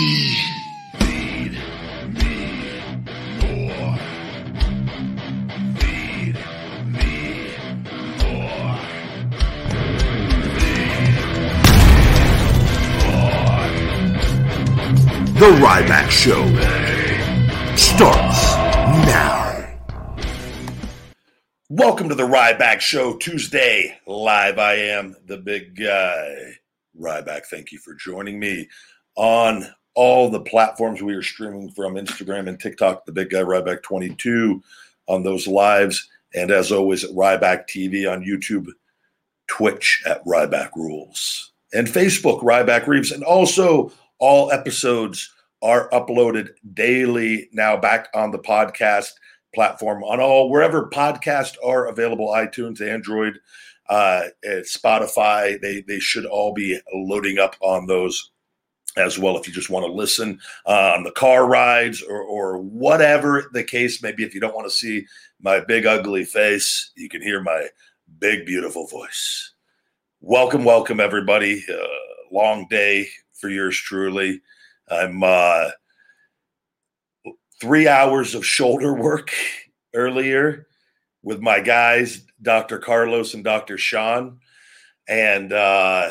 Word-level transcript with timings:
The 0.00 0.06
Ryback 15.60 16.08
Show 16.08 16.46
starts 17.76 18.54
now. 19.06 19.68
Welcome 21.68 22.08
to 22.08 22.14
the 22.14 22.22
Ryback 22.22 22.80
Show 22.80 23.18
Tuesday 23.18 23.98
live. 24.06 24.58
I 24.58 24.76
am 24.76 25.14
the 25.26 25.36
big 25.36 25.76
guy, 25.76 26.54
Ryback. 26.98 27.44
Thank 27.50 27.70
you 27.70 27.78
for 27.78 27.94
joining 27.94 28.40
me 28.40 28.66
on 29.16 29.66
all 29.94 30.30
the 30.30 30.40
platforms 30.40 31.02
we 31.02 31.14
are 31.14 31.22
streaming 31.22 31.70
from 31.70 31.94
Instagram 31.94 32.48
and 32.48 32.58
TikTok, 32.58 33.04
the 33.06 33.12
big 33.12 33.30
guy 33.30 33.42
Ryback 33.42 33.82
22 33.82 34.62
on 35.08 35.22
those 35.22 35.46
lives. 35.46 36.08
And 36.34 36.50
as 36.50 36.70
always, 36.70 37.04
at 37.04 37.10
Ryback 37.10 37.66
TV 37.68 38.10
on 38.10 38.24
YouTube, 38.24 38.66
Twitch 39.48 40.02
at 40.06 40.24
Ryback 40.24 40.70
Rules, 40.76 41.52
and 41.72 41.88
Facebook, 41.88 42.42
Ryback 42.42 42.86
Reeves. 42.86 43.10
And 43.10 43.24
also, 43.24 43.92
all 44.20 44.52
episodes 44.52 45.32
are 45.62 45.90
uploaded 45.90 46.50
daily 46.72 47.48
now 47.52 47.76
back 47.76 48.08
on 48.14 48.30
the 48.30 48.38
podcast 48.38 49.10
platform 49.54 50.04
on 50.04 50.20
all 50.20 50.48
wherever 50.48 50.88
podcasts 50.88 51.56
are 51.64 51.88
available 51.88 52.28
itunes 52.28 52.80
android 52.80 53.38
uh, 53.88 54.22
spotify 54.60 55.60
they 55.60 55.80
they 55.82 55.98
should 55.98 56.24
all 56.24 56.52
be 56.52 56.78
loading 56.94 57.38
up 57.38 57.56
on 57.60 57.86
those 57.86 58.30
as 58.96 59.18
well 59.18 59.36
if 59.36 59.46
you 59.46 59.52
just 59.52 59.70
want 59.70 59.86
to 59.86 59.92
listen 59.92 60.38
uh, 60.66 60.92
on 60.96 61.04
the 61.04 61.12
car 61.12 61.46
rides 61.46 62.02
or, 62.02 62.22
or 62.22 62.58
whatever 62.58 63.48
the 63.52 63.62
case 63.62 64.02
may 64.02 64.12
be 64.12 64.24
if 64.24 64.34
you 64.34 64.40
don't 64.40 64.54
want 64.54 64.66
to 64.66 64.76
see 64.76 65.04
my 65.40 65.60
big 65.60 65.86
ugly 65.86 66.24
face 66.24 66.90
you 66.96 67.08
can 67.08 67.22
hear 67.22 67.42
my 67.42 67.66
big 68.18 68.44
beautiful 68.44 68.86
voice 68.86 69.54
welcome 70.20 70.64
welcome 70.64 70.98
everybody 70.98 71.64
uh, 71.70 72.32
long 72.32 72.66
day 72.68 73.06
for 73.32 73.48
yours 73.48 73.76
truly 73.76 74.40
i'm 74.88 75.22
uh 75.22 75.68
three 77.60 77.86
hours 77.86 78.34
of 78.34 78.44
shoulder 78.44 78.94
work 78.94 79.30
earlier 79.94 80.66
with 81.22 81.40
my 81.40 81.60
guys, 81.60 82.24
Dr. 82.42 82.78
Carlos 82.78 83.34
and 83.34 83.44
Dr. 83.44 83.76
Sean, 83.76 84.38
and 85.08 85.52
uh, 85.52 86.10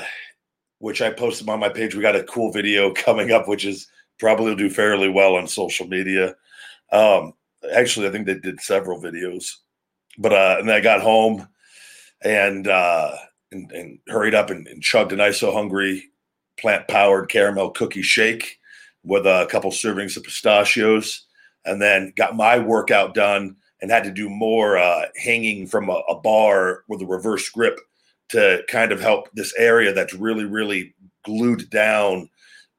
which 0.79 1.01
I 1.01 1.11
posted 1.11 1.47
on 1.47 1.59
my 1.59 1.69
page. 1.69 1.95
We 1.95 2.01
got 2.01 2.15
a 2.15 2.23
cool 2.23 2.51
video 2.51 2.93
coming 2.93 3.31
up, 3.31 3.47
which 3.47 3.65
is 3.65 3.87
probably 4.17 4.47
will 4.47 4.55
do 4.55 4.69
fairly 4.69 5.09
well 5.09 5.35
on 5.35 5.47
social 5.47 5.87
media. 5.87 6.35
Um, 6.91 7.33
actually, 7.73 8.07
I 8.07 8.11
think 8.11 8.25
they 8.25 8.39
did 8.39 8.59
several 8.59 9.01
videos, 9.01 9.53
but 10.17 10.33
uh, 10.33 10.57
and 10.59 10.67
then 10.67 10.75
I 10.75 10.81
got 10.81 11.01
home 11.01 11.47
and 12.21 12.67
uh, 12.67 13.15
and, 13.51 13.71
and 13.71 13.99
hurried 14.07 14.35
up 14.35 14.49
and, 14.49 14.67
and 14.67 14.81
chugged 14.81 15.13
an 15.13 15.19
ISO 15.19 15.53
hungry 15.53 16.05
plant 16.57 16.87
powered 16.87 17.29
caramel 17.29 17.71
cookie 17.71 18.01
shake 18.01 18.59
with 19.03 19.25
a 19.25 19.47
couple 19.49 19.71
servings 19.71 20.17
of 20.17 20.23
pistachios 20.23 21.25
and 21.65 21.81
then 21.81 22.13
got 22.15 22.35
my 22.35 22.59
workout 22.59 23.13
done 23.13 23.55
and 23.81 23.91
had 23.91 24.03
to 24.03 24.11
do 24.11 24.29
more 24.29 24.77
uh, 24.77 25.05
hanging 25.15 25.65
from 25.65 25.89
a, 25.89 26.01
a, 26.09 26.19
bar 26.19 26.83
with 26.89 27.01
a 27.01 27.05
reverse 27.05 27.47
grip 27.49 27.79
to 28.29 28.63
kind 28.67 28.91
of 28.91 29.01
help 29.01 29.29
this 29.33 29.53
area 29.57 29.93
that's 29.93 30.13
really, 30.13 30.45
really 30.45 30.93
glued 31.23 31.69
down 31.69 32.29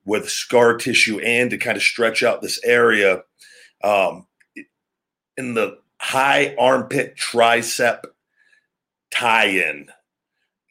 with 0.05 0.31
scar 0.31 0.77
tissue 0.77 1.21
and 1.21 1.51
to 1.51 1.59
kind 1.59 1.77
of 1.77 1.83
stretch 1.83 2.23
out 2.23 2.43
this 2.43 2.61
area 2.65 3.23
um, 3.85 4.27
in 5.37 5.55
the 5.55 5.79
high 5.99 6.55
armpit 6.59 7.17
tricep 7.17 8.05
tie 9.11 9.47
in. 9.47 9.89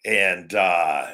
And 0.05 0.53
uh, 0.53 1.07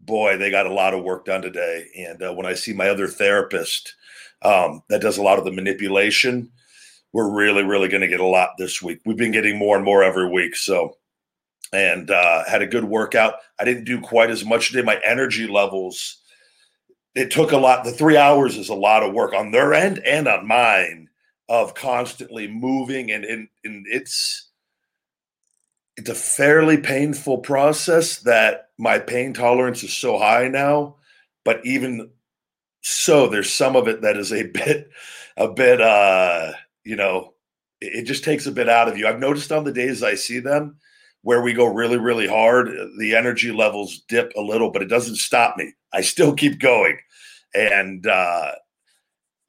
boy, 0.00 0.36
they 0.36 0.50
got 0.50 0.66
a 0.66 0.72
lot 0.72 0.94
of 0.94 1.02
work 1.02 1.24
done 1.24 1.42
today. 1.42 1.86
And 1.96 2.22
uh, 2.22 2.32
when 2.32 2.46
I 2.46 2.54
see 2.54 2.72
my 2.72 2.88
other 2.88 3.08
therapist, 3.08 3.94
um, 4.42 4.82
that 4.88 5.02
does 5.02 5.18
a 5.18 5.22
lot 5.22 5.38
of 5.38 5.44
the 5.44 5.52
manipulation. 5.52 6.50
We're 7.12 7.30
really, 7.30 7.64
really 7.64 7.88
going 7.88 8.02
to 8.02 8.08
get 8.08 8.20
a 8.20 8.26
lot 8.26 8.50
this 8.56 8.80
week. 8.80 9.00
We've 9.04 9.16
been 9.16 9.32
getting 9.32 9.58
more 9.58 9.76
and 9.76 9.84
more 9.84 10.02
every 10.02 10.30
week. 10.30 10.54
So, 10.54 10.96
and 11.72 12.10
uh, 12.10 12.44
had 12.48 12.62
a 12.62 12.66
good 12.66 12.84
workout. 12.84 13.34
I 13.58 13.64
didn't 13.64 13.84
do 13.84 14.00
quite 14.00 14.30
as 14.30 14.44
much 14.44 14.68
today. 14.68 14.82
My 14.82 15.00
energy 15.04 15.46
levels, 15.46 16.18
it 17.14 17.30
took 17.30 17.52
a 17.52 17.56
lot. 17.56 17.84
The 17.84 17.92
three 17.92 18.16
hours 18.16 18.56
is 18.56 18.68
a 18.68 18.74
lot 18.74 19.02
of 19.02 19.14
work 19.14 19.34
on 19.34 19.50
their 19.50 19.72
end 19.74 19.98
and 20.00 20.26
on 20.26 20.46
mine 20.46 21.08
of 21.48 21.74
constantly 21.74 22.46
moving. 22.48 23.10
And, 23.10 23.24
and, 23.24 23.48
and 23.64 23.86
it's, 23.88 24.48
it's 25.96 26.10
a 26.10 26.14
fairly 26.14 26.76
painful 26.76 27.38
process 27.38 28.20
that 28.20 28.70
my 28.78 28.98
pain 28.98 29.32
tolerance 29.32 29.82
is 29.82 29.92
so 29.92 30.18
high 30.18 30.48
now. 30.48 30.96
But 31.44 31.60
even 31.64 32.10
so 32.82 33.28
there's 33.28 33.52
some 33.52 33.76
of 33.76 33.88
it 33.88 34.02
that 34.02 34.16
is 34.16 34.32
a 34.32 34.42
bit 34.54 34.90
a 35.36 35.48
bit 35.48 35.80
uh 35.80 36.52
you 36.84 36.96
know 36.96 37.34
it, 37.80 38.04
just 38.04 38.24
takes 38.24 38.46
a 38.46 38.52
bit 38.52 38.68
out 38.68 38.88
of 38.88 38.96
you 38.96 39.06
i've 39.06 39.20
noticed 39.20 39.52
on 39.52 39.64
the 39.64 39.72
days 39.72 40.02
i 40.02 40.14
see 40.14 40.38
them 40.38 40.76
where 41.22 41.42
we 41.42 41.52
go 41.52 41.66
really 41.66 41.98
really 41.98 42.26
hard 42.26 42.68
the 42.98 43.14
energy 43.14 43.52
levels 43.52 44.00
dip 44.08 44.32
a 44.36 44.40
little 44.40 44.70
but 44.70 44.82
it 44.82 44.88
doesn't 44.88 45.16
stop 45.16 45.56
me 45.56 45.72
i 45.92 46.00
still 46.00 46.34
keep 46.34 46.58
going 46.58 46.98
and 47.54 48.06
uh 48.06 48.52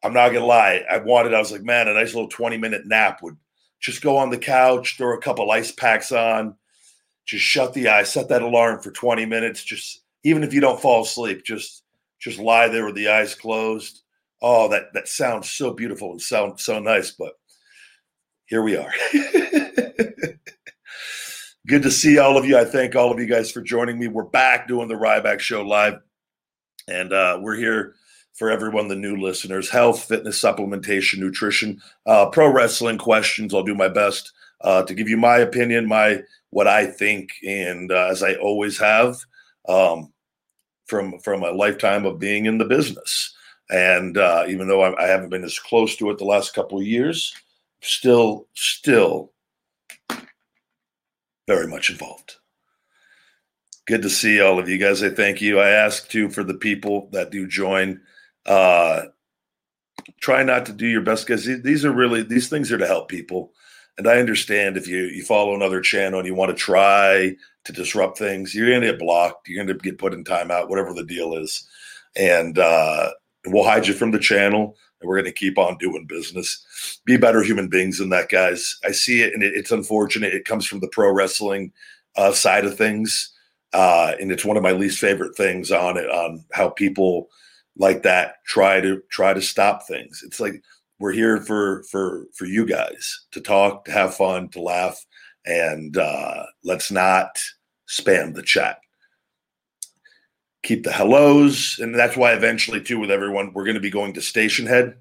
i'm 0.04 0.14
not 0.14 0.30
gonna 0.30 0.46
lie 0.46 0.84
i 0.90 0.98
wanted 0.98 1.34
i 1.34 1.40
was 1.40 1.52
like 1.52 1.64
man 1.64 1.88
a 1.88 1.94
nice 1.94 2.14
little 2.14 2.30
20 2.30 2.58
minute 2.58 2.86
nap 2.86 3.22
would 3.22 3.38
just 3.80 4.02
go 4.02 4.18
on 4.18 4.30
the 4.30 4.38
couch 4.38 4.96
throw 4.98 5.16
a 5.16 5.22
couple 5.22 5.50
ice 5.52 5.72
packs 5.72 6.12
on 6.12 6.56
just 7.26 7.44
shut 7.44 7.74
the 7.74 7.88
eye 7.88 8.04
set 8.04 8.30
that 8.30 8.42
alarm 8.42 8.82
for 8.82 8.92
20 8.92 9.26
minutes 9.26 9.64
just 9.64 10.02
even 10.24 10.44
if 10.44 10.54
you 10.54 10.62
don't 10.62 10.82
fall 10.82 11.04
asleep 11.04 11.44
just 11.44 11.82
just 12.22 12.40
lie 12.40 12.68
there 12.70 12.86
with 12.86 12.96
the 12.96 13.10
eyes 13.10 13.36
closed. 13.36 14.04
Oh, 14.42 14.70
that 14.70 14.94
that 14.94 15.08
sounds 15.08 15.50
so 15.50 15.74
beautiful 15.74 16.12
and 16.12 16.22
sounds 16.22 16.64
so 16.64 16.80
nice, 16.80 17.12
but 17.12 17.34
here 18.46 18.62
we 18.62 18.78
are. 18.78 18.92
Good 21.72 21.84
to 21.84 21.92
see 21.92 22.18
all 22.18 22.38
of 22.38 22.44
you. 22.44 22.58
I 22.58 22.66
thank 22.66 22.98
all 22.98 23.14
of 23.14 23.18
you 23.18 23.26
guys 23.26 23.50
for 23.50 23.62
joining 23.62 23.98
me. 23.98 24.10
We're 24.10 24.24
back 24.24 24.68
doing 24.68 24.90
the 24.90 24.96
Ryback 24.96 25.40
Show 25.40 25.62
live, 25.62 26.02
and 26.90 27.14
uh, 27.14 27.40
we're 27.42 27.56
here 27.56 27.96
for 28.34 28.52
everyone, 28.52 28.90
the 28.90 28.96
new 28.98 29.16
listeners. 29.16 29.70
Health, 29.70 30.04
fitness, 30.04 30.42
supplementation, 30.42 31.20
nutrition, 31.20 31.82
uh, 32.06 32.26
pro 32.26 32.52
wrestling 32.52 32.98
questions. 32.98 33.54
I'll 33.54 33.64
do 33.64 33.74
my 33.74 33.88
best 33.88 34.34
uh, 34.60 34.84
to 34.84 34.94
give 34.94 35.08
you 35.08 35.16
my 35.16 35.38
opinion, 35.38 35.88
my 35.88 36.24
what 36.50 36.68
I 36.68 36.88
think, 36.88 37.30
and 37.48 37.90
uh, 37.90 38.10
as 38.12 38.22
I 38.22 38.34
always 38.36 38.78
have. 38.78 39.16
Um, 39.70 40.12
from 40.88 41.20
from 41.20 41.42
a 41.42 41.52
lifetime 41.52 42.06
of 42.06 42.20
being 42.20 42.48
in 42.48 42.58
the 42.58 42.66
business. 42.66 43.34
And 43.70 44.18
uh, 44.18 44.44
even 44.50 44.68
though 44.68 44.82
I, 44.82 45.06
I, 45.06 45.08
haven't 45.08 45.30
been 45.30 45.46
as 45.46 45.58
close 45.58 45.96
to 45.96 46.10
it 46.10 46.18
the 46.18 46.26
last 46.26 46.54
couple 46.54 46.80
of 46.80 46.86
years, 46.86 47.34
still 47.80 48.50
still 48.56 49.32
very 51.48 51.68
much 51.68 51.90
involved. 51.90 52.36
Good 53.88 54.04
to 54.04 54.10
see 54.10 54.40
all 54.42 54.60
of 54.60 54.70
you 54.70 54.78
guys. 54.78 55.04
I 55.04 55.10
thank 55.10 55.42
you. 55.42 55.60
I 55.60 55.70
ask 55.70 56.08
too 56.10 56.30
for 56.30 56.44
the 56.44 56.54
people 56.54 57.10
that 57.12 57.32
do 57.32 57.48
join. 57.48 58.02
Uh, 58.46 59.04
try 60.20 60.44
not 60.44 60.66
to 60.68 60.74
do 60.74 60.88
your 60.88 61.02
best 61.02 61.26
because 61.26 61.46
these 61.46 61.84
are 61.84 61.92
really 61.92 62.24
these 62.24 62.50
things 62.50 62.72
are 62.72 62.78
to 62.78 62.88
help 62.88 63.10
people. 63.10 63.52
And 63.98 64.08
I 64.08 64.18
understand 64.18 64.78
if 64.78 64.88
you 64.88 65.04
you 65.06 65.24
follow 65.24 65.56
another 65.56 65.82
channel 65.82 66.20
and 66.20 66.28
you 66.28 66.36
want 66.36 66.50
to 66.50 66.64
try 66.64 67.36
to 67.66 67.74
disrupt 67.74 68.18
things, 68.18 68.56
you're 68.56 68.70
going 68.70 68.82
to 68.82 68.92
get 68.92 69.00
blocked. 69.00 69.48
You're 69.48 69.64
going 69.64 69.78
to 69.78 69.84
get 69.84 69.98
put 69.98 70.14
in 70.14 70.24
timeout, 70.24 70.70
whatever 70.70 70.94
the 70.94 71.04
deal 71.04 71.36
is, 71.36 71.68
and 72.16 72.58
uh, 72.58 73.10
we'll 73.48 73.64
hide 73.64 73.88
you 73.88 73.94
from 73.94 74.12
the 74.12 74.20
channel. 74.20 74.78
And 75.02 75.10
we're 75.10 75.16
going 75.16 75.26
to 75.26 75.32
keep 75.32 75.58
on 75.58 75.78
doing 75.78 76.06
business. 76.08 77.02
Be 77.06 77.18
better 77.18 77.42
human 77.42 77.68
beings 77.68 77.98
than 77.98 78.10
that, 78.10 78.30
guys. 78.30 78.78
I 78.86 78.92
see 78.92 79.22
it, 79.22 79.34
and 79.34 79.44
it, 79.44 79.54
it's 79.56 79.72
unfortunate. 79.72 80.34
It 80.34 80.46
comes 80.46 80.66
from 80.66 80.80
the 80.80 80.90
pro 80.90 81.12
wrestling 81.12 81.74
uh, 82.16 82.32
side 82.32 82.66
of 82.66 82.78
things, 82.78 83.34
uh, 83.74 84.14
and 84.20 84.32
it's 84.32 84.46
one 84.46 84.58
of 84.58 84.64
my 84.64 84.72
least 84.72 85.00
favorite 85.00 85.36
things 85.36 85.72
on 85.72 85.98
it 85.98 86.10
on 86.10 86.46
how 86.52 86.70
people 86.70 87.30
like 87.78 88.04
that 88.04 88.36
try 88.46 88.82
to 88.82 89.02
try 89.10 89.34
to 89.34 89.42
stop 89.42 89.88
things. 89.88 90.22
It's 90.26 90.40
like 90.40 90.62
we're 91.00 91.14
here 91.14 91.42
for 91.42 91.84
for 91.90 92.28
for 92.36 92.46
you 92.46 92.66
guys 92.66 93.26
to 93.32 93.42
talk, 93.42 93.86
to 93.86 93.92
have 93.92 94.16
fun, 94.16 94.50
to 94.50 94.62
laugh, 94.62 95.04
and 95.46 95.98
uh, 95.98 96.44
let's 96.64 96.92
not 96.92 97.40
spam 97.90 98.36
the 98.36 98.44
chat. 98.44 98.78
Keep 100.64 100.84
the 100.84 100.92
hellos, 100.92 101.80
and 101.80 101.96
that's 101.96 102.16
why 102.16 102.34
eventually 102.34 102.82
too 102.82 103.00
with 103.00 103.12
everyone 103.12 103.52
we're 103.54 103.66
going 103.66 103.76
to 103.76 103.80
be 103.82 103.90
going 103.90 104.14
to 104.14 104.20
Stationhead 104.20 104.96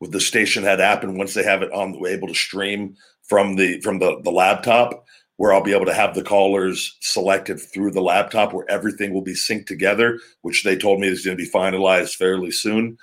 with 0.00 0.12
the 0.12 0.18
Stationhead 0.18 0.80
app, 0.80 1.02
and 1.02 1.16
once 1.16 1.34
they 1.34 1.42
have 1.44 1.62
it 1.62 1.72
on, 1.72 1.98
we're 1.98 2.08
able 2.08 2.28
to 2.28 2.34
stream 2.34 2.96
from 3.22 3.56
the 3.56 3.80
from 3.80 3.98
the 4.00 4.20
the 4.22 4.30
laptop. 4.30 5.06
where 5.36 5.52
I'll 5.52 5.62
be 5.62 5.74
able 5.74 5.86
to 5.86 5.94
have 5.94 6.14
the 6.14 6.22
callers 6.22 6.96
selected 7.00 7.58
through 7.60 7.90
the 7.90 8.00
laptop 8.02 8.52
where 8.52 8.70
everything 8.70 9.12
will 9.12 9.22
be 9.22 9.34
synced 9.34 9.66
together, 9.66 10.20
which 10.42 10.62
they 10.62 10.76
told 10.76 11.00
me 11.00 11.08
is 11.08 11.24
going 11.24 11.36
to 11.36 11.42
be 11.42 11.50
finalized 11.50 12.14
fairly 12.16 12.50
soon. 12.52 12.96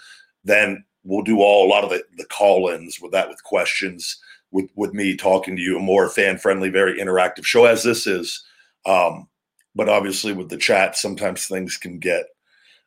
Then 0.44 0.84
we'll 1.04 1.24
do 1.24 1.40
all 1.42 1.68
a 1.68 1.70
lot 1.70 1.84
of 1.84 1.90
the, 1.90 2.04
the 2.18 2.26
call-ins 2.26 3.00
with 3.02 3.12
that 3.12 3.28
with 3.30 3.44
questions 3.44 4.18
with 4.52 4.70
with 4.76 4.94
me 4.94 5.16
talking 5.18 5.56
to 5.56 5.62
you 5.62 5.78
a 5.78 5.82
more 5.82 6.10
fan 6.10 6.38
friendly 6.38 6.70
very 6.70 7.00
interactive 7.00 7.46
show 7.46 7.66
as 7.66 7.84
this 7.84 8.06
is 8.08 8.44
um 8.86 9.28
but 9.76 9.90
obviously 9.90 10.34
with 10.34 10.50
the 10.50 10.58
chat 10.58 10.98
sometimes 10.98 11.48
things 11.48 11.78
can 11.78 12.00
get 12.00 12.26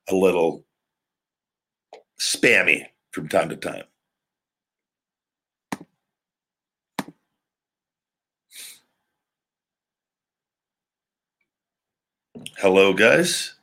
a 0.09 0.15
little 0.15 0.65
spammy 2.21 2.85
from 3.11 3.29
time 3.29 3.49
to 3.49 3.57
time 3.57 3.85
hello 12.59 12.93
guys 12.93 13.55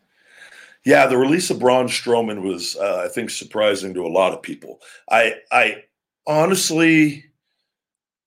yeah, 0.84 1.06
the 1.06 1.18
release 1.18 1.50
of 1.52 1.60
Braun 1.60 1.88
Strowman 1.88 2.42
was, 2.42 2.76
uh, 2.76 3.04
I 3.06 3.08
think, 3.08 3.30
surprising 3.30 3.94
to 3.94 4.06
a 4.06 4.10
lot 4.10 4.34
of 4.34 4.42
people. 4.42 4.80
I, 5.10 5.36
I 5.52 5.84
honestly 6.26 7.26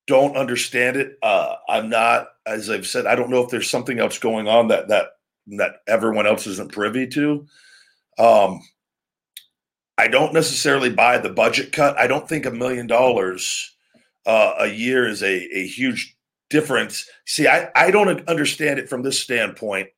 don't 0.07 0.37
understand 0.37 0.95
it. 0.95 1.17
Uh, 1.21 1.55
I'm 1.67 1.89
not, 1.89 2.29
as 2.45 2.69
I've 2.69 2.87
said, 2.87 3.05
I 3.05 3.15
don't 3.15 3.29
know 3.29 3.43
if 3.43 3.49
there's 3.49 3.69
something 3.69 3.99
else 3.99 4.19
going 4.19 4.47
on 4.47 4.67
that 4.69 4.87
that 4.89 5.07
that 5.47 5.75
everyone 5.87 6.27
else 6.27 6.47
isn't 6.47 6.71
privy 6.71 7.07
to. 7.07 7.45
Um, 8.17 8.61
I 9.97 10.07
don't 10.07 10.33
necessarily 10.33 10.89
buy 10.89 11.17
the 11.17 11.29
budget 11.29 11.71
cut. 11.71 11.97
I 11.97 12.07
don't 12.07 12.27
think 12.27 12.45
a 12.45 12.51
million 12.51 12.87
dollars 12.87 13.75
uh, 14.25 14.55
a 14.59 14.67
year 14.67 15.07
is 15.07 15.21
a, 15.23 15.57
a 15.57 15.67
huge 15.67 16.17
difference. 16.49 17.07
See, 17.25 17.47
I, 17.47 17.69
I 17.75 17.91
don't 17.91 18.27
understand 18.27 18.79
it 18.79 18.89
from 18.89 19.03
this 19.03 19.21
standpoint 19.21 19.89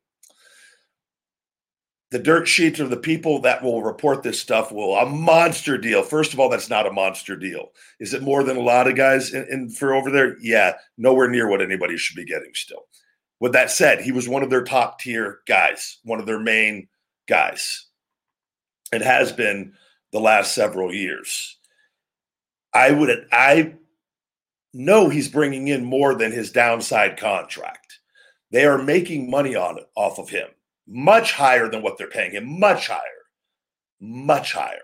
the 2.09 2.19
dirt 2.19 2.47
sheets 2.47 2.79
or 2.79 2.87
the 2.87 2.95
people 2.95 3.41
that 3.41 3.61
will 3.61 3.83
report 3.83 4.23
this 4.23 4.39
stuff 4.39 4.71
will 4.71 4.95
a 4.95 5.05
monster 5.05 5.77
deal. 5.77 6.03
First 6.03 6.33
of 6.33 6.39
all, 6.39 6.49
that's 6.49 6.69
not 6.69 6.87
a 6.87 6.91
monster 6.91 7.35
deal. 7.35 7.71
Is 7.99 8.13
it 8.13 8.23
more 8.23 8.43
than 8.43 8.55
a 8.55 8.61
lot 8.61 8.87
of 8.87 8.95
guys 8.95 9.33
in, 9.33 9.45
in, 9.49 9.69
for 9.69 9.93
over 9.93 10.09
there? 10.09 10.37
Yeah, 10.39 10.73
nowhere 10.97 11.29
near 11.29 11.49
what 11.49 11.61
anybody 11.61 11.97
should 11.97 12.15
be 12.15 12.25
getting 12.25 12.53
still. 12.53 12.87
With 13.39 13.51
that 13.53 13.71
said, 13.71 14.01
he 14.01 14.11
was 14.11 14.27
one 14.27 14.41
of 14.41 14.49
their 14.49 14.63
top 14.63 14.99
tier 14.99 15.39
guys, 15.47 15.99
one 16.03 16.19
of 16.19 16.25
their 16.25 16.39
main 16.39 16.87
guys, 17.27 17.87
It 18.91 19.01
has 19.01 19.31
been 19.31 19.73
the 20.11 20.19
last 20.19 20.55
several 20.55 20.93
years. 20.93 21.57
I 22.73 22.91
would 22.91 23.27
I 23.31 23.75
know 24.73 25.09
he's 25.09 25.27
bringing 25.27 25.67
in 25.67 25.83
more 25.83 26.15
than 26.15 26.31
his 26.31 26.51
downside 26.51 27.17
contract. 27.17 27.99
They 28.51 28.65
are 28.65 28.77
making 28.77 29.29
money 29.29 29.55
on 29.55 29.79
off 29.95 30.19
of 30.19 30.29
him 30.29 30.47
much 30.87 31.33
higher 31.33 31.69
than 31.69 31.81
what 31.81 31.97
they're 31.97 32.07
paying 32.07 32.31
him, 32.31 32.59
much 32.59 32.87
higher, 32.87 33.01
much 33.99 34.53
higher 34.53 34.79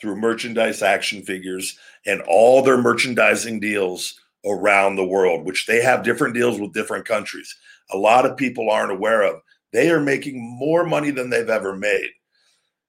through 0.00 0.16
merchandise 0.16 0.82
action 0.82 1.22
figures 1.22 1.78
and 2.06 2.20
all 2.22 2.62
their 2.62 2.78
merchandising 2.78 3.60
deals 3.60 4.18
around 4.44 4.96
the 4.96 5.04
world, 5.04 5.44
which 5.44 5.66
they 5.66 5.80
have 5.80 6.02
different 6.02 6.34
deals 6.34 6.58
with 6.58 6.72
different 6.72 7.06
countries. 7.06 7.54
A 7.92 7.96
lot 7.96 8.26
of 8.26 8.36
people 8.36 8.68
aren't 8.68 8.90
aware 8.90 9.22
of. 9.22 9.40
They 9.72 9.90
are 9.90 10.00
making 10.00 10.40
more 10.40 10.84
money 10.84 11.12
than 11.12 11.30
they've 11.30 11.48
ever 11.48 11.76
made. 11.76 12.10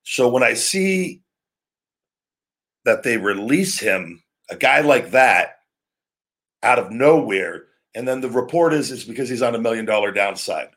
So 0.03 0.27
when 0.27 0.43
I 0.43 0.55
see 0.55 1.21
that 2.85 3.03
they 3.03 3.17
release 3.17 3.79
him, 3.79 4.23
a 4.49 4.55
guy 4.55 4.81
like 4.81 5.11
that, 5.11 5.57
out 6.63 6.79
of 6.79 6.91
nowhere, 6.91 7.65
and 7.93 8.07
then 8.07 8.21
the 8.21 8.29
report 8.29 8.73
is 8.73 8.91
it's 8.91 9.03
because 9.03 9.29
he's 9.29 9.41
on 9.41 9.55
a 9.55 9.59
million 9.59 9.85
dollar 9.85 10.11
downside. 10.11 10.69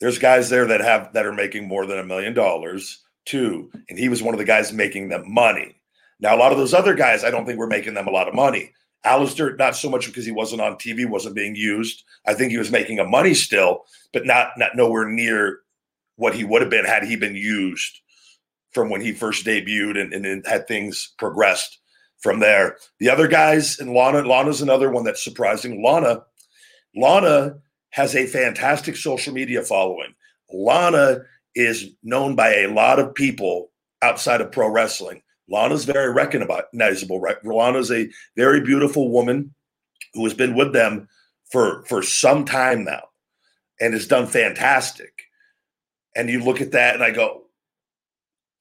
There's 0.00 0.18
guys 0.18 0.48
there 0.50 0.66
that 0.66 0.80
have 0.80 1.12
that 1.14 1.26
are 1.26 1.32
making 1.32 1.66
more 1.66 1.86
than 1.86 1.98
a 1.98 2.04
million 2.04 2.34
dollars 2.34 3.02
too, 3.24 3.70
and 3.88 3.98
he 3.98 4.08
was 4.08 4.22
one 4.22 4.34
of 4.34 4.38
the 4.38 4.44
guys 4.44 4.72
making 4.72 5.08
them 5.08 5.24
money. 5.26 5.76
Now, 6.20 6.34
a 6.34 6.38
lot 6.38 6.52
of 6.52 6.58
those 6.58 6.74
other 6.74 6.94
guys, 6.94 7.24
I 7.24 7.30
don't 7.30 7.44
think 7.44 7.58
were 7.58 7.66
making 7.66 7.94
them 7.94 8.06
a 8.06 8.12
lot 8.12 8.28
of 8.28 8.34
money. 8.34 8.72
Aleister, 9.04 9.56
not 9.58 9.76
so 9.76 9.88
much 9.88 10.06
because 10.06 10.24
he 10.24 10.32
wasn't 10.32 10.62
on 10.62 10.74
TV, 10.76 11.08
wasn't 11.08 11.36
being 11.36 11.54
used. 11.54 12.02
I 12.26 12.34
think 12.34 12.50
he 12.50 12.58
was 12.58 12.72
making 12.72 12.98
a 12.98 13.04
money 13.04 13.34
still, 13.34 13.84
but 14.12 14.26
not 14.26 14.50
not 14.56 14.76
nowhere 14.76 15.08
near 15.08 15.60
what 16.16 16.34
he 16.34 16.44
would 16.44 16.62
have 16.62 16.70
been 16.70 16.84
had 16.84 17.04
he 17.04 17.16
been 17.16 17.36
used 17.36 18.00
from 18.72 18.90
when 18.90 19.00
he 19.00 19.12
first 19.12 19.46
debuted 19.46 20.00
and, 20.00 20.12
and 20.26 20.46
had 20.46 20.66
things 20.66 21.14
progressed 21.18 21.78
from 22.18 22.40
there. 22.40 22.76
The 22.98 23.10
other 23.10 23.28
guys, 23.28 23.78
and 23.78 23.92
Lana, 23.92 24.22
Lana's 24.22 24.62
another 24.62 24.90
one 24.90 25.04
that's 25.04 25.22
surprising. 25.22 25.82
Lana, 25.82 26.24
Lana 26.94 27.58
has 27.96 28.14
a 28.14 28.26
fantastic 28.26 28.94
social 28.94 29.32
media 29.32 29.62
following. 29.62 30.14
Lana 30.52 31.22
is 31.54 31.88
known 32.02 32.36
by 32.36 32.56
a 32.56 32.68
lot 32.68 32.98
of 32.98 33.14
people 33.14 33.70
outside 34.02 34.42
of 34.42 34.52
pro 34.52 34.68
wrestling. 34.68 35.22
Lana's 35.48 35.86
very 35.86 36.12
recognizable, 36.12 37.20
right? 37.20 37.42
Lana's 37.42 37.90
a 37.90 38.10
very 38.36 38.60
beautiful 38.60 39.10
woman 39.10 39.54
who 40.12 40.24
has 40.24 40.34
been 40.34 40.54
with 40.54 40.74
them 40.74 41.08
for 41.50 41.84
for 41.86 42.02
some 42.02 42.44
time 42.44 42.84
now 42.84 43.04
and 43.80 43.94
has 43.94 44.06
done 44.06 44.26
fantastic. 44.26 45.22
And 46.14 46.28
you 46.28 46.44
look 46.44 46.60
at 46.60 46.72
that 46.72 46.96
and 46.96 47.02
I 47.02 47.12
go, 47.12 47.44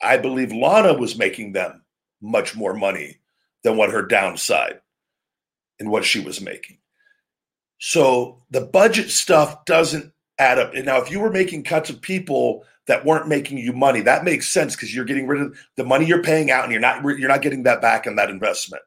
I 0.01 0.15
believe 0.15 0.53
Lana 0.53 0.93
was 0.93 1.17
making 1.17 1.51
them 1.51 1.83
much 2.21 2.55
more 2.55 2.73
money 2.73 3.17
than 3.65 3.75
what 3.75 3.91
her 3.91 4.01
downside 4.01 4.79
and 5.77 5.89
what 5.89 6.05
she 6.05 6.21
was 6.21 6.39
making. 6.39 6.77
So 7.79 8.43
the 8.51 8.61
budget 8.61 9.09
stuff 9.09 9.65
doesn't 9.65 10.11
add 10.37 10.59
up. 10.59 10.73
And 10.73 10.85
now, 10.85 11.01
if 11.01 11.11
you 11.11 11.19
were 11.19 11.31
making 11.31 11.63
cuts 11.63 11.89
of 11.89 12.01
people 12.01 12.63
that 12.87 13.05
weren't 13.05 13.27
making 13.27 13.57
you 13.57 13.73
money, 13.73 14.01
that 14.01 14.23
makes 14.23 14.47
sense 14.47 14.75
because 14.75 14.93
you're 14.93 15.05
getting 15.05 15.27
rid 15.27 15.41
of 15.41 15.57
the 15.75 15.83
money 15.83 16.05
you're 16.05 16.23
paying 16.23 16.51
out, 16.51 16.63
and 16.63 16.71
you're 16.71 16.81
not 16.81 17.03
you're 17.03 17.29
not 17.29 17.41
getting 17.41 17.63
that 17.63 17.81
back 17.81 18.05
in 18.05 18.15
that 18.15 18.29
investment. 18.29 18.83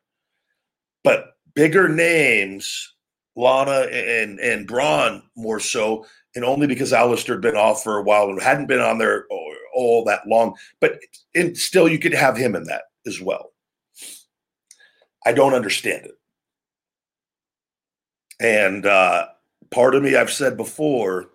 But 1.04 1.36
bigger 1.54 1.88
names, 1.88 2.94
Lana 3.36 3.86
and 3.90 4.38
and 4.40 4.66
Braun 4.66 5.22
more 5.36 5.60
so, 5.60 6.06
and 6.34 6.44
only 6.44 6.66
because 6.66 6.92
Aleister 6.92 7.34
had 7.34 7.40
been 7.40 7.56
off 7.56 7.82
for 7.82 7.98
a 7.98 8.02
while 8.02 8.28
and 8.28 8.40
hadn't 8.40 8.66
been 8.66 8.80
on 8.80 8.98
there 8.98 9.26
all 9.74 10.04
that 10.04 10.26
long. 10.26 10.54
But 10.80 10.98
and 11.34 11.56
still, 11.56 11.88
you 11.88 11.98
could 11.98 12.14
have 12.14 12.36
him 12.36 12.54
in 12.54 12.64
that 12.64 12.84
as 13.06 13.20
well. 13.20 13.52
I 15.24 15.32
don't 15.32 15.54
understand 15.54 16.06
it. 16.06 16.17
And 18.40 18.86
uh, 18.86 19.28
part 19.70 19.94
of 19.94 20.02
me, 20.02 20.16
I've 20.16 20.32
said 20.32 20.56
before, 20.56 21.30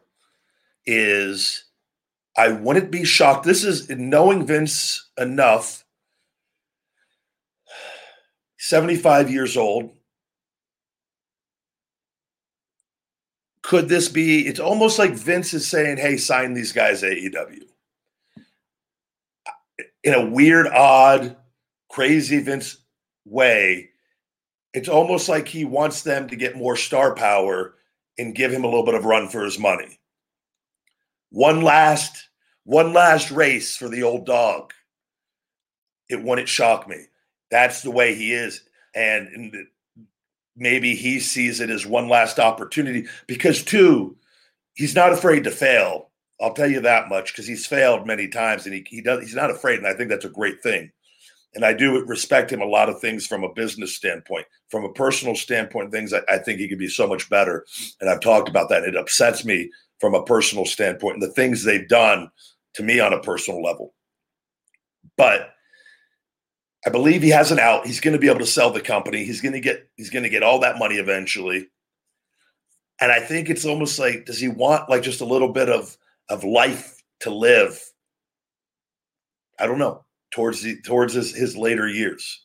is 0.85 1.65
I 2.37 2.49
wouldn't 2.49 2.91
be 2.91 3.03
shocked. 3.03 3.45
This 3.45 3.63
is 3.63 3.89
knowing 3.89 4.45
Vince 4.45 5.09
enough, 5.17 5.85
75 8.57 9.29
years 9.29 9.57
old. 9.57 9.91
Could 13.61 13.87
this 13.87 14.09
be? 14.09 14.45
It's 14.47 14.59
almost 14.59 14.99
like 14.99 15.13
Vince 15.13 15.53
is 15.53 15.67
saying, 15.67 15.97
hey, 15.97 16.17
sign 16.17 16.53
these 16.53 16.73
guys 16.73 17.01
AEW. 17.01 17.63
In 20.03 20.13
a 20.13 20.25
weird, 20.25 20.67
odd, 20.67 21.37
crazy 21.89 22.39
Vince 22.39 22.77
way, 23.25 23.91
it's 24.73 24.89
almost 24.89 25.29
like 25.29 25.47
he 25.47 25.65
wants 25.65 26.01
them 26.01 26.27
to 26.29 26.35
get 26.35 26.57
more 26.57 26.75
star 26.75 27.13
power 27.15 27.75
and 28.17 28.35
give 28.35 28.51
him 28.51 28.63
a 28.63 28.67
little 28.67 28.85
bit 28.85 28.95
of 28.95 29.05
run 29.05 29.27
for 29.27 29.43
his 29.43 29.59
money. 29.59 29.99
One 31.29 31.61
last, 31.61 32.29
one 32.63 32.93
last 32.93 33.31
race 33.31 33.75
for 33.75 33.89
the 33.89 34.03
old 34.03 34.25
dog. 34.25 34.73
It 36.09 36.21
wouldn't 36.21 36.49
shock 36.49 36.87
me. 36.87 37.05
That's 37.49 37.81
the 37.81 37.91
way 37.91 38.15
he 38.15 38.33
is. 38.33 38.61
And, 38.95 39.67
maybe 40.55 40.95
he 40.95 41.19
sees 41.19 41.59
it 41.59 41.69
as 41.69 41.85
one 41.85 42.07
last 42.07 42.39
opportunity 42.39 43.07
because, 43.27 43.63
two, 43.63 44.15
he's 44.75 44.95
not 44.95 45.11
afraid 45.11 45.43
to 45.43 45.51
fail. 45.51 46.11
I'll 46.39 46.53
tell 46.53 46.69
you 46.69 46.81
that 46.81 47.09
much 47.09 47.33
because 47.33 47.47
he's 47.47 47.65
failed 47.65 48.05
many 48.05 48.27
times 48.27 48.65
and 48.65 48.75
he, 48.75 48.85
he 48.87 49.01
does 49.01 49.23
he's 49.23 49.35
not 49.35 49.49
afraid. 49.49 49.79
And 49.79 49.87
I 49.87 49.93
think 49.93 50.09
that's 50.09 50.25
a 50.25 50.29
great 50.29 50.61
thing 50.61 50.91
and 51.55 51.63
I 51.63 51.73
do 51.73 52.03
respect 52.05 52.51
him 52.51 52.61
a 52.61 52.65
lot 52.65 52.89
of 52.89 52.99
things 52.99 53.27
from 53.27 53.43
a 53.43 53.53
business 53.53 53.95
standpoint. 53.95 54.45
From 54.69 54.83
a 54.83 54.93
personal 54.93 55.35
standpoint, 55.35 55.91
things 55.91 56.13
I, 56.13 56.21
I, 56.27 56.39
think 56.39 56.59
he 56.59 56.67
could 56.67 56.79
be 56.79 56.87
so 56.87 57.07
much 57.07 57.29
better. 57.29 57.65
And 58.01 58.09
I've 58.09 58.21
talked 58.21 58.49
about 58.49 58.69
that. 58.69 58.83
It 58.83 58.95
upsets 58.95 59.45
me 59.45 59.69
from 59.99 60.15
a 60.15 60.23
personal 60.23 60.65
standpoint 60.65 61.15
and 61.15 61.21
the 61.21 61.33
things 61.33 61.63
they've 61.63 61.87
done 61.87 62.31
to 62.73 62.83
me 62.83 62.99
on 62.99 63.13
a 63.13 63.21
personal 63.21 63.61
level. 63.61 63.93
But 65.15 65.51
I 66.87 66.89
believe 66.89 67.21
he 67.21 67.29
has 67.29 67.51
an 67.51 67.59
out. 67.59 67.85
He's 67.85 67.99
going 67.99 68.13
to 68.13 68.19
be 68.19 68.29
able 68.29 68.39
to 68.39 68.45
sell 68.45 68.71
the 68.71 68.81
company. 68.81 69.23
He's 69.23 69.41
going 69.41 69.53
to 69.53 69.59
get 69.59 69.87
he's 69.95 70.09
going 70.09 70.23
to 70.23 70.29
get 70.29 70.43
all 70.43 70.59
that 70.59 70.79
money 70.79 70.95
eventually. 70.95 71.69
And 72.99 73.11
I 73.11 73.19
think 73.19 73.49
it's 73.49 73.65
almost 73.65 73.99
like 73.99 74.25
does 74.25 74.39
he 74.39 74.47
want 74.47 74.89
like 74.89 75.03
just 75.03 75.21
a 75.21 75.25
little 75.25 75.49
bit 75.49 75.69
of 75.69 75.95
of 76.29 76.43
life 76.43 76.97
to 77.21 77.29
live? 77.29 77.79
I 79.59 79.67
don't 79.67 79.79
know 79.79 80.03
towards 80.33 80.63
the 80.63 80.81
towards 80.81 81.13
his, 81.13 81.33
his 81.33 81.55
later 81.55 81.87
years. 81.87 82.41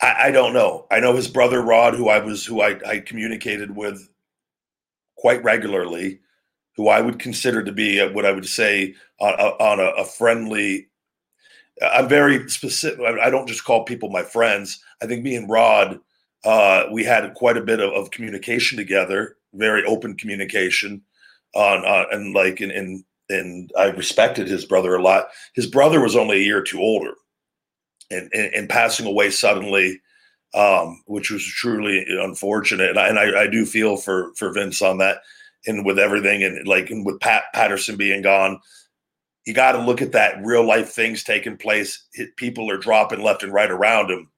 I, 0.00 0.14
I, 0.24 0.30
don't 0.30 0.54
know. 0.54 0.86
I 0.90 1.00
know 1.00 1.14
his 1.14 1.28
brother 1.28 1.60
Rod, 1.60 1.94
who 1.94 2.08
I 2.08 2.18
was 2.18 2.44
who 2.44 2.62
I, 2.62 2.78
I 2.86 2.98
communicated 3.00 3.76
with 3.76 4.08
quite 5.16 5.44
regularly, 5.44 6.20
who 6.76 6.88
I 6.88 7.00
would 7.00 7.18
consider 7.18 7.62
to 7.62 7.72
be 7.72 8.04
what 8.08 8.26
I 8.26 8.32
would 8.32 8.46
say 8.46 8.94
on, 9.20 9.34
on 9.34 9.80
a, 9.80 10.02
a, 10.02 10.04
friendly. 10.04 10.88
I'm 11.82 12.08
very 12.08 12.48
specific. 12.48 13.00
I 13.00 13.28
don't 13.28 13.48
just 13.48 13.64
call 13.64 13.84
people 13.84 14.08
my 14.08 14.22
friends. 14.22 14.82
I 15.02 15.06
think 15.06 15.22
me 15.22 15.36
and 15.36 15.48
Rod, 15.48 15.98
uh, 16.44 16.84
we 16.90 17.04
had 17.04 17.34
quite 17.34 17.58
a 17.58 17.64
bit 17.64 17.80
of, 17.80 17.92
of, 17.92 18.10
communication 18.10 18.78
together, 18.78 19.36
very 19.52 19.84
open 19.84 20.16
communication 20.16 21.02
on, 21.54 21.84
uh, 21.84 22.06
and 22.12 22.34
like 22.34 22.60
in, 22.60 22.70
in 22.70 23.04
and 23.28 23.70
I 23.78 23.86
respected 23.86 24.48
his 24.48 24.64
brother 24.64 24.94
a 24.94 25.02
lot. 25.02 25.28
His 25.54 25.66
brother 25.66 26.00
was 26.00 26.16
only 26.16 26.36
a 26.36 26.44
year 26.44 26.58
or 26.58 26.62
two 26.62 26.80
older, 26.80 27.14
and 28.10 28.30
and, 28.32 28.54
and 28.54 28.68
passing 28.68 29.06
away 29.06 29.30
suddenly, 29.30 30.00
um, 30.54 31.02
which 31.06 31.30
was 31.30 31.44
truly 31.44 32.04
unfortunate. 32.08 32.90
And 32.90 32.98
I, 32.98 33.08
and 33.08 33.18
I, 33.18 33.42
I, 33.42 33.46
do 33.46 33.66
feel 33.66 33.96
for 33.96 34.32
for 34.36 34.52
Vince 34.52 34.82
on 34.82 34.98
that, 34.98 35.18
and 35.66 35.84
with 35.84 35.98
everything, 35.98 36.42
and 36.42 36.66
like 36.66 36.90
and 36.90 37.04
with 37.04 37.20
Pat 37.20 37.44
Patterson 37.52 37.96
being 37.96 38.22
gone, 38.22 38.60
you 39.44 39.54
got 39.54 39.72
to 39.72 39.78
look 39.82 40.02
at 40.02 40.12
that 40.12 40.44
real 40.44 40.64
life 40.64 40.90
things 40.90 41.22
taking 41.22 41.56
place. 41.56 42.04
People 42.36 42.70
are 42.70 42.78
dropping 42.78 43.22
left 43.22 43.42
and 43.42 43.52
right 43.52 43.70
around 43.70 44.10
him. 44.10 44.30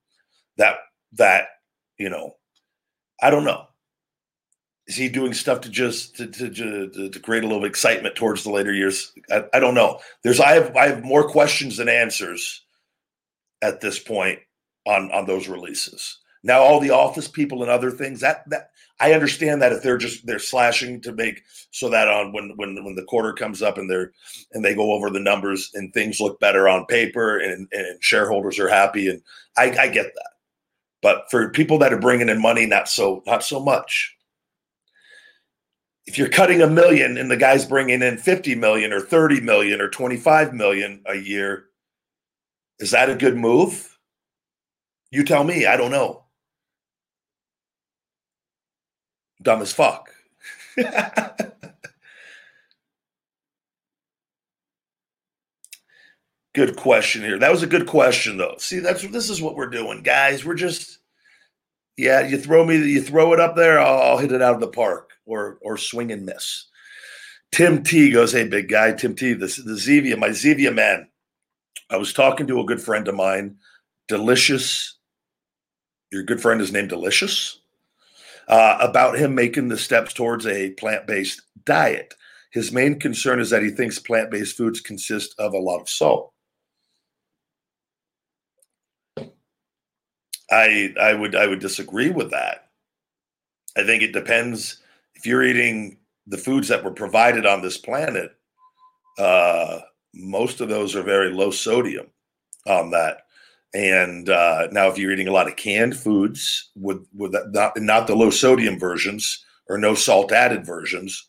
That 0.57 0.77
that 1.13 1.49
you 1.99 2.09
know, 2.09 2.37
I 3.23 3.31
don't 3.31 3.45
know 3.45 3.68
is 4.89 4.97
he 4.97 5.09
doing 5.11 5.35
stuff 5.35 5.61
to 5.61 5.69
just 5.69 6.17
to, 6.17 6.27
to, 6.27 6.51
to, 6.51 7.11
to 7.11 7.21
create 7.21 7.45
a 7.45 7.47
little 7.47 7.67
excitement 7.67 8.17
towards 8.17 8.43
the 8.43 8.51
later 8.51 8.73
years? 8.73 9.13
I, 9.31 9.45
I, 9.53 9.61
don't 9.61 9.75
know. 9.75 10.01
There's 10.25 10.41
I 10.41 10.53
have 10.55 10.75
I 10.75 10.89
have 10.89 11.05
more 11.05 11.29
questions 11.29 11.77
than 11.77 11.91
answers 11.91 12.65
at 13.61 13.83
this 13.83 13.99
point 13.99 14.41
on 14.87 15.13
on 15.13 15.27
those 15.27 15.47
releases. 15.47 16.19
Now 16.43 16.61
all 16.61 16.81
the 16.81 16.91
office 16.91 17.29
people 17.29 17.63
and 17.63 17.71
other 17.71 17.91
things 17.91 18.21
that 18.21 18.49
that 18.49 18.71
I 18.99 19.13
understand 19.13 19.61
that 19.61 19.73
if 19.73 19.83
they're 19.83 19.99
just 19.99 20.27
they're 20.27 20.39
slashing 20.39 21.03
to 21.03 21.13
make 21.13 21.43
so 21.71 21.91
that 21.91 22.09
on 22.09 22.33
when 22.33 22.55
when 22.57 22.83
when 22.83 22.95
the 22.95 23.05
quarter 23.05 23.35
comes 23.35 23.61
up 23.61 23.77
and 23.77 23.91
they're 23.91 24.13
and 24.53 24.65
they 24.65 24.75
go 24.75 24.93
over 24.93 25.11
the 25.11 25.21
numbers 25.21 25.71
and 25.75 25.93
things 25.93 26.19
look 26.19 26.41
better 26.41 26.67
on 26.67 26.87
paper 26.87 27.39
and 27.39 27.69
and 27.73 28.03
shareholders 28.03 28.59
are 28.59 28.69
happy 28.69 29.09
and 29.09 29.21
I, 29.59 29.65
I 29.79 29.89
get 29.89 30.15
that. 30.15 30.31
But 31.03 31.25
for 31.31 31.51
people 31.51 31.79
that 31.79 31.93
are 31.93 32.01
bringing 32.01 32.31
in 32.31 32.41
money, 32.41 32.65
not 32.65 32.89
so 32.89 33.23
not 33.27 33.45
so 33.45 33.61
much 33.61 34.15
if 36.09 36.17
you're 36.17 36.31
cutting 36.31 36.63
a 36.63 36.67
million 36.67 37.19
and 37.19 37.31
the 37.31 37.37
guy's 37.37 37.67
bringing 37.67 38.01
in 38.01 38.17
50 38.17 38.55
million 38.55 38.95
or 38.95 39.01
30 39.01 39.43
million 39.43 39.79
or 39.83 39.91
25 39.91 40.55
million 40.55 41.03
a 41.05 41.17
year, 41.17 41.67
is 42.79 42.93
that 42.93 43.11
a 43.11 43.15
good 43.15 43.37
move? 43.37 43.99
You 45.11 45.23
tell 45.23 45.45
me. 45.45 45.67
I 45.67 45.77
don't 45.77 45.91
know. 45.91 46.25
Dumb 49.43 49.61
as 49.61 49.71
fuck. 49.71 50.09
good 56.55 56.75
question 56.77 57.21
here. 57.21 57.39
That 57.39 57.53
was 57.53 57.63
a 57.63 57.67
good 57.67 57.87
question, 57.87 58.39
though. 58.39 58.55
See, 58.57 58.79
that's 58.79 59.07
this 59.09 59.29
is 59.29 59.43
what 59.43 59.57
we're 59.57 59.67
doing, 59.67 60.03
guys. 60.03 60.43
We're 60.43 60.55
just, 60.55 61.01
yeah. 61.99 62.27
You 62.27 62.39
throw 62.39 62.65
me, 62.65 62.77
you 62.77 63.03
throw 63.03 63.35
it 63.35 63.41
up 63.41 63.57
there, 63.57 63.79
I'll, 63.79 64.13
I'll 64.13 64.17
hit 64.19 64.33
it 64.33 64.41
out 64.41 64.55
of 64.55 64.61
the 64.61 64.69
park 64.69 65.08
or 65.29 65.59
or 65.63 65.77
swing 65.77 66.11
and 66.11 66.27
miss. 66.27 66.67
Tim 67.53 67.83
T 67.83 68.11
goes, 68.11 68.33
"Hey, 68.33 68.49
big 68.49 68.69
guy, 68.69 68.93
Tim 68.93 69.15
T, 69.15 69.35
the 69.35 69.47
the 69.47 69.75
Zevia, 69.75 70.19
my 70.19 70.31
Zevia 70.31 70.75
man. 70.75 71.09
I 71.91 71.97
was 71.97 72.13
talking 72.13 72.47
to 72.49 72.61
a 72.61 72.67
good 72.67 72.83
friend 72.83 73.07
of 73.09 73.15
mine, 73.15 73.57
Delicious. 74.09 74.99
Your 76.11 76.23
good 76.23 76.41
friend 76.41 76.61
is 76.61 76.73
named 76.73 76.89
Delicious." 76.89 77.61
Uh, 78.49 78.79
about 78.81 79.19
him 79.19 79.35
making 79.35 79.69
the 79.69 79.77
steps 79.77 80.15
towards 80.15 80.47
a 80.47 80.71
plant 80.71 81.07
based 81.07 81.43
diet. 81.67 82.15
His 82.51 82.73
main 82.73 82.99
concern 82.99 83.41
is 83.41 83.51
that 83.51 83.63
he 83.63 83.69
thinks 83.69 83.99
plant 83.99 84.31
based 84.31 84.57
foods 84.57 84.81
consist 84.81 85.35
of 85.39 85.53
a 85.53 85.59
lot 85.59 85.83
of 85.83 85.89
salt. 85.91 86.33
I 90.51 90.95
I 90.99 91.13
would 91.13 91.35
I 91.35 91.47
would 91.47 91.59
disagree 91.59 92.11
with 92.11 92.31
that. 92.31 92.71
I 93.77 93.85
think 93.85 94.03
it 94.03 94.13
depends 94.13 94.81
if 95.19 95.27
you're 95.27 95.43
eating 95.43 95.99
the 96.29 96.39
foods 96.39 96.69
that 96.69 96.85
were 96.85 96.93
provided 96.93 97.45
on 97.45 97.61
this 97.61 97.77
planet, 97.77 98.31
uh, 99.19 99.81
most 100.15 100.61
of 100.61 100.69
those 100.69 100.95
are 100.95 101.03
very 101.03 101.31
low 101.31 101.51
sodium 101.51 102.07
on 102.67 102.91
that. 102.93 103.23
And 103.75 104.31
uh, 104.31 104.69
now, 104.71 104.89
if 104.89 104.97
you're 104.97 105.13
eating 105.13 105.29
a 105.29 105.33
lot 105.33 105.49
of 105.49 105.57
canned 105.57 105.97
foods 105.97 106.71
with 106.75 107.05
with 107.15 107.35
not 107.51 107.79
not 107.79 108.07
the 108.07 108.15
low 108.15 108.31
sodium 108.31 108.79
versions 108.79 109.45
or 109.69 109.77
no 109.77 109.95
salt 109.95 110.33
added 110.33 110.65
versions, 110.65 111.29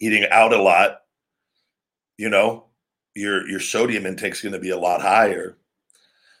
eating 0.00 0.26
out 0.30 0.54
a 0.54 0.62
lot, 0.62 1.00
you 2.16 2.30
know, 2.30 2.66
your 3.14 3.46
your 3.48 3.60
sodium 3.60 4.06
intake 4.06 4.32
is 4.32 4.40
going 4.40 4.54
to 4.54 4.58
be 4.58 4.70
a 4.70 4.78
lot 4.78 5.02
higher. 5.02 5.58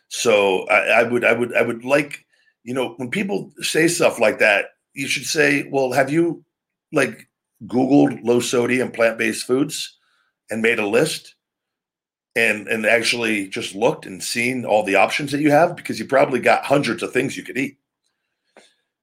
So 0.08 0.66
I, 0.68 1.00
I 1.00 1.02
would 1.02 1.24
I 1.24 1.32
would 1.34 1.54
I 1.54 1.62
would 1.62 1.84
like 1.84 2.24
you 2.62 2.72
know 2.72 2.94
when 2.96 3.10
people 3.10 3.52
say 3.60 3.86
stuff 3.86 4.18
like 4.18 4.38
that, 4.38 4.66
you 4.94 5.06
should 5.06 5.26
say, 5.26 5.68
well, 5.70 5.92
have 5.92 6.10
you 6.10 6.44
like 6.92 7.28
Googled 7.66 8.24
low 8.24 8.40
sodium 8.40 8.90
plant 8.90 9.18
based 9.18 9.46
foods 9.46 9.98
and 10.50 10.62
made 10.62 10.78
a 10.78 10.86
list 10.86 11.34
and 12.36 12.68
and 12.68 12.86
actually 12.86 13.48
just 13.48 13.74
looked 13.74 14.06
and 14.06 14.22
seen 14.22 14.64
all 14.64 14.82
the 14.82 14.94
options 14.94 15.32
that 15.32 15.40
you 15.40 15.50
have 15.50 15.76
because 15.76 15.98
you 15.98 16.06
probably 16.06 16.40
got 16.40 16.64
hundreds 16.64 17.02
of 17.02 17.12
things 17.12 17.36
you 17.36 17.42
could 17.42 17.58
eat. 17.58 17.78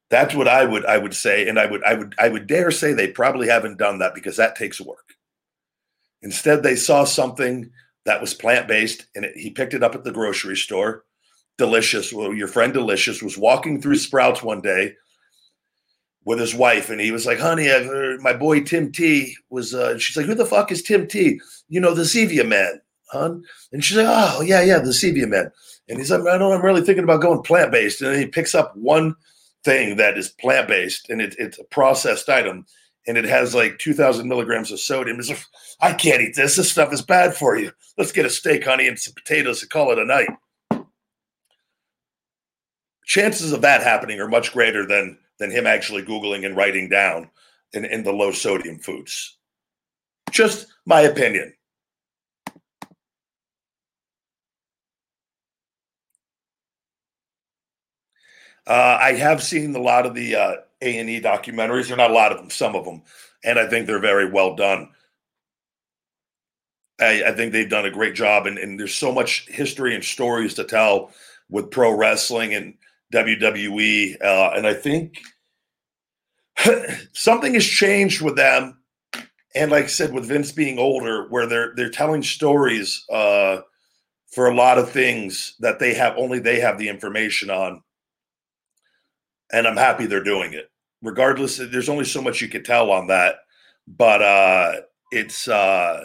That's 0.10 0.34
what 0.34 0.48
I 0.48 0.66
would 0.66 0.86
I 0.86 0.98
would 0.98 1.14
say, 1.14 1.48
and 1.48 1.60
I 1.60 1.66
would 1.66 1.84
I 1.84 1.94
would 1.94 2.16
I 2.18 2.30
would 2.30 2.48
dare 2.48 2.72
say 2.72 2.94
they 2.94 3.10
probably 3.10 3.48
haven't 3.48 3.78
done 3.78 4.00
that 4.00 4.16
because 4.16 4.38
that 4.38 4.56
takes 4.56 4.80
work. 4.80 5.14
Instead, 6.22 6.64
they 6.64 6.76
saw 6.76 7.04
something 7.04 7.70
that 8.06 8.22
was 8.22 8.34
plant 8.34 8.68
based, 8.68 9.06
and 9.16 9.26
it, 9.26 9.36
he 9.36 9.50
picked 9.50 9.74
it 9.74 9.84
up 9.84 9.96
at 9.96 10.04
the 10.04 10.12
grocery 10.12 10.56
store. 10.56 11.04
Delicious. 11.58 12.14
Well, 12.14 12.34
your 12.34 12.48
friend 12.48 12.74
Delicious 12.74 13.22
was 13.22 13.38
walking 13.38 13.82
through 13.82 13.98
Sprouts 13.98 14.42
one 14.42 14.62
day 14.62 14.96
with 16.28 16.40
his 16.40 16.54
wife, 16.54 16.90
and 16.90 17.00
he 17.00 17.10
was 17.10 17.26
like, 17.26 17.40
"Honey, 17.40 17.72
I've 17.72 18.20
my 18.20 18.34
boy 18.34 18.60
Tim 18.60 18.92
T 18.92 19.34
was." 19.50 19.74
Uh, 19.74 19.98
she's 19.98 20.18
like, 20.18 20.26
"Who 20.26 20.36
the 20.36 20.46
fuck 20.46 20.74
is 20.74 20.84
Tim 20.84 21.08
T? 21.08 21.40
You 21.70 21.80
know, 21.80 21.94
the 21.94 22.02
Zevia 22.02 22.46
man, 22.46 22.82
hon." 23.14 23.44
And 23.72 23.82
she's 23.82 23.96
like, 23.96 24.08
"Oh, 24.10 24.42
yeah, 24.42 24.62
yeah, 24.62 24.80
the 24.80 24.90
Zevia 24.90 25.26
man." 25.26 25.50
And 25.88 25.98
he's 25.98 26.12
like, 26.12 26.20
"I 26.22 26.38
don't. 26.38 26.52
I'm 26.52 26.62
really 26.62 26.82
thinking 26.82 27.06
about 27.06 27.22
going 27.22 27.42
plant 27.44 27.72
based." 27.72 28.02
And 28.02 28.12
then 28.14 28.20
he 28.20 28.28
picks 28.28 28.54
up 28.54 28.76
one 28.76 29.16
thing 29.64 29.96
that 29.96 30.18
is 30.18 30.28
plant 30.28 30.68
based, 30.68 31.10
and 31.10 31.22
it, 31.22 31.34
it's 31.40 31.60
a 31.60 31.64
processed 31.64 32.28
item, 32.28 32.66
and 33.08 33.18
it 33.18 33.26
has 33.26 33.56
like 33.56 33.80
2,000 33.80 34.28
milligrams 34.28 34.70
of 34.70 34.82
sodium. 34.82 35.16
He's 35.16 35.30
like, 35.30 35.46
"I 35.80 35.94
can't 35.94 36.22
eat 36.22 36.36
this. 36.36 36.58
This 36.58 36.70
stuff 36.70 36.92
is 36.92 37.02
bad 37.02 37.36
for 37.36 37.58
you. 37.58 37.72
Let's 37.98 38.12
get 38.12 38.26
a 38.26 38.30
steak, 38.30 38.66
honey, 38.66 38.90
and 38.90 39.00
some 39.00 39.14
potatoes 39.14 39.62
and 39.62 39.72
call 39.72 39.94
it 39.94 39.98
a 39.98 40.04
night." 40.04 40.28
Chances 43.06 43.54
of 43.54 43.62
that 43.62 43.82
happening 43.82 44.20
are 44.20 44.28
much 44.28 44.52
greater 44.52 44.86
than 44.86 45.18
than 45.40 45.52
him 45.52 45.68
actually 45.68 46.04
Googling 46.04 46.46
and 46.46 46.56
writing 46.56 46.90
down 46.90 47.30
in, 47.74 47.86
in 47.86 48.04
the 48.04 48.12
low 48.12 48.32
sodium 48.32 48.80
foods. 48.80 49.38
Just 50.32 50.68
my 50.86 51.02
opinion. 51.02 51.54
Uh, 58.66 58.98
I 59.00 59.14
have 59.14 59.42
seen 59.42 59.74
a 59.76 59.80
lot 59.80 60.06
of 60.06 60.14
the 60.14 60.36
uh, 60.36 60.56
A 60.82 61.00
and 61.00 61.10
E 61.10 61.22
documentaries. 61.22 61.88
They're 61.88 61.96
not 61.96 62.12
a 62.12 62.14
lot 62.14 62.34
of 62.34 62.38
them, 62.38 62.50
some 62.50 62.76
of 62.76 62.84
them, 62.84 63.02
and 63.46 63.58
I 63.58 63.66
think 63.66 63.88
they're 63.88 64.00
very 64.00 64.30
well 64.30 64.56
done. 64.56 64.90
I, 67.00 67.24
I 67.28 67.32
think 67.32 67.54
they've 67.54 67.70
done 67.70 67.86
a 67.86 67.92
great 67.92 68.14
job, 68.14 68.46
and, 68.46 68.58
and, 68.58 68.78
there's 68.78 68.96
so 68.96 69.12
much 69.12 69.48
history 69.48 69.96
and 69.96 70.04
stories 70.04 70.56
to 70.56 70.66
tell 70.66 71.12
with 71.50 71.72
pro 71.72 71.92
wrestling 71.92 72.56
and 72.56 72.74
WWE, 73.14 74.22
uh, 74.22 74.52
and 74.56 74.68
I 74.68 74.74
think 74.74 75.20
something 77.14 77.54
has 77.54 77.66
changed 77.66 78.22
with 78.22 78.36
them. 78.36 78.78
And 79.56 79.72
like 79.72 79.86
I 79.86 79.88
said, 79.88 80.14
with 80.14 80.26
Vince 80.26 80.52
being 80.52 80.78
older, 80.78 81.28
where 81.30 81.48
they're 81.48 81.74
they're 81.76 81.90
telling 81.90 82.22
stories 82.22 83.04
uh, 83.12 83.62
for 84.32 84.48
a 84.48 84.56
lot 84.56 84.78
of 84.78 84.92
things 84.92 85.56
that 85.60 85.80
they 85.80 85.94
have 85.94 86.16
only 86.18 86.40
they 86.40 86.60
have 86.60 86.78
the 86.78 86.90
information 86.90 87.50
on. 87.50 87.82
And 89.52 89.68
I'm 89.68 89.78
happy 89.78 90.06
they're 90.06 90.24
doing 90.24 90.54
it. 90.54 90.70
Regardless, 91.02 91.58
there's 91.58 91.90
only 91.90 92.06
so 92.06 92.22
much 92.22 92.42
you 92.42 92.50
could 92.50 92.66
tell 92.66 92.92
on 92.92 93.08
that, 93.08 93.36
but 93.88 94.22
uh, 94.22 94.74
it's 95.12 95.48
uh, 95.48 96.04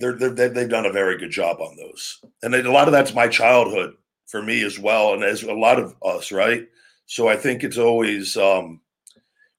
they're, 0.00 0.14
they're 0.14 0.48
they've 0.48 0.68
done 0.68 0.86
a 0.86 0.92
very 0.92 1.16
good 1.16 1.30
job 1.30 1.60
on 1.60 1.76
those. 1.76 2.18
And 2.42 2.54
a 2.54 2.72
lot 2.72 2.88
of 2.88 2.92
that's 2.92 3.14
my 3.14 3.28
childhood 3.28 3.94
for 4.26 4.42
me 4.42 4.62
as 4.62 4.78
well, 4.78 5.14
and 5.14 5.22
as 5.22 5.42
a 5.42 5.52
lot 5.52 5.78
of 5.78 5.94
us, 6.02 6.32
right? 6.32 6.66
So 7.06 7.28
I 7.28 7.36
think 7.36 7.62
it's 7.62 7.78
always 7.78 8.36
um, 8.36 8.80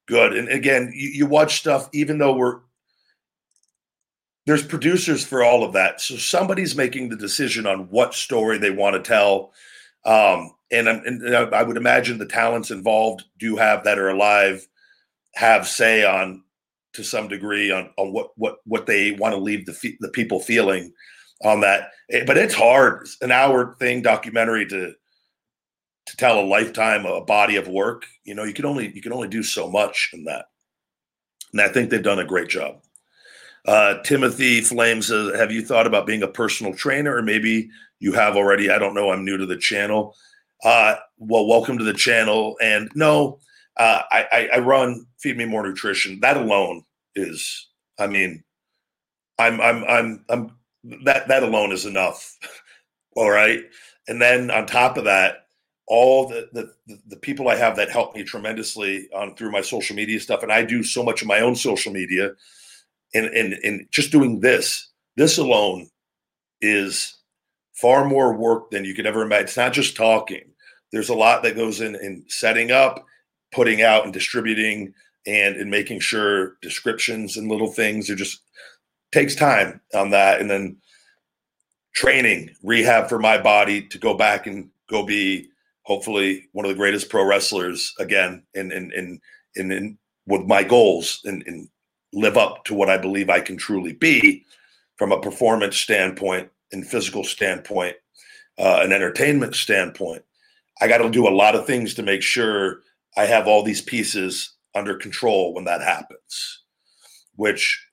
good. 0.07 0.33
And 0.33 0.49
again, 0.49 0.91
you, 0.95 1.09
you 1.09 1.25
watch 1.25 1.59
stuff, 1.59 1.89
even 1.93 2.17
though 2.17 2.33
we're 2.33 2.61
there's 4.45 4.65
producers 4.65 5.25
for 5.25 5.43
all 5.43 5.63
of 5.63 5.73
that. 5.73 6.01
So 6.01 6.15
somebody's 6.15 6.75
making 6.75 7.09
the 7.09 7.15
decision 7.15 7.65
on 7.65 7.87
what 7.89 8.13
story 8.13 8.57
they 8.57 8.71
want 8.71 8.95
to 8.95 9.01
tell. 9.01 9.53
Um, 10.05 10.51
and, 10.69 10.87
and, 10.89 11.35
I 11.35 11.63
would 11.63 11.77
imagine 11.77 12.17
the 12.17 12.25
talents 12.25 12.69
involved 12.69 13.23
do 13.39 13.55
have 13.55 13.85
that 13.85 13.97
are 13.97 14.09
alive 14.09 14.67
have 15.35 15.67
say 15.67 16.03
on 16.03 16.43
to 16.93 17.03
some 17.03 17.27
degree 17.27 17.71
on, 17.71 17.89
on 17.97 18.11
what 18.11 18.31
what 18.35 18.57
what 18.65 18.85
they 18.85 19.13
want 19.13 19.33
to 19.33 19.39
leave 19.39 19.65
the 19.65 19.95
the 19.99 20.09
people 20.09 20.39
feeling 20.39 20.91
on 21.43 21.61
that. 21.61 21.91
Eh, 22.09 22.23
but 22.25 22.37
it's 22.37 22.53
hard. 22.53 23.01
It's 23.01 23.17
an 23.21 23.31
hour 23.31 23.75
thing 23.79 24.01
documentary 24.01 24.65
to 24.67 24.93
to 26.05 26.17
tell 26.17 26.39
a 26.39 26.45
lifetime 26.45 27.05
a 27.05 27.21
body 27.21 27.55
of 27.55 27.67
work. 27.67 28.05
You 28.25 28.35
know, 28.35 28.43
you 28.43 28.53
can 28.53 28.65
only 28.65 28.93
you 28.93 29.01
can 29.01 29.13
only 29.13 29.27
do 29.27 29.43
so 29.43 29.69
much 29.69 30.11
in 30.13 30.23
that. 30.25 30.45
And 31.51 31.61
I 31.61 31.69
think 31.69 31.89
they've 31.89 32.03
done 32.03 32.19
a 32.19 32.25
great 32.25 32.49
job. 32.49 32.81
Uh, 33.65 34.01
Timothy 34.03 34.59
Flames 34.61 35.07
says, 35.07 35.35
"Have 35.35 35.51
you 35.51 35.63
thought 35.63 35.87
about 35.87 36.05
being 36.05 36.23
a 36.23 36.27
personal 36.27 36.73
trainer, 36.73 37.15
or 37.15 37.21
maybe 37.21 37.69
you 37.99 38.11
have 38.13 38.35
already? 38.35 38.69
I 38.69 38.79
don't 38.79 38.93
know. 38.93 39.11
I'm 39.11 39.23
new 39.23 39.37
to 39.37 39.45
the 39.45 39.57
channel. 39.57 40.15
Uh, 40.63 40.95
well, 41.17 41.47
welcome 41.47 41.77
to 41.77 41.83
the 41.83 41.93
channel. 41.93 42.57
And 42.61 42.89
no, 42.95 43.39
uh, 43.77 44.01
I, 44.11 44.49
I 44.53 44.59
run 44.59 45.05
Feed 45.19 45.37
Me 45.37 45.45
More 45.45 45.65
Nutrition. 45.65 46.19
That 46.19 46.37
alone 46.37 46.83
is, 47.15 47.69
I 47.97 48.07
mean, 48.07 48.43
I'm 49.39 49.61
I'm 49.61 49.83
I'm 49.85 50.25
I'm 50.29 50.51
that 51.05 51.27
that 51.27 51.43
alone 51.43 51.71
is 51.71 51.85
enough. 51.85 52.37
All 53.15 53.29
right, 53.29 53.61
and 54.07 54.21
then 54.21 54.49
on 54.49 54.65
top 54.65 54.97
of 54.97 55.05
that, 55.05 55.43
all 55.87 56.27
the, 56.27 56.49
the 56.87 56.99
the 57.07 57.17
people 57.17 57.47
I 57.47 57.55
have 57.55 57.75
that 57.75 57.91
help 57.91 58.15
me 58.15 58.23
tremendously 58.23 59.07
on 59.13 59.35
through 59.35 59.51
my 59.51 59.61
social 59.61 59.95
media 59.95 60.19
stuff, 60.19 60.43
and 60.43 60.51
I 60.51 60.63
do 60.63 60.83
so 60.83 61.03
much 61.03 61.21
of 61.21 61.27
my 61.27 61.39
own 61.41 61.55
social 61.55 61.91
media, 61.91 62.31
and 63.13 63.27
and 63.27 63.53
and 63.63 63.87
just 63.91 64.11
doing 64.11 64.39
this, 64.39 64.89
this 65.15 65.37
alone 65.37 65.89
is 66.61 67.17
far 67.73 68.05
more 68.05 68.35
work 68.35 68.71
than 68.71 68.85
you 68.85 68.95
could 68.95 69.05
ever 69.05 69.21
imagine. 69.23 69.45
It's 69.45 69.57
not 69.57 69.73
just 69.73 69.95
talking. 69.95 70.43
There's 70.91 71.09
a 71.09 71.15
lot 71.15 71.43
that 71.43 71.55
goes 71.55 71.81
in 71.81 71.95
in 71.95 72.23
setting 72.27 72.71
up, 72.71 73.05
putting 73.51 73.81
out, 73.81 74.05
and 74.05 74.13
distributing, 74.13 74.93
and 75.27 75.57
in 75.57 75.69
making 75.69 75.99
sure 75.99 76.57
descriptions 76.61 77.35
and 77.35 77.49
little 77.49 77.71
things 77.71 78.09
are 78.09 78.15
just 78.15 78.41
takes 79.13 79.35
time 79.35 79.79
on 79.93 80.09
that, 80.09 80.41
and 80.41 80.49
then 80.49 80.77
training, 81.93 82.55
rehab 82.63 83.07
for 83.07 83.19
my 83.19 83.37
body 83.37 83.87
to 83.87 83.97
go 83.97 84.13
back 84.13 84.47
and 84.47 84.69
go 84.89 85.05
be 85.05 85.47
hopefully 85.83 86.49
one 86.53 86.65
of 86.65 86.69
the 86.69 86.77
greatest 86.77 87.09
pro 87.09 87.23
wrestlers 87.23 87.93
again, 87.99 88.43
and 88.55 88.71
and 88.71 88.91
and 88.91 89.21
and 89.55 89.97
with 90.25 90.41
my 90.47 90.63
goals 90.63 91.21
and, 91.25 91.43
and 91.45 91.69
live 92.13 92.37
up 92.37 92.63
to 92.65 92.73
what 92.73 92.89
I 92.89 92.97
believe 92.97 93.29
I 93.29 93.39
can 93.39 93.57
truly 93.57 93.93
be 93.93 94.45
from 94.97 95.11
a 95.11 95.21
performance 95.21 95.77
standpoint 95.77 96.49
and 96.71 96.87
physical 96.87 97.23
standpoint, 97.23 97.95
uh, 98.57 98.79
an 98.81 98.91
entertainment 98.91 99.55
standpoint. 99.55 100.23
I 100.81 100.87
got 100.87 100.99
to 100.99 101.09
do 101.09 101.27
a 101.27 101.29
lot 101.29 101.55
of 101.55 101.65
things 101.65 101.93
to 101.95 102.03
make 102.03 102.21
sure 102.21 102.81
I 103.17 103.25
have 103.25 103.47
all 103.47 103.63
these 103.63 103.81
pieces 103.81 104.53
under 104.75 104.95
control 104.95 105.53
when 105.53 105.65
that 105.65 105.81
happens, 105.81 106.63
which 107.35 107.85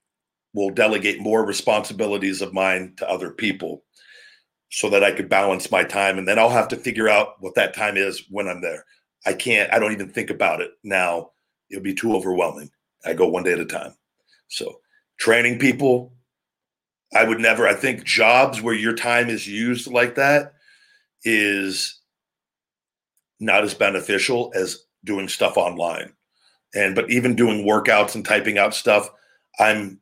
will 0.52 0.70
delegate 0.70 1.20
more 1.20 1.44
responsibilities 1.44 2.42
of 2.42 2.52
mine 2.52 2.94
to 2.96 3.08
other 3.08 3.30
people 3.30 3.84
so 4.70 4.88
that 4.90 5.04
I 5.04 5.12
could 5.12 5.28
balance 5.28 5.70
my 5.70 5.84
time. 5.84 6.18
And 6.18 6.26
then 6.26 6.38
I'll 6.38 6.50
have 6.50 6.68
to 6.68 6.76
figure 6.76 7.08
out 7.08 7.34
what 7.40 7.54
that 7.54 7.74
time 7.74 7.96
is 7.96 8.24
when 8.30 8.48
I'm 8.48 8.60
there. 8.60 8.84
I 9.26 9.32
can't, 9.32 9.72
I 9.72 9.78
don't 9.78 9.92
even 9.92 10.10
think 10.10 10.30
about 10.30 10.60
it 10.60 10.72
now. 10.82 11.30
It'll 11.70 11.82
be 11.82 11.94
too 11.94 12.14
overwhelming. 12.14 12.70
I 13.04 13.14
go 13.14 13.28
one 13.28 13.42
day 13.42 13.52
at 13.52 13.60
a 13.60 13.64
time. 13.64 13.94
So 14.48 14.80
training 15.18 15.58
people, 15.58 16.12
I 17.14 17.24
would 17.24 17.40
never, 17.40 17.66
I 17.66 17.74
think 17.74 18.04
jobs 18.04 18.62
where 18.62 18.74
your 18.74 18.94
time 18.94 19.28
is 19.28 19.46
used 19.46 19.90
like 19.90 20.14
that 20.16 20.54
is 21.24 22.00
not 23.40 23.64
as 23.64 23.74
beneficial 23.74 24.52
as 24.54 24.84
doing 25.04 25.28
stuff 25.28 25.56
online. 25.56 26.12
And 26.74 26.94
but 26.94 27.10
even 27.10 27.34
doing 27.34 27.66
workouts 27.66 28.14
and 28.14 28.24
typing 28.24 28.58
out 28.58 28.74
stuff, 28.74 29.10
I'm 29.58 30.00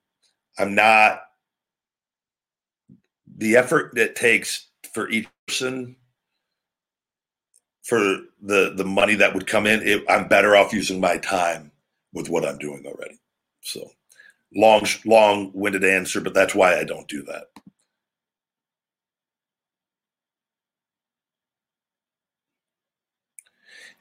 I'm 0.58 0.74
not 0.74 1.22
the 3.36 3.56
effort 3.56 3.94
that 3.94 4.16
takes 4.16 4.66
for 4.92 5.08
each 5.10 5.28
person 5.46 5.96
for 7.88 8.18
the 8.42 8.74
the 8.76 8.84
money 8.84 9.14
that 9.14 9.32
would 9.32 9.46
come 9.46 9.66
in, 9.66 9.80
it, 9.82 10.04
I'm 10.10 10.28
better 10.28 10.54
off 10.54 10.74
using 10.74 11.00
my 11.00 11.16
time 11.16 11.72
with 12.12 12.28
what 12.28 12.44
I'm 12.44 12.58
doing 12.58 12.84
already. 12.86 13.18
So 13.62 13.90
long 14.54 14.86
long 15.06 15.50
winded 15.54 15.84
answer, 15.84 16.20
but 16.20 16.34
that's 16.34 16.54
why 16.54 16.78
I 16.78 16.84
don't 16.84 17.08
do 17.08 17.22
that. 17.22 17.44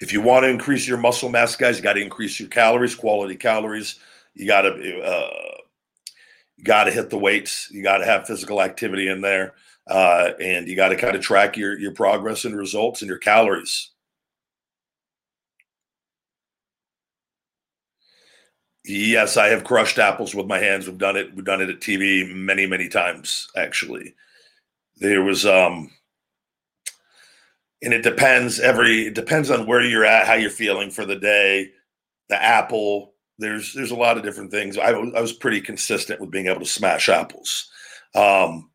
If 0.02 0.12
you 0.12 0.22
want 0.22 0.44
to 0.44 0.50
increase 0.50 0.88
your 0.88 0.98
muscle 0.98 1.30
mass, 1.30 1.56
guys, 1.56 1.78
you 1.78 1.84
got 1.84 1.94
to 1.94 2.02
increase 2.02 2.40
your 2.40 2.50
calories, 2.50 2.94
quality 2.94 3.36
calories. 3.36 4.00
You 4.36 4.46
got 4.46 4.62
to 4.62 5.02
uh, 5.02 5.57
got 6.64 6.86
to 6.86 6.92
hit 6.92 7.10
the 7.10 7.18
weights. 7.18 7.70
You 7.72 7.84
got 7.84 8.00
to 8.00 8.06
have 8.06 8.28
physical 8.28 8.62
activity 8.62 9.08
in 9.08 9.22
there, 9.22 9.54
uh, 9.88 10.32
and 10.42 10.68
you 10.68 10.76
got 10.76 10.90
to 10.90 10.96
kind 10.96 11.16
of 11.16 11.22
track 11.22 11.58
your 11.58 11.78
your 11.78 11.92
progress 11.92 12.46
and 12.46 12.56
results 12.58 13.02
and 13.02 13.10
your 13.10 13.20
calories. 13.20 13.92
Yes, 18.86 19.36
I 19.36 19.48
have 19.48 19.66
crushed 19.66 20.00
apples 20.00 20.34
with 20.34 20.48
my 20.48 20.60
hands. 20.60 20.88
We've 20.88 20.98
done 20.98 21.18
it. 21.18 21.36
We've 21.36 21.44
done 21.44 21.62
it 21.62 21.70
at 21.70 21.82
TV 21.82 22.34
many, 22.34 22.66
many 22.66 22.88
times. 22.88 23.50
Actually, 23.56 24.16
there 24.98 25.24
was 25.24 25.46
um 25.46 25.92
and 27.82 27.94
it 27.94 28.02
depends 28.02 28.60
every 28.60 29.08
it 29.08 29.14
depends 29.14 29.50
on 29.50 29.68
where 29.68 29.82
you're 29.82 30.06
at 30.06 30.28
how 30.28 30.34
you're 30.34 30.50
feeling 30.50 30.90
for 30.90 31.06
the 31.06 31.16
day 31.16 31.72
the 32.30 32.42
apple 32.42 33.14
there's 33.40 33.74
there's 33.74 33.92
a 33.92 33.96
lot 33.96 34.18
of 34.18 34.24
different 34.24 34.52
things. 34.52 34.78
I, 34.78 34.90
I 34.90 35.22
was 35.22 35.34
pretty 35.34 35.62
consistent 35.62 36.20
with 36.20 36.32
being 36.32 36.48
able 36.48 36.60
to 36.60 36.66
smash 36.66 37.10
apples. 37.10 37.70
Um 38.16 38.70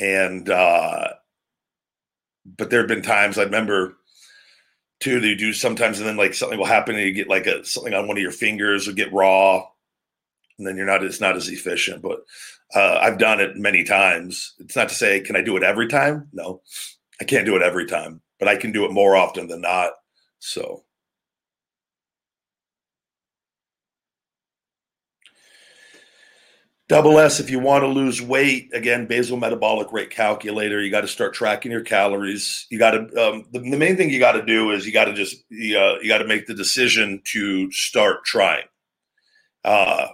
and 0.00 0.48
uh 0.48 1.08
but 2.44 2.70
there 2.70 2.80
have 2.80 2.88
been 2.88 3.02
times 3.02 3.38
i 3.38 3.42
remember 3.42 3.98
too 5.00 5.20
that 5.20 5.28
you 5.28 5.36
do 5.36 5.52
sometimes 5.52 5.98
and 5.98 6.08
then 6.08 6.16
like 6.16 6.32
something 6.32 6.58
will 6.58 6.64
happen 6.64 6.96
and 6.96 7.04
you 7.04 7.12
get 7.12 7.28
like 7.28 7.46
a 7.46 7.64
something 7.64 7.92
on 7.92 8.08
one 8.08 8.16
of 8.16 8.22
your 8.22 8.32
fingers 8.32 8.86
will 8.86 8.94
get 8.94 9.12
raw 9.12 9.62
and 10.58 10.66
then 10.66 10.76
you're 10.76 10.86
not 10.86 11.04
it's 11.04 11.20
not 11.20 11.36
as 11.36 11.48
efficient. 11.48 12.02
But 12.02 12.20
uh, 12.74 12.98
i've 13.02 13.18
done 13.18 13.40
it 13.40 13.56
many 13.56 13.84
times. 13.84 14.54
It's 14.58 14.76
not 14.76 14.88
to 14.88 14.94
say 14.94 15.20
can 15.20 15.36
i 15.36 15.42
do 15.42 15.56
it 15.56 15.62
every 15.62 15.88
time? 15.88 16.28
No. 16.32 16.62
I 17.20 17.24
can't 17.24 17.46
do 17.46 17.54
it 17.56 17.62
every 17.62 17.86
time 17.86 18.22
but 18.42 18.48
I 18.48 18.56
can 18.56 18.72
do 18.72 18.84
it 18.84 18.90
more 18.90 19.14
often 19.14 19.46
than 19.46 19.60
not. 19.60 19.92
So. 20.40 20.82
Double 26.92 27.18
S, 27.18 27.40
if 27.40 27.48
you 27.48 27.58
want 27.58 27.84
to 27.84 27.88
lose 27.88 28.20
weight, 28.20 28.68
again, 28.74 29.06
basal 29.06 29.38
metabolic 29.38 29.90
rate 29.94 30.10
calculator, 30.10 30.78
you 30.78 30.90
got 30.90 31.00
to 31.00 31.08
start 31.08 31.32
tracking 31.32 31.72
your 31.72 31.80
calories. 31.80 32.66
You 32.68 32.78
got 32.78 32.90
to, 32.90 32.98
um, 33.16 33.46
the, 33.50 33.60
the, 33.60 33.78
main 33.78 33.96
thing 33.96 34.10
you 34.10 34.18
got 34.18 34.32
to 34.32 34.44
do 34.44 34.72
is 34.72 34.84
you 34.84 34.92
got 34.92 35.06
to 35.06 35.14
just, 35.14 35.42
you, 35.48 35.78
uh, 35.78 35.96
you 36.02 36.08
got 36.08 36.18
to 36.18 36.26
make 36.26 36.46
the 36.46 36.52
decision 36.52 37.22
to 37.32 37.72
start 37.72 38.26
trying. 38.26 38.64
Uh, 39.64 40.08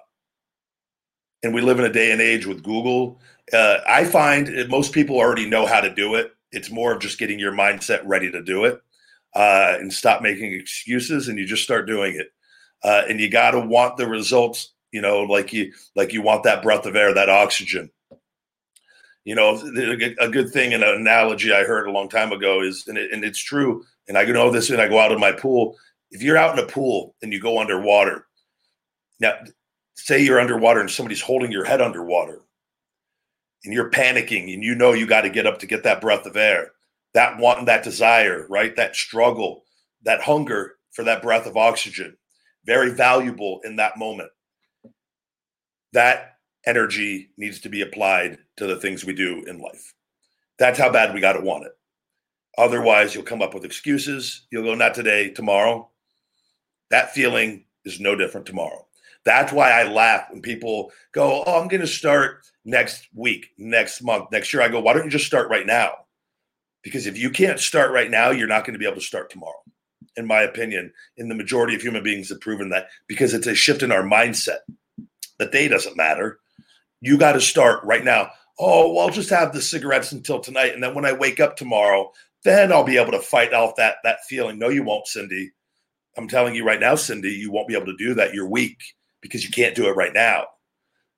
and 1.43 1.53
we 1.53 1.63
live 1.63 1.81
in 1.81 1.85
a 1.85 1.93
day 1.93 2.13
and 2.13 2.21
age 2.21 2.47
with 2.47 2.63
Google. 2.63 3.21
Uh, 3.53 3.79
I 3.85 4.05
find 4.05 4.49
most 4.69 4.93
people 4.93 5.17
already 5.17 5.51
know 5.51 5.67
how 5.67 5.81
to 5.81 5.93
do 5.93 6.15
it. 6.15 6.31
It's 6.53 6.71
more 6.71 6.93
of 6.93 7.01
just 7.01 7.19
getting 7.19 7.41
your 7.41 7.51
mindset 7.51 8.03
ready 8.05 8.31
to 8.31 8.41
do 8.41 8.67
it 8.67 8.81
uh, 9.35 9.79
and 9.81 9.93
stop 9.93 10.23
making 10.23 10.53
excuses, 10.53 11.27
and 11.27 11.41
you 11.41 11.45
just 11.45 11.65
start 11.65 11.89
doing 11.89 12.15
it. 12.15 12.29
Uh, 12.85 13.03
and 13.09 13.19
you 13.19 13.29
got 13.29 13.51
to 13.51 13.61
want 13.61 13.97
the 13.97 14.07
results, 14.07 14.75
you 14.93 15.01
know, 15.01 15.23
like 15.23 15.53
you 15.53 15.73
like 15.95 16.13
you 16.13 16.23
want 16.23 16.45
that 16.45 16.63
breath 16.63 16.87
of 16.87 16.97
air, 16.97 17.13
that 17.15 17.29
oxygen. 17.29 17.91
You 19.25 19.35
know, 19.35 19.57
a 20.21 20.29
good 20.29 20.51
thing, 20.51 20.73
and 20.73 20.83
an 20.83 20.95
analogy 20.95 21.53
I 21.53 21.65
heard 21.65 21.87
a 21.87 21.93
long 21.93 22.09
time 22.09 22.33
ago 22.33 22.63
is, 22.63 22.87
and, 22.89 22.97
it, 22.97 23.13
and 23.13 23.23
it's 23.25 23.39
true, 23.39 23.85
and 24.09 24.17
I 24.17 24.25
know 24.25 24.51
this 24.51 24.71
when 24.71 24.81
I 24.81 24.89
go 24.89 24.99
out 24.99 25.13
in 25.13 25.21
my 25.21 25.33
pool. 25.33 25.77
If 26.11 26.23
you're 26.23 26.39
out 26.39 26.59
in 26.59 26.65
a 26.65 26.67
pool 26.67 27.15
and 27.21 27.31
you 27.31 27.39
go 27.39 27.61
underwater, 27.61 28.27
now 29.21 29.35
say 29.97 30.23
you're 30.23 30.41
underwater 30.41 30.81
and 30.81 30.91
somebody's 30.91 31.21
holding 31.21 31.53
your 31.53 31.65
head 31.65 31.83
underwater 31.83 32.41
and 33.65 33.75
you're 33.75 33.91
panicking 33.91 34.55
and 34.55 34.63
you 34.63 34.75
know 34.75 34.93
you 34.93 35.07
got 35.07 35.23
to 35.23 35.31
get 35.31 35.47
up 35.47 35.59
to 35.59 35.67
get 35.67 35.83
that 35.83 36.01
breath 36.01 36.25
of 36.25 36.37
air, 36.37 36.71
that 37.13 37.39
want 37.39 37.67
that 37.67 37.85
desire, 37.85 38.47
right? 38.49 38.75
That 38.77 38.97
struggle, 38.97 39.65
that 40.05 40.23
hunger 40.23 40.77
for 40.93 41.05
that 41.05 41.21
breath 41.21 41.47
of 41.47 41.57
oxygen, 41.57 42.17
very 42.65 42.93
valuable 42.93 43.61
in 43.65 43.77
that 43.77 43.99
moment. 43.99 44.31
That 45.93 46.37
energy 46.67 47.31
needs 47.37 47.61
to 47.61 47.69
be 47.69 47.83
applied 47.83 48.39
to 48.57 48.67
the 48.67 48.77
things 48.77 49.05
we 49.05 49.15
do 49.15 49.45
in 49.47 49.59
life. 49.59 49.95
That's 50.59 50.79
how 50.79 50.91
bad 50.91 51.15
we 51.15 51.21
got 51.21 51.35
to 51.35 51.41
want 51.41 51.67
it. 51.67 51.73
Otherwise, 52.59 53.15
you'll 53.15 53.23
come 53.23 53.43
up 53.43 53.55
with 53.55 53.65
excuses. 53.65 54.47
You'll 54.51 54.65
go, 54.65 54.75
not 54.75 54.95
today, 54.95 55.31
tomorrow. 55.31 55.89
That 56.91 57.15
feeling 57.15 57.65
is 57.85 58.01
no 58.01 58.17
different 58.17 58.47
tomorrow. 58.47 58.87
That's 59.25 59.53
why 59.53 59.71
I 59.71 59.85
laugh 59.85 60.27
when 60.31 60.43
people 60.43 60.91
go, 61.13 61.45
Oh, 61.47 61.61
I'm 61.61 61.69
going 61.69 61.81
to 61.83 61.87
start 61.87 62.47
next 62.65 63.09
week, 63.15 63.51
next 63.59 64.03
month, 64.03 64.31
next 64.33 64.53
year. 64.53 64.63
I 64.63 64.69
go, 64.69 64.81
Why 64.81 64.93
don't 64.93 65.05
you 65.05 65.11
just 65.11 65.27
start 65.27 65.49
right 65.51 65.67
now? 65.67 65.93
Because 66.83 67.07
if 67.07 67.19
you 67.19 67.31
can't 67.31 67.61
start 67.61 67.93
right 67.93 68.11
now, 68.11 68.31
you're 68.31 68.49
not 68.49 68.65
going 68.65 68.73
to 68.75 68.79
be 68.79 68.87
able 68.87 68.97
to 68.97 69.03
start 69.03 69.31
tomorrow. 69.31 69.63
in 70.17 70.27
my 70.27 70.43
opinion, 70.43 70.93
in 71.17 71.29
the 71.29 71.35
majority 71.35 71.75
of 71.75 71.81
human 71.81 72.03
beings 72.03 72.29
have 72.29 72.41
proven 72.41 72.71
that 72.71 72.89
because 73.07 73.35
it's 73.35 73.47
a 73.47 73.55
shift 73.55 73.83
in 73.83 73.93
our 73.93 74.03
mindset. 74.03 74.59
The 75.39 75.47
day 75.47 75.69
doesn't 75.69 75.97
matter. 75.97 76.39
You 77.01 77.19
got 77.19 77.33
to 77.33 77.41
start 77.41 77.85
right 77.85 78.05
now. 78.05 78.31
Oh, 78.59 78.93
well, 78.93 79.07
I'll 79.07 79.13
just 79.13 79.31
have 79.31 79.53
the 79.53 79.63
cigarettes 79.63 80.13
until 80.13 80.41
tonight. 80.41 80.75
And 80.75 80.83
then 80.83 80.95
when 80.95 81.05
I 81.05 81.13
wake 81.13 81.39
up 81.39 81.57
tomorrow, 81.57 82.11
then 82.45 82.73
I'll 82.73 82.85
be 82.85 82.99
able 82.99 83.13
to 83.13 83.21
fight 83.21 83.53
off 83.53 83.77
that 83.77 83.97
that 84.05 84.25
feeling. 84.29 84.59
No, 84.59 84.69
you 84.69 84.83
won't, 84.83 85.07
Cindy. 85.07 85.53
I'm 86.17 86.29
telling 86.29 86.55
you 86.55 86.65
right 86.65 86.81
now, 86.81 86.97
Cindy, 86.97 87.31
you 87.31 87.53
won't 87.53 87.69
be 87.69 87.75
able 87.75 87.87
to 87.87 87.97
do 87.97 88.15
that. 88.15 88.35
You're 88.35 88.49
weak 88.49 88.79
because 89.21 89.45
you 89.45 89.51
can't 89.51 89.77
do 89.77 89.87
it 89.87 89.97
right 89.97 90.13
now. 90.13 90.47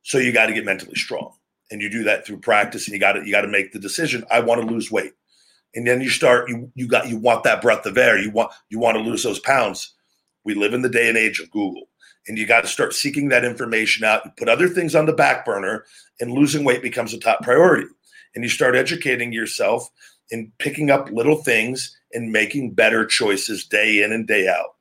So 0.03 0.19
you 0.19 0.33
got 0.33 0.47
to 0.47 0.55
get 0.55 0.65
mentally 0.65 0.97
strong. 0.97 1.33
And 1.71 1.81
you 1.81 1.89
do 1.89 2.05
that 2.05 2.27
through 2.27 2.41
practice 2.41 2.87
and 2.87 2.95
you 2.95 3.01
got 3.01 3.13
to 3.13 3.25
you 3.25 3.31
got 3.31 3.43
to 3.43 3.49
make 3.49 3.73
the 3.73 3.79
decision. 3.79 4.25
I 4.31 4.41
want 4.41 4.61
to 4.61 4.67
lose 4.67 4.91
weight 4.91 5.13
and 5.75 5.87
then 5.87 6.01
you 6.01 6.09
start 6.09 6.49
you 6.49 6.71
you 6.75 6.87
got 6.87 7.09
you 7.09 7.17
want 7.17 7.45
that 7.45 7.63
breath 7.63 7.87
of 7.87 7.97
air 7.97 8.19
you 8.19 8.31
want 8.31 8.53
you 8.69 8.79
want 8.79 8.97
to 8.97 9.03
lose 9.03 9.23
those 9.23 9.39
pounds 9.41 9.95
we 10.45 10.55
live 10.55 10.75
in 10.75 10.83
the 10.83 10.89
day 10.89 11.09
and 11.09 11.19
age 11.19 11.41
of 11.41 11.51
google 11.51 11.85
and 12.27 12.39
you 12.39 12.47
got 12.47 12.63
to 12.63 12.69
start 12.69 12.95
seeking 12.95 13.29
that 13.29 13.45
information 13.45 14.05
out. 14.05 14.25
You 14.25 14.33
put 14.37 14.49
other 14.49 14.69
things 14.69 14.95
on 14.95 15.07
the 15.07 15.13
back 15.13 15.45
burner 15.45 15.85
and 16.21 16.33
losing 16.33 16.65
weight 16.65 16.83
becomes 16.83 17.15
a 17.15 17.19
top 17.19 17.43
priority. 17.43 17.87
And 18.35 18.45
you 18.45 18.51
start 18.51 18.77
educating 18.77 19.33
yourself 19.33 19.89
and 20.31 20.53
picking 20.59 20.91
up 20.91 21.11
little 21.11 21.43
things 21.43 21.97
and 22.13 22.31
making 22.31 22.75
better 22.75 23.05
choices 23.05 23.65
day 23.65 24.03
in 24.03 24.13
and 24.13 24.27
day 24.27 24.49
out. 24.49 24.75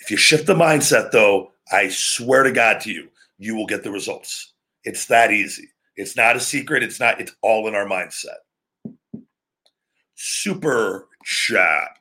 If 0.00 0.10
you 0.10 0.16
shift 0.16 0.46
the 0.46 0.54
mindset 0.54 1.10
though 1.10 1.52
i 1.72 1.88
swear 1.88 2.42
to 2.42 2.50
god 2.50 2.80
to 2.80 2.90
you 2.90 3.10
you 3.40 3.56
will 3.56 3.66
get 3.66 3.82
the 3.82 3.90
results. 3.90 4.52
It's 4.84 5.06
that 5.06 5.32
easy. 5.32 5.70
It's 5.96 6.16
not 6.16 6.36
a 6.36 6.40
secret. 6.40 6.82
It's 6.82 7.00
not 7.00 7.20
it's 7.20 7.34
all 7.42 7.66
in 7.66 7.74
our 7.74 7.86
mindset. 7.86 8.36
Super 10.14 11.08
chat. 11.24 11.98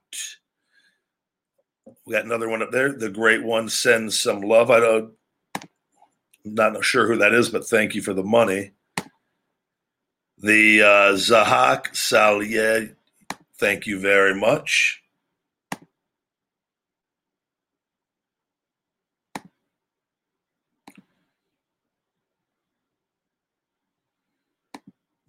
We 2.10 2.16
got 2.16 2.26
another 2.26 2.50
one 2.50 2.64
up 2.64 2.72
there. 2.72 2.92
The 2.92 3.12
great 3.12 3.44
one 3.44 3.70
sends 3.70 4.20
some 4.20 4.42
love. 4.42 4.72
I 4.72 4.80
don't, 4.80 5.14
not 6.44 6.84
sure 6.84 7.06
who 7.06 7.18
that 7.18 7.36
is, 7.36 7.50
but 7.50 7.68
thank 7.68 7.94
you 7.94 8.02
for 8.02 8.16
the 8.16 8.24
money. 8.24 8.72
The 10.40 10.82
uh, 10.82 11.14
Zahak 11.14 11.90
Salye, 11.92 12.96
thank 13.60 13.86
you 13.86 14.00
very 14.00 14.34
much. 14.34 15.04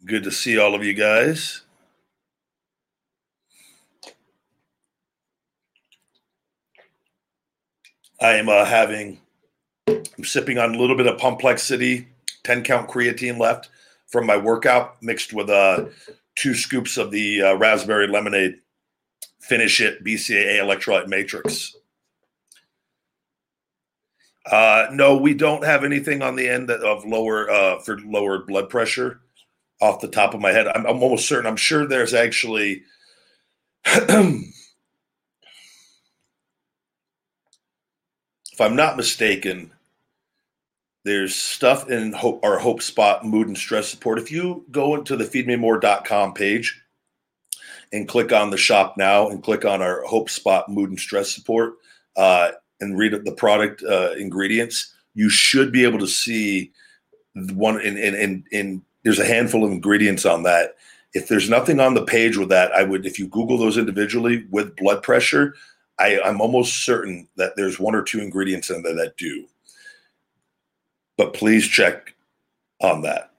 Good 0.06 0.22
to 0.22 0.32
see 0.32 0.56
all 0.56 0.74
of 0.74 0.82
you 0.82 0.94
guys. 0.94 1.60
I 8.20 8.34
am 8.34 8.48
uh, 8.48 8.64
having, 8.64 9.18
I'm 9.88 10.24
sipping 10.24 10.58
on 10.58 10.74
a 10.74 10.78
little 10.78 10.96
bit 10.96 11.06
of 11.06 11.18
Complexity 11.18 12.08
10 12.44 12.62
count 12.64 12.88
creatine 12.88 13.38
left 13.38 13.70
from 14.08 14.26
my 14.26 14.36
workout, 14.36 15.02
mixed 15.02 15.32
with 15.32 15.48
uh, 15.48 15.86
two 16.34 16.54
scoops 16.54 16.96
of 16.96 17.10
the 17.10 17.42
uh, 17.42 17.54
raspberry 17.54 18.06
lemonade. 18.06 18.56
Finish 19.40 19.80
it 19.80 20.04
BCAA 20.04 20.58
electrolyte 20.58 21.08
matrix. 21.08 21.76
Uh, 24.50 24.86
no, 24.92 25.16
we 25.16 25.34
don't 25.34 25.64
have 25.64 25.84
anything 25.84 26.22
on 26.22 26.36
the 26.36 26.48
end 26.48 26.70
of 26.70 27.04
lower 27.04 27.50
uh, 27.50 27.78
for 27.80 27.98
lower 28.00 28.44
blood 28.44 28.68
pressure. 28.68 29.20
Off 29.80 30.00
the 30.00 30.08
top 30.08 30.34
of 30.34 30.40
my 30.40 30.52
head, 30.52 30.68
I'm, 30.68 30.86
I'm 30.86 31.02
almost 31.02 31.26
certain. 31.26 31.46
I'm 31.46 31.56
sure 31.56 31.86
there's 31.86 32.12
actually 32.12 32.82
if 38.60 38.66
I'm 38.66 38.76
not 38.76 38.98
mistaken, 38.98 39.72
there's 41.06 41.34
stuff 41.34 41.88
in 41.88 42.12
Hope, 42.12 42.44
our 42.44 42.58
Hope 42.58 42.82
Spot 42.82 43.24
mood 43.24 43.48
and 43.48 43.56
stress 43.56 43.88
support. 43.88 44.18
If 44.18 44.30
you 44.30 44.66
go 44.70 44.96
into 44.96 45.16
the 45.16 45.24
feedmemore.com 45.24 46.34
page 46.34 46.78
and 47.90 48.06
click 48.06 48.32
on 48.32 48.50
the 48.50 48.58
shop 48.58 48.98
now 48.98 49.30
and 49.30 49.42
click 49.42 49.64
on 49.64 49.80
our 49.80 50.02
Hope 50.02 50.28
Spot 50.28 50.68
mood 50.68 50.90
and 50.90 51.00
stress 51.00 51.34
support 51.34 51.76
uh, 52.18 52.50
and 52.82 52.98
read 52.98 53.12
the 53.24 53.32
product 53.32 53.82
uh, 53.82 54.12
ingredients, 54.18 54.94
you 55.14 55.30
should 55.30 55.72
be 55.72 55.82
able 55.82 55.98
to 55.98 56.06
see 56.06 56.70
one 57.54 57.80
in, 57.80 57.96
in, 57.96 58.14
in, 58.14 58.44
in 58.52 58.82
there's 59.04 59.18
a 59.18 59.24
handful 59.24 59.64
of 59.64 59.72
ingredients 59.72 60.26
on 60.26 60.42
that. 60.42 60.74
If 61.14 61.28
there's 61.28 61.48
nothing 61.48 61.80
on 61.80 61.94
the 61.94 62.04
page 62.04 62.36
with 62.36 62.50
that, 62.50 62.72
I 62.72 62.82
would, 62.82 63.06
if 63.06 63.18
you 63.18 63.26
Google 63.26 63.56
those 63.56 63.78
individually 63.78 64.44
with 64.50 64.76
blood 64.76 65.02
pressure, 65.02 65.54
I, 66.00 66.20
I'm 66.24 66.40
almost 66.40 66.84
certain 66.84 67.28
that 67.36 67.54
there's 67.56 67.78
one 67.78 67.94
or 67.94 68.02
two 68.02 68.20
ingredients 68.20 68.70
in 68.70 68.82
there 68.82 68.94
that 68.94 69.16
do. 69.16 69.46
But 71.16 71.34
please 71.34 71.68
check 71.68 72.14
on 72.80 73.02
that 73.02 73.30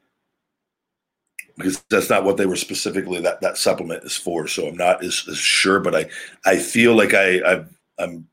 because 1.58 1.84
that's 1.90 2.10
not 2.10 2.24
what 2.24 2.38
they 2.38 2.46
were 2.46 2.56
specifically 2.56 3.20
that 3.22 3.42
that 3.42 3.58
supplement 3.58 4.04
is 4.04 4.16
for. 4.16 4.48
So 4.48 4.68
I'm 4.68 4.78
not 4.78 5.04
as, 5.04 5.24
as 5.30 5.38
sure, 5.38 5.80
but 5.80 5.96
I 5.96 6.10
I 6.46 6.58
feel 6.58 6.96
like 6.96 7.14
I 7.14 7.40
i 7.40 7.66
I'm 7.98 8.28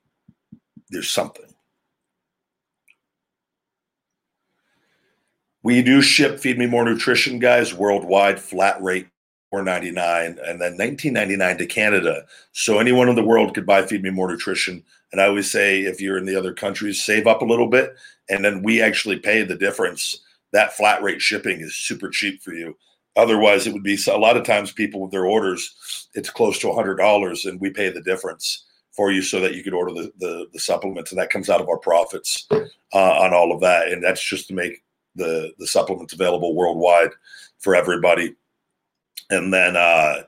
there's 0.90 1.10
something. 1.10 1.44
We 5.62 5.82
do 5.82 6.00
ship 6.00 6.38
Feed 6.38 6.58
Me 6.58 6.66
More 6.66 6.84
Nutrition 6.84 7.38
guys 7.38 7.74
worldwide, 7.74 8.40
flat 8.40 8.80
rate 8.82 9.08
499 9.50 10.38
and 10.46 10.60
then 10.60 10.76
1999 10.76 11.58
to 11.58 11.66
Canada. 11.66 12.24
So 12.52 12.78
anyone 12.78 13.08
in 13.08 13.14
the 13.14 13.24
world 13.24 13.54
could 13.54 13.66
buy 13.66 13.82
Feed 13.82 14.02
Me 14.02 14.10
More 14.10 14.30
Nutrition. 14.30 14.82
And 15.12 15.20
I 15.20 15.26
always 15.26 15.50
say, 15.50 15.80
if 15.82 16.00
you're 16.00 16.18
in 16.18 16.26
the 16.26 16.36
other 16.36 16.52
countries, 16.52 17.02
save 17.02 17.26
up 17.26 17.40
a 17.40 17.46
little 17.46 17.68
bit, 17.68 17.96
and 18.28 18.44
then 18.44 18.62
we 18.62 18.82
actually 18.82 19.18
pay 19.18 19.42
the 19.42 19.56
difference. 19.56 20.20
That 20.52 20.74
flat 20.74 21.02
rate 21.02 21.22
shipping 21.22 21.60
is 21.60 21.76
super 21.76 22.10
cheap 22.10 22.42
for 22.42 22.52
you. 22.52 22.76
Otherwise, 23.16 23.66
it 23.66 23.72
would 23.72 23.82
be 23.82 23.98
a 24.10 24.18
lot 24.18 24.36
of 24.36 24.44
times 24.44 24.70
people 24.70 25.00
with 25.00 25.10
their 25.10 25.26
orders, 25.26 26.06
it's 26.14 26.30
close 26.30 26.58
to 26.60 26.72
hundred 26.72 26.96
dollars, 26.96 27.46
and 27.46 27.60
we 27.60 27.70
pay 27.70 27.88
the 27.90 28.02
difference 28.02 28.66
for 28.92 29.10
you 29.10 29.22
so 29.22 29.40
that 29.40 29.54
you 29.54 29.62
could 29.62 29.74
order 29.74 29.92
the, 29.92 30.12
the, 30.18 30.46
the 30.52 30.58
supplements, 30.60 31.10
and 31.10 31.20
that 31.20 31.30
comes 31.30 31.48
out 31.48 31.60
of 31.60 31.68
our 31.68 31.78
profits 31.78 32.46
uh, 32.52 32.62
on 32.92 33.32
all 33.32 33.52
of 33.52 33.60
that. 33.60 33.88
And 33.88 34.04
that's 34.04 34.22
just 34.22 34.48
to 34.48 34.54
make 34.54 34.82
the 35.16 35.52
the 35.58 35.66
supplements 35.66 36.12
available 36.12 36.54
worldwide 36.54 37.10
for 37.58 37.74
everybody 37.74 38.34
and 39.30 39.52
then 39.52 39.76
uh 39.76 40.22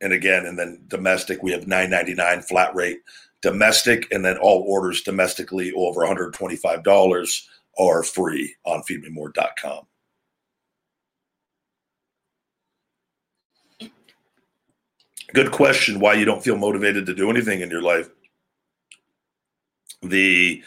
and 0.00 0.12
again 0.12 0.46
and 0.46 0.58
then 0.58 0.82
domestic 0.88 1.42
we 1.42 1.52
have 1.52 1.66
999 1.66 2.42
flat 2.42 2.74
rate 2.74 3.00
domestic 3.42 4.10
and 4.12 4.24
then 4.24 4.36
all 4.38 4.64
orders 4.66 5.02
domestically 5.02 5.72
over 5.72 6.00
$125 6.00 7.42
are 7.78 8.02
free 8.02 8.54
on 8.64 8.82
feedmemore.com 8.82 9.86
good 15.34 15.50
question 15.50 15.98
why 15.98 16.14
you 16.14 16.24
don't 16.24 16.42
feel 16.42 16.56
motivated 16.56 17.04
to 17.06 17.14
do 17.14 17.28
anything 17.28 17.60
in 17.60 17.68
your 17.68 17.82
life. 17.82 18.08
The 20.02 20.62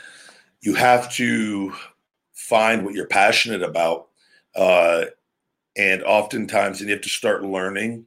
you 0.62 0.74
have 0.76 1.12
to 1.14 1.74
find 2.34 2.84
what 2.84 2.94
you're 2.94 3.08
passionate 3.08 3.64
about 3.64 4.10
uh, 4.56 5.06
and 5.78 6.04
oftentimes 6.04 6.80
and 6.80 6.90
you 6.90 6.96
have 6.96 7.04
to 7.04 7.10
start 7.10 7.44
learning. 7.44 8.06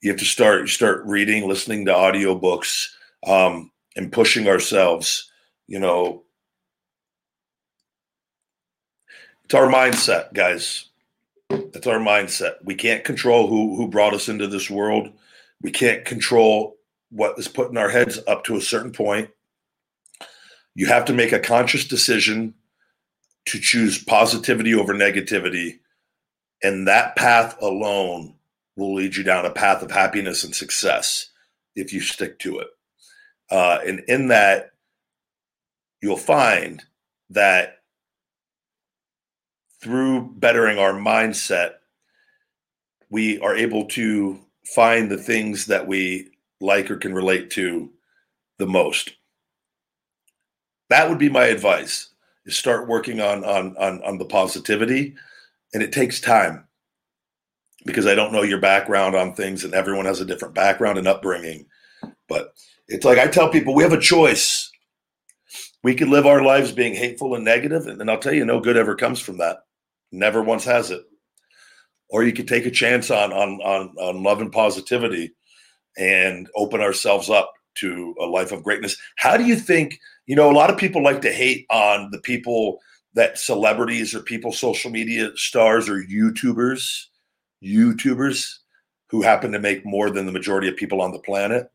You 0.00 0.10
have 0.10 0.20
to 0.20 0.24
start 0.24 0.68
start 0.68 1.04
reading 1.06 1.48
listening 1.48 1.86
to 1.86 1.92
audiobooks 1.92 2.88
um, 3.26 3.70
and 3.96 4.12
pushing 4.12 4.48
ourselves 4.48 5.30
you 5.66 5.78
know. 5.78 6.22
It's 9.44 9.54
our 9.54 9.66
mindset 9.66 10.32
guys. 10.32 10.86
It's 11.50 11.86
our 11.86 11.98
mindset. 11.98 12.54
We 12.64 12.74
can't 12.74 13.04
control 13.04 13.46
who 13.48 13.76
who 13.76 13.88
brought 13.88 14.14
us 14.14 14.28
into 14.28 14.46
this 14.46 14.70
world. 14.70 15.10
We 15.60 15.70
can't 15.70 16.04
control 16.04 16.76
what 17.10 17.38
is 17.38 17.48
put 17.48 17.70
in 17.70 17.76
our 17.76 17.88
heads 17.88 18.18
up 18.26 18.44
to 18.44 18.56
a 18.56 18.60
certain 18.60 18.92
point. 18.92 19.30
You 20.74 20.86
have 20.86 21.04
to 21.06 21.12
make 21.12 21.32
a 21.32 21.38
conscious 21.38 21.86
decision 21.86 22.54
to 23.46 23.60
choose 23.60 24.02
positivity 24.02 24.74
over 24.74 24.94
negativity 24.94 25.78
and 26.64 26.88
that 26.88 27.14
path 27.14 27.60
alone 27.60 28.34
will 28.74 28.94
lead 28.94 29.14
you 29.14 29.22
down 29.22 29.44
a 29.44 29.50
path 29.50 29.82
of 29.82 29.90
happiness 29.90 30.42
and 30.42 30.54
success 30.54 31.30
if 31.76 31.92
you 31.92 32.00
stick 32.00 32.38
to 32.38 32.58
it. 32.58 32.68
Uh, 33.50 33.78
and 33.86 34.00
in 34.08 34.28
that, 34.28 34.72
you'll 36.00 36.16
find 36.16 36.82
that 37.30 37.82
through 39.80 40.32
bettering 40.36 40.78
our 40.78 40.94
mindset, 40.94 41.74
we 43.10 43.38
are 43.40 43.54
able 43.54 43.84
to 43.84 44.40
find 44.74 45.10
the 45.10 45.18
things 45.18 45.66
that 45.66 45.86
we 45.86 46.30
like 46.60 46.90
or 46.90 46.96
can 46.96 47.14
relate 47.14 47.50
to 47.50 47.92
the 48.56 48.66
most. 48.66 49.12
That 50.88 51.10
would 51.10 51.18
be 51.18 51.28
my 51.28 51.44
advice: 51.44 52.08
is 52.46 52.56
start 52.56 52.88
working 52.88 53.20
on 53.20 53.44
on 53.44 53.76
on, 53.76 54.02
on 54.02 54.18
the 54.18 54.24
positivity 54.24 55.14
and 55.74 55.82
it 55.82 55.92
takes 55.92 56.20
time 56.20 56.66
because 57.84 58.06
I 58.06 58.14
don't 58.14 58.32
know 58.32 58.42
your 58.42 58.60
background 58.60 59.14
on 59.14 59.34
things, 59.34 59.64
and 59.64 59.74
everyone 59.74 60.06
has 60.06 60.20
a 60.20 60.24
different 60.24 60.54
background 60.54 60.96
and 60.96 61.06
upbringing. 61.06 61.66
But 62.28 62.54
It's 62.88 63.04
like 63.04 63.18
I 63.18 63.26
tell 63.26 63.50
people 63.50 63.74
we 63.74 63.82
have 63.82 63.92
a 63.92 64.00
choice. 64.00 64.70
We 65.82 65.94
could 65.94 66.08
live 66.08 66.26
our 66.26 66.42
lives 66.42 66.72
being 66.72 66.94
hateful 66.94 67.34
and 67.34 67.44
negative, 67.44 67.86
and, 67.86 68.00
and 68.00 68.10
I'll 68.10 68.18
tell 68.18 68.32
you, 68.32 68.44
no 68.44 68.60
good 68.60 68.76
ever 68.76 68.94
comes 68.94 69.20
from 69.20 69.38
that. 69.38 69.58
Never 70.12 70.42
once 70.42 70.64
has 70.64 70.90
it. 70.90 71.02
Or 72.08 72.22
you 72.22 72.32
could 72.32 72.48
take 72.48 72.66
a 72.66 72.70
chance 72.70 73.10
on 73.10 73.32
on 73.32 73.60
on, 73.60 73.94
on 73.98 74.22
love 74.22 74.40
and 74.40 74.52
positivity 74.52 75.34
and 75.98 76.48
open 76.56 76.80
ourselves 76.80 77.28
up 77.28 77.52
to 77.76 78.14
a 78.20 78.24
life 78.24 78.52
of 78.52 78.62
greatness. 78.62 78.96
How 79.16 79.36
do 79.36 79.44
you 79.44 79.56
think, 79.56 79.98
you 80.26 80.36
know, 80.36 80.50
a 80.50 80.54
lot 80.54 80.70
of 80.70 80.76
people 80.78 81.02
like 81.02 81.22
to 81.22 81.32
hate 81.32 81.66
on 81.70 82.10
the 82.12 82.20
people 82.20 82.78
that 83.14 83.38
celebrities 83.38 84.14
or 84.14 84.20
people, 84.20 84.52
social 84.52 84.90
media 84.90 85.30
stars 85.36 85.88
or 85.88 86.02
YouTubers, 86.02 87.06
YouTubers 87.62 88.58
who 89.08 89.22
happen 89.22 89.52
to 89.52 89.58
make 89.58 89.86
more 89.86 90.10
than 90.10 90.26
the 90.26 90.32
majority 90.32 90.68
of 90.68 90.76
people 90.76 91.00
on 91.00 91.12
the 91.12 91.20
planet. 91.20 91.70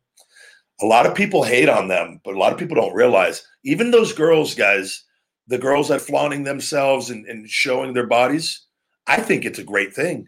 A 0.81 0.85
lot 0.85 1.05
of 1.05 1.15
people 1.15 1.43
hate 1.43 1.69
on 1.69 1.87
them, 1.87 2.21
but 2.23 2.35
a 2.35 2.37
lot 2.37 2.51
of 2.51 2.59
people 2.59 2.75
don't 2.75 2.93
realize 2.93 3.45
even 3.63 3.91
those 3.91 4.13
girls, 4.13 4.55
guys, 4.55 5.03
the 5.47 5.57
girls 5.57 5.89
that 5.89 6.01
flaunting 6.01 6.43
themselves 6.43 7.09
and, 7.09 7.25
and 7.27 7.49
showing 7.49 7.93
their 7.93 8.07
bodies, 8.07 8.65
I 9.07 9.21
think 9.21 9.45
it's 9.45 9.59
a 9.59 9.63
great 9.63 9.93
thing. 9.93 10.27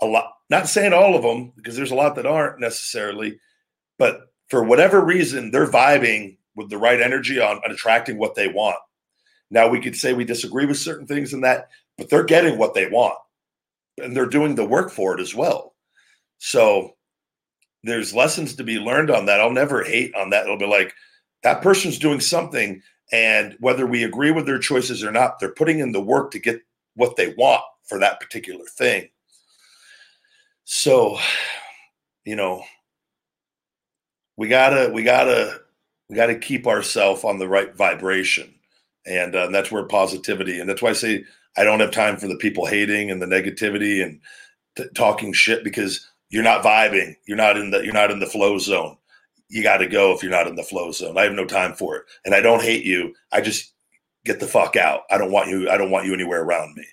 A 0.00 0.06
lot, 0.06 0.32
not 0.50 0.68
saying 0.68 0.92
all 0.92 1.16
of 1.16 1.22
them, 1.22 1.52
because 1.56 1.76
there's 1.76 1.90
a 1.90 1.96
lot 1.96 2.14
that 2.16 2.26
aren't 2.26 2.60
necessarily, 2.60 3.38
but 3.98 4.32
for 4.48 4.62
whatever 4.62 5.00
reason, 5.00 5.50
they're 5.50 5.70
vibing 5.70 6.36
with 6.54 6.70
the 6.70 6.78
right 6.78 7.00
energy 7.00 7.40
on, 7.40 7.58
on 7.64 7.70
attracting 7.70 8.18
what 8.18 8.34
they 8.34 8.48
want. 8.48 8.76
Now 9.50 9.68
we 9.68 9.80
could 9.80 9.96
say 9.96 10.12
we 10.12 10.24
disagree 10.24 10.66
with 10.66 10.78
certain 10.78 11.06
things 11.06 11.32
in 11.32 11.40
that, 11.42 11.68
but 11.96 12.10
they're 12.10 12.24
getting 12.24 12.58
what 12.58 12.74
they 12.74 12.88
want. 12.88 13.18
And 14.02 14.16
they're 14.16 14.26
doing 14.26 14.54
the 14.54 14.64
work 14.64 14.90
for 14.90 15.14
it 15.14 15.20
as 15.20 15.34
well. 15.34 15.74
So 16.38 16.94
there's 17.82 18.14
lessons 18.14 18.54
to 18.56 18.64
be 18.64 18.78
learned 18.78 19.10
on 19.10 19.26
that. 19.26 19.40
I'll 19.40 19.50
never 19.50 19.82
hate 19.82 20.14
on 20.14 20.30
that. 20.30 20.44
It'll 20.44 20.56
be 20.56 20.66
like 20.66 20.94
that 21.42 21.62
person's 21.62 21.98
doing 21.98 22.20
something, 22.20 22.82
and 23.12 23.56
whether 23.60 23.86
we 23.86 24.04
agree 24.04 24.30
with 24.30 24.46
their 24.46 24.58
choices 24.58 25.02
or 25.02 25.10
not, 25.10 25.38
they're 25.38 25.54
putting 25.54 25.78
in 25.78 25.92
the 25.92 26.00
work 26.00 26.30
to 26.32 26.38
get 26.38 26.60
what 26.94 27.16
they 27.16 27.34
want 27.34 27.62
for 27.84 27.98
that 27.98 28.20
particular 28.20 28.64
thing. 28.76 29.08
So, 30.64 31.18
you 32.24 32.36
know, 32.36 32.62
we 34.36 34.48
gotta, 34.48 34.92
we 34.92 35.02
gotta, 35.02 35.60
we 36.08 36.16
gotta 36.16 36.36
keep 36.36 36.66
ourselves 36.66 37.24
on 37.24 37.38
the 37.38 37.48
right 37.48 37.74
vibration, 37.74 38.54
and, 39.06 39.34
uh, 39.34 39.44
and 39.46 39.54
that's 39.54 39.70
where 39.70 39.84
positivity. 39.84 40.60
And 40.60 40.68
that's 40.68 40.82
why 40.82 40.90
I 40.90 40.94
say 40.94 41.24
I 41.56 41.64
don't 41.64 41.80
have 41.80 41.90
time 41.90 42.16
for 42.16 42.28
the 42.28 42.36
people 42.36 42.66
hating 42.66 43.10
and 43.10 43.20
the 43.20 43.26
negativity 43.26 44.02
and 44.02 44.20
t- 44.76 44.88
talking 44.94 45.32
shit 45.32 45.64
because 45.64 46.06
you're 46.30 46.44
not 46.44 46.62
vibing. 46.62 47.16
You're 47.26 47.36
not 47.36 47.56
in 47.56 47.70
the 47.70 47.80
you're 47.80 47.92
not 47.94 48.10
in 48.10 48.20
the 48.20 48.26
flow 48.26 48.58
zone. 48.58 48.96
You 49.48 49.62
got 49.62 49.78
to 49.78 49.86
go 49.86 50.12
if 50.12 50.22
you're 50.22 50.30
not 50.30 50.46
in 50.46 50.56
the 50.56 50.62
flow 50.62 50.92
zone. 50.92 51.16
I 51.18 51.24
have 51.24 51.32
no 51.32 51.46
time 51.46 51.72
for 51.72 51.96
it, 51.96 52.04
and 52.24 52.34
I 52.34 52.40
don't 52.40 52.62
hate 52.62 52.84
you. 52.84 53.14
I 53.32 53.40
just 53.40 53.72
get 54.24 54.40
the 54.40 54.46
fuck 54.46 54.76
out. 54.76 55.02
I 55.10 55.18
don't 55.18 55.32
want 55.32 55.48
you. 55.48 55.70
I 55.70 55.76
don't 55.76 55.90
want 55.90 56.06
you 56.06 56.14
anywhere 56.14 56.42
around 56.42 56.74
me. 56.76 56.84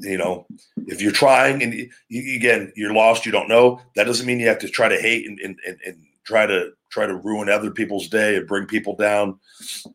You 0.00 0.16
know, 0.16 0.46
if 0.86 1.02
you're 1.02 1.12
trying 1.12 1.62
and 1.62 1.74
you, 2.08 2.36
again 2.36 2.72
you're 2.76 2.94
lost, 2.94 3.26
you 3.26 3.32
don't 3.32 3.48
know. 3.48 3.80
That 3.94 4.04
doesn't 4.04 4.26
mean 4.26 4.40
you 4.40 4.48
have 4.48 4.60
to 4.60 4.68
try 4.68 4.88
to 4.88 5.00
hate 5.00 5.26
and, 5.28 5.38
and, 5.40 5.58
and, 5.66 5.78
and 5.84 5.96
try 6.24 6.46
to 6.46 6.70
try 6.90 7.06
to 7.06 7.16
ruin 7.16 7.48
other 7.48 7.70
people's 7.70 8.08
day 8.08 8.36
and 8.36 8.46
bring 8.46 8.66
people 8.66 8.96
down. 8.96 9.38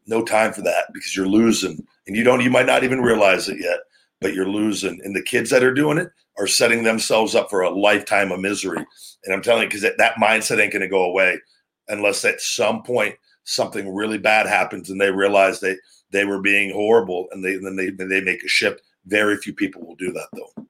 No 0.08 0.24
time 0.24 0.54
for 0.54 0.62
that 0.62 0.86
because 0.94 1.16
you're 1.16 1.28
losing, 1.28 1.86
and 2.08 2.16
you 2.16 2.24
don't. 2.24 2.42
You 2.42 2.52
might 2.52 2.66
not 2.66 2.84
even 2.84 3.02
realize 3.02 3.50
it 3.50 3.60
yet, 3.60 3.80
but 4.22 4.34
you're 4.34 4.48
losing. 4.48 5.00
And 5.04 5.16
the 5.16 5.24
kids 5.24 5.50
that 5.50 5.64
are 5.64 5.74
doing 5.74 5.98
it, 5.98 6.12
are 6.38 6.48
setting 6.48 6.84
themselves 6.84 7.36
up 7.36 7.50
for 7.50 7.62
a 7.62 7.70
lifetime 7.70 8.32
of 8.32 8.40
misery. 8.40 8.84
And 9.26 9.34
I'm 9.34 9.42
telling 9.42 9.64
you, 9.64 9.68
because 9.70 9.82
that, 9.82 9.98
that 9.98 10.16
mindset 10.16 10.60
ain't 10.60 10.74
going 10.74 10.82
to 10.82 10.88
go 10.88 11.06
away 11.06 11.40
unless 11.88 12.26
at 12.26 12.42
some 12.42 12.84
point 12.84 13.16
something 13.44 13.94
really 13.94 14.18
bad 14.18 14.48
happens 14.48 14.90
and 14.90 15.00
they 15.00 15.12
realize 15.12 15.60
they 15.60 15.76
they 16.12 16.26
were 16.26 16.42
being 16.42 16.72
horrible 16.72 17.28
and 17.32 17.44
they 17.44 17.58
then 17.58 17.76
they 17.76 17.90
they 17.90 18.22
make 18.22 18.44
a 18.44 18.48
shift. 18.48 18.82
Very 19.06 19.38
few 19.38 19.54
people 19.54 19.86
will 19.86 19.96
do 19.96 20.12
that 20.14 20.28
though. 20.34 20.66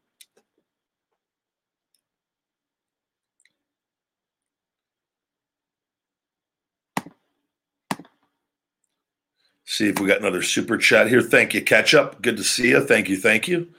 See 9.73 9.88
if 9.88 9.99
we 9.99 10.05
got 10.05 10.19
another 10.19 10.43
super 10.43 10.77
chat 10.77 11.07
here. 11.07 11.23
Thank 11.23 11.55
you, 11.55 11.62
catch 11.63 11.95
up. 11.95 12.21
Good 12.21 12.38
to 12.38 12.43
see 12.43 12.69
you. 12.69 12.86
Thank 12.86 13.09
you. 13.09 13.17
Thank 13.17 13.47
you. 13.47 13.69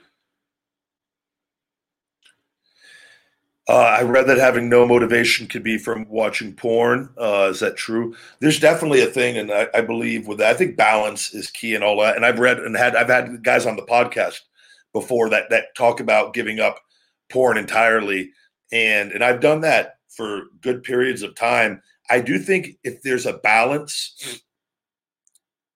Uh, 3.69 3.95
I 3.97 4.01
read 4.01 4.27
that 4.27 4.37
having 4.37 4.67
no 4.67 4.85
motivation 4.85 5.47
could 5.47 5.63
be 5.63 5.77
from 5.77 6.05
watching 6.09 6.53
porn. 6.53 7.07
Uh, 7.17 7.47
is 7.49 7.61
that 7.61 7.77
true? 7.77 8.13
There's 8.41 8.59
definitely 8.59 9.03
a 9.03 9.07
thing, 9.07 9.37
and 9.37 9.49
I, 9.49 9.69
I, 9.73 9.79
believe 9.79 10.27
with 10.27 10.39
that. 10.39 10.53
I 10.53 10.53
think 10.53 10.75
balance 10.75 11.33
is 11.33 11.49
key 11.49 11.75
and 11.75 11.83
all 11.83 12.01
that. 12.01 12.17
And 12.17 12.25
I've 12.25 12.39
read 12.39 12.59
and 12.59 12.75
had 12.75 12.97
I've 12.97 13.07
had 13.07 13.41
guys 13.41 13.65
on 13.65 13.77
the 13.77 13.81
podcast 13.83 14.41
before 14.91 15.29
that 15.29 15.49
that 15.49 15.75
talk 15.77 16.01
about 16.01 16.33
giving 16.33 16.59
up 16.59 16.77
porn 17.31 17.57
entirely, 17.57 18.31
and 18.73 19.13
and 19.13 19.23
I've 19.23 19.39
done 19.39 19.61
that 19.61 19.99
for 20.09 20.47
good 20.59 20.83
periods 20.83 21.21
of 21.21 21.35
time. 21.35 21.81
I 22.09 22.19
do 22.19 22.37
think 22.37 22.77
if 22.83 23.01
there's 23.01 23.25
a 23.25 23.37
balance, 23.37 24.43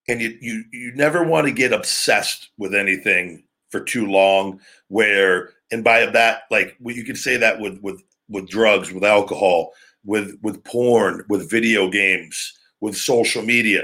and 0.09 0.21
you 0.21 0.37
you 0.41 0.63
you 0.71 0.91
never 0.95 1.23
want 1.23 1.47
to 1.47 1.53
get 1.53 1.71
obsessed 1.71 2.49
with 2.57 2.73
anything 2.73 3.43
for 3.69 3.79
too 3.79 4.07
long, 4.07 4.59
where 4.87 5.51
and 5.71 5.83
by 5.83 6.05
that 6.05 6.43
like 6.49 6.75
you 6.83 7.03
could 7.03 7.17
say 7.17 7.37
that 7.37 7.59
with 7.59 7.79
with 7.81 8.01
with 8.27 8.49
drugs 8.49 8.91
with 8.91 9.03
alcohol 9.03 9.71
with 10.03 10.37
with 10.41 10.63
porn 10.63 11.23
with 11.29 11.49
video 11.49 11.89
games 11.89 12.57
with 12.81 12.97
social 12.97 13.43
media. 13.43 13.83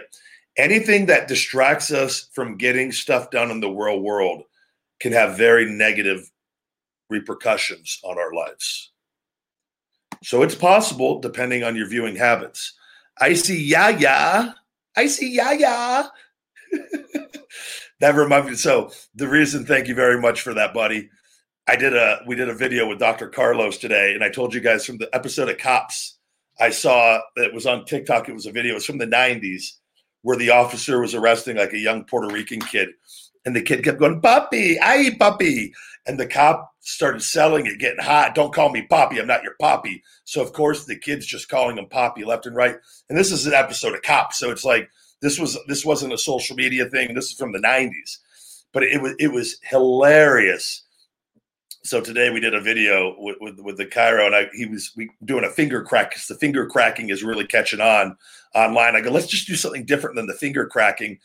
Anything 0.57 1.05
that 1.07 1.27
distracts 1.27 1.91
us 1.91 2.29
from 2.33 2.57
getting 2.57 2.91
stuff 2.91 3.29
done 3.29 3.51
in 3.51 3.59
the 3.59 3.69
real 3.69 3.99
world 3.99 4.43
can 5.01 5.11
have 5.11 5.37
very 5.37 5.65
negative 5.65 6.31
repercussions 7.09 7.99
on 8.03 8.17
our 8.17 8.33
lives. 8.33 8.91
So 10.23 10.41
it's 10.41 10.55
possible 10.55 11.19
depending 11.19 11.63
on 11.63 11.75
your 11.75 11.87
viewing 11.87 12.15
habits. 12.15 12.73
I 13.19 13.33
see 13.33 13.61
yeah 13.61 14.53
i 14.97 15.07
see 15.07 15.33
yeah 15.33 16.07
that 17.99 18.15
reminds 18.15 18.49
me 18.49 18.55
so 18.55 18.91
the 19.15 19.27
reason 19.27 19.65
thank 19.65 19.87
you 19.87 19.95
very 19.95 20.19
much 20.19 20.41
for 20.41 20.53
that 20.53 20.73
buddy 20.73 21.09
I 21.67 21.75
did 21.75 21.95
a 21.95 22.19
we 22.27 22.35
did 22.35 22.49
a 22.49 22.53
video 22.53 22.87
with 22.87 22.99
Dr. 22.99 23.27
Carlos 23.27 23.77
today, 23.77 24.13
and 24.13 24.23
I 24.23 24.29
told 24.29 24.53
you 24.53 24.61
guys 24.61 24.85
from 24.85 24.97
the 24.97 25.09
episode 25.13 25.49
of 25.49 25.57
Cops. 25.57 26.17
I 26.59 26.69
saw 26.69 27.19
that 27.35 27.53
was 27.53 27.65
on 27.65 27.85
TikTok. 27.85 28.29
It 28.29 28.33
was 28.33 28.45
a 28.45 28.51
video. 28.51 28.75
It's 28.75 28.85
from 28.85 28.99
the 28.99 29.07
'90s 29.07 29.71
where 30.21 30.37
the 30.37 30.51
officer 30.51 31.01
was 31.01 31.15
arresting 31.15 31.57
like 31.57 31.73
a 31.73 31.79
young 31.79 32.03
Puerto 32.03 32.31
Rican 32.31 32.61
kid, 32.61 32.89
and 33.45 33.55
the 33.55 33.63
kid 33.63 33.83
kept 33.83 33.99
going, 33.99 34.21
"Puppy, 34.21 34.79
I 34.79 35.15
puppy," 35.19 35.73
and 36.07 36.19
the 36.19 36.27
cop 36.27 36.73
started 36.81 37.21
selling 37.21 37.65
it, 37.65 37.79
getting 37.79 38.03
hot. 38.03 38.35
Don't 38.35 38.53
call 38.53 38.69
me 38.69 38.83
Poppy. 38.83 39.19
I'm 39.19 39.27
not 39.27 39.43
your 39.43 39.55
Poppy. 39.59 40.03
So 40.23 40.41
of 40.41 40.53
course 40.53 40.85
the 40.85 40.97
kid's 40.97 41.25
just 41.25 41.49
calling 41.49 41.77
him 41.77 41.87
Poppy 41.87 42.23
left 42.23 42.45
and 42.45 42.55
right. 42.55 42.75
And 43.09 43.17
this 43.17 43.31
is 43.31 43.47
an 43.47 43.53
episode 43.53 43.93
of 43.93 44.01
Cops, 44.01 44.37
so 44.39 44.51
it's 44.51 44.65
like 44.65 44.89
this 45.21 45.39
was 45.39 45.57
this 45.67 45.85
wasn't 45.85 46.13
a 46.13 46.17
social 46.17 46.55
media 46.55 46.85
thing. 46.85 47.13
This 47.13 47.31
is 47.31 47.37
from 47.37 47.51
the 47.51 47.59
'90s, 47.59 48.19
but 48.71 48.83
it 48.83 49.01
was 49.01 49.15
it 49.19 49.31
was 49.31 49.57
hilarious 49.63 50.83
so 51.85 52.01
today 52.01 52.31
we 52.31 52.39
did 52.39 52.55
a 52.55 52.59
video 52.59 53.15
with, 53.19 53.37
with, 53.39 53.59
with 53.59 53.77
the 53.77 53.85
chiro, 53.85 54.25
and 54.25 54.35
I, 54.35 54.49
he 54.55 54.65
was 54.65 54.91
we 54.95 55.11
doing 55.23 55.43
a 55.43 55.51
finger 55.51 55.83
crack 55.83 56.09
because 56.09 56.25
the 56.25 56.33
finger 56.33 56.65
cracking 56.65 57.09
is 57.09 57.23
really 57.23 57.45
catching 57.45 57.79
on 57.79 58.17
online. 58.55 58.95
I 58.95 59.01
go, 59.01 59.11
let's 59.11 59.27
just 59.27 59.45
do 59.45 59.55
something 59.55 59.85
different 59.85 60.15
than 60.15 60.25
the 60.25 60.33
finger 60.33 60.65
cracking. 60.65 61.19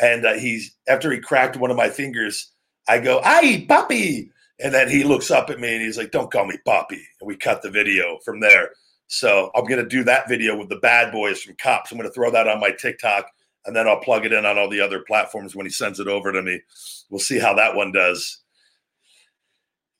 And 0.00 0.26
uh, 0.26 0.32
he's 0.34 0.74
after 0.88 1.12
he 1.12 1.20
cracked 1.20 1.56
one 1.56 1.70
of 1.70 1.76
my 1.76 1.90
fingers, 1.90 2.50
I 2.90 2.98
go, 2.98 3.20
"Aye, 3.24 3.66
puppy!" 3.68 4.30
And 4.62 4.74
then 4.74 4.90
he 4.90 5.04
looks 5.04 5.30
up 5.30 5.50
at 5.50 5.60
me 5.60 5.74
and 5.74 5.82
he's 5.82 5.98
like, 5.98 6.10
"Don't 6.10 6.30
call 6.30 6.46
me 6.46 6.58
puppy." 6.64 7.02
And 7.20 7.28
we 7.28 7.36
cut 7.36 7.62
the 7.62 7.70
video 7.70 8.18
from 8.24 8.40
there. 8.40 8.70
So 9.06 9.50
I'm 9.54 9.64
gonna 9.64 9.86
do 9.86 10.04
that 10.04 10.28
video 10.28 10.56
with 10.56 10.68
the 10.68 10.76
bad 10.76 11.12
boys 11.12 11.42
from 11.42 11.56
Cops. 11.56 11.90
I'm 11.90 11.98
gonna 11.98 12.10
throw 12.10 12.30
that 12.30 12.48
on 12.48 12.60
my 12.60 12.70
TikTok, 12.72 13.26
and 13.66 13.74
then 13.74 13.88
I'll 13.88 14.00
plug 14.00 14.26
it 14.26 14.32
in 14.32 14.44
on 14.44 14.58
all 14.58 14.68
the 14.68 14.80
other 14.80 15.00
platforms 15.06 15.56
when 15.56 15.66
he 15.66 15.72
sends 15.72 16.00
it 16.00 16.08
over 16.08 16.32
to 16.32 16.42
me. 16.42 16.60
We'll 17.08 17.20
see 17.20 17.38
how 17.38 17.54
that 17.54 17.74
one 17.74 17.92
does 17.92 18.40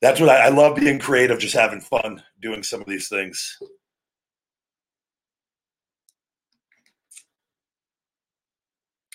that's 0.01 0.21
what 0.21 0.31
I, 0.31 0.47
I 0.47 0.49
love 0.49 0.77
being 0.77 0.99
creative, 0.99 1.39
just 1.39 1.55
having 1.55 1.81
fun 1.81 2.23
doing 2.41 2.63
some 2.63 2.81
of 2.81 2.87
these 2.87 3.09
things. 3.09 3.59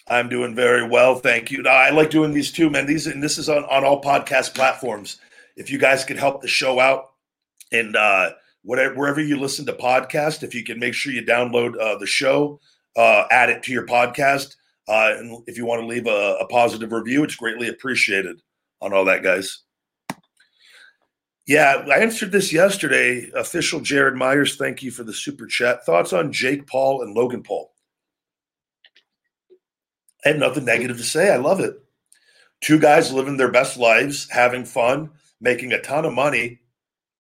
I'm 0.08 0.30
doing 0.30 0.54
very 0.54 0.88
well, 0.88 1.15
thank 1.15 1.50
you. 1.50 1.63
I 1.68 1.89
like 1.89 2.12
doing 2.12 2.34
these 2.34 2.52
too, 2.52 2.70
man. 2.70 2.86
These 2.86 3.08
and 3.08 3.24
this 3.24 3.38
is 3.38 3.50
on, 3.50 3.63
on 3.65 3.84
all 3.84 4.02
podcast 4.02 4.54
platforms. 4.54 5.18
If 5.56 5.72
you 5.72 5.80
guys 5.80 6.06
could 6.06 6.18
help 6.18 6.41
the 6.41 6.48
show 6.48 6.80
out 6.80 7.12
and 7.72 7.96
uh, 7.96 8.32
whatever 8.63 8.94
wherever 8.96 9.22
you 9.22 9.38
listen 9.38 9.65
to 9.65 9.74
podcast, 9.74 10.44
if 10.44 10.54
you 10.54 10.63
can 10.63 10.80
make 10.80 10.94
sure 10.94 11.12
you 11.12 11.24
download 11.24 11.80
uh, 11.80 11.98
the 11.98 12.06
show, 12.06 12.60
uh, 12.96 13.26
add 13.32 13.50
it 13.50 13.63
to 13.63 13.72
your 13.72 13.88
podcast, 13.88 14.56
uh, 14.88 15.15
and 15.18 15.44
if 15.48 15.58
you 15.58 15.65
want 15.65 15.82
to 15.82 15.88
leave 15.88 16.06
a, 16.06 16.38
a 16.39 16.48
positive 16.48 16.91
review, 16.91 17.24
it's 17.24 17.36
greatly 17.36 17.70
appreciated 17.70 18.39
on 18.82 18.94
all 18.94 19.06
that, 19.06 19.24
guys. 19.24 19.63
Yeah, 21.48 21.86
I 21.91 22.00
answered 22.00 22.32
this 22.32 22.52
yesterday. 22.52 23.30
Official 23.36 23.80
Jared 23.80 24.15
Myers, 24.15 24.56
thank 24.56 24.82
you 24.82 24.89
for 24.89 25.04
the 25.04 25.13
super 25.13 25.46
chat. 25.46 25.86
Thoughts 25.86 26.12
on 26.12 26.32
Jake 26.32 26.65
Paul 26.65 27.04
and 27.04 27.13
Logan 27.15 27.44
Paul? 27.44 27.72
I 30.26 30.30
have 30.30 30.38
nothing 30.38 30.66
negative 30.66 30.98
to 30.98 31.04
say. 31.04 31.32
I 31.32 31.38
love 31.38 31.60
it. 31.60 31.82
Two 32.62 32.80
guys 32.80 33.14
living 33.14 33.38
their 33.38 33.52
best 33.52 33.78
lives, 33.78 34.28
having 34.30 34.66
fun, 34.66 35.12
making 35.40 35.72
a 35.72 35.82
ton 35.82 36.06
of 36.06 36.14
money. 36.14 36.60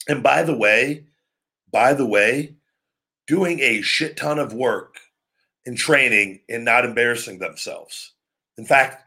And 0.07 0.23
by 0.23 0.43
the 0.43 0.57
way, 0.57 1.05
by 1.71 1.93
the 1.93 2.05
way, 2.05 2.55
doing 3.27 3.59
a 3.59 3.81
shit 3.81 4.17
ton 4.17 4.39
of 4.39 4.53
work 4.53 4.95
in 5.65 5.75
training 5.75 6.41
and 6.49 6.63
not 6.65 6.85
embarrassing 6.85 7.39
themselves. 7.39 8.13
In 8.57 8.65
fact, 8.65 9.03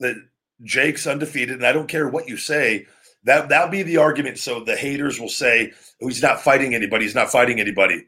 that 0.00 0.16
Jake's 0.62 1.06
undefeated, 1.06 1.56
and 1.56 1.66
I 1.66 1.72
don't 1.72 1.88
care 1.88 2.08
what 2.08 2.28
you 2.28 2.36
say. 2.36 2.86
That 3.24 3.48
that'll 3.48 3.68
be 3.70 3.82
the 3.82 3.98
argument. 3.98 4.38
So 4.38 4.64
the 4.64 4.76
haters 4.76 5.18
will 5.18 5.28
say 5.28 5.72
oh, 6.02 6.08
he's 6.08 6.22
not 6.22 6.40
fighting 6.40 6.74
anybody. 6.74 7.04
He's 7.04 7.14
not 7.14 7.30
fighting 7.30 7.60
anybody. 7.60 8.06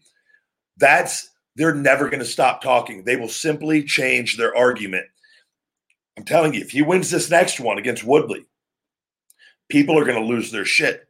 That's 0.76 1.30
they're 1.56 1.74
never 1.74 2.08
going 2.08 2.20
to 2.20 2.24
stop 2.24 2.60
talking. 2.60 3.04
They 3.04 3.16
will 3.16 3.28
simply 3.28 3.84
change 3.84 4.36
their 4.36 4.56
argument. 4.56 5.06
I'm 6.16 6.24
telling 6.24 6.54
you, 6.54 6.60
if 6.60 6.70
he 6.70 6.82
wins 6.82 7.10
this 7.10 7.30
next 7.30 7.60
one 7.60 7.78
against 7.78 8.04
Woodley, 8.04 8.46
people 9.68 9.98
are 9.98 10.04
going 10.04 10.20
to 10.20 10.26
lose 10.26 10.50
their 10.50 10.64
shit. 10.64 11.08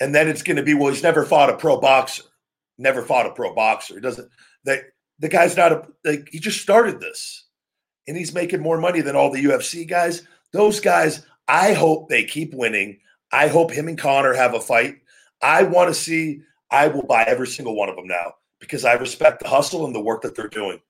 And 0.00 0.14
then 0.14 0.28
it's 0.28 0.42
going 0.42 0.56
to 0.56 0.62
be, 0.62 0.74
well, 0.74 0.92
he's 0.92 1.02
never 1.02 1.24
fought 1.24 1.50
a 1.50 1.56
pro 1.56 1.80
boxer. 1.80 2.22
Never 2.78 3.02
fought 3.02 3.26
a 3.26 3.32
pro 3.32 3.54
boxer. 3.54 3.94
He 3.94 4.00
doesn't. 4.00 4.30
That 4.64 4.80
the 5.18 5.28
guy's 5.28 5.56
not 5.56 5.72
a. 5.72 5.86
Like, 6.04 6.28
he 6.30 6.38
just 6.38 6.60
started 6.60 7.00
this, 7.00 7.46
and 8.06 8.14
he's 8.14 8.34
making 8.34 8.60
more 8.60 8.78
money 8.78 9.00
than 9.00 9.16
all 9.16 9.32
the 9.32 9.42
UFC 9.42 9.88
guys. 9.88 10.22
Those 10.52 10.80
guys, 10.80 11.24
I 11.48 11.72
hope 11.72 12.10
they 12.10 12.24
keep 12.24 12.52
winning. 12.52 12.98
I 13.32 13.48
hope 13.48 13.70
him 13.70 13.88
and 13.88 13.96
Connor 13.96 14.34
have 14.34 14.52
a 14.52 14.60
fight. 14.60 14.96
I 15.40 15.62
want 15.62 15.88
to 15.88 15.94
see. 15.94 16.42
I 16.70 16.88
will 16.88 17.06
buy 17.06 17.22
every 17.22 17.46
single 17.46 17.74
one 17.74 17.88
of 17.88 17.96
them 17.96 18.06
now 18.06 18.34
because 18.66 18.84
I 18.84 18.94
respect 18.94 19.40
the 19.40 19.48
hustle 19.48 19.86
and 19.86 19.94
the 19.94 20.00
work 20.00 20.22
that 20.22 20.34
they're 20.34 20.48
doing. 20.48 20.80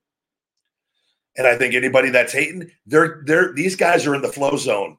And 1.37 1.47
I 1.47 1.57
think 1.57 1.75
anybody 1.75 2.11
that's 2.11 2.33
hating, 2.33 2.71
they're 2.87 3.23
they're 3.27 3.53
these 3.53 3.77
guys 3.77 4.07
are 4.07 4.15
in 4.15 4.23
the 4.23 4.33
flow 4.33 4.57
zone. 4.57 4.97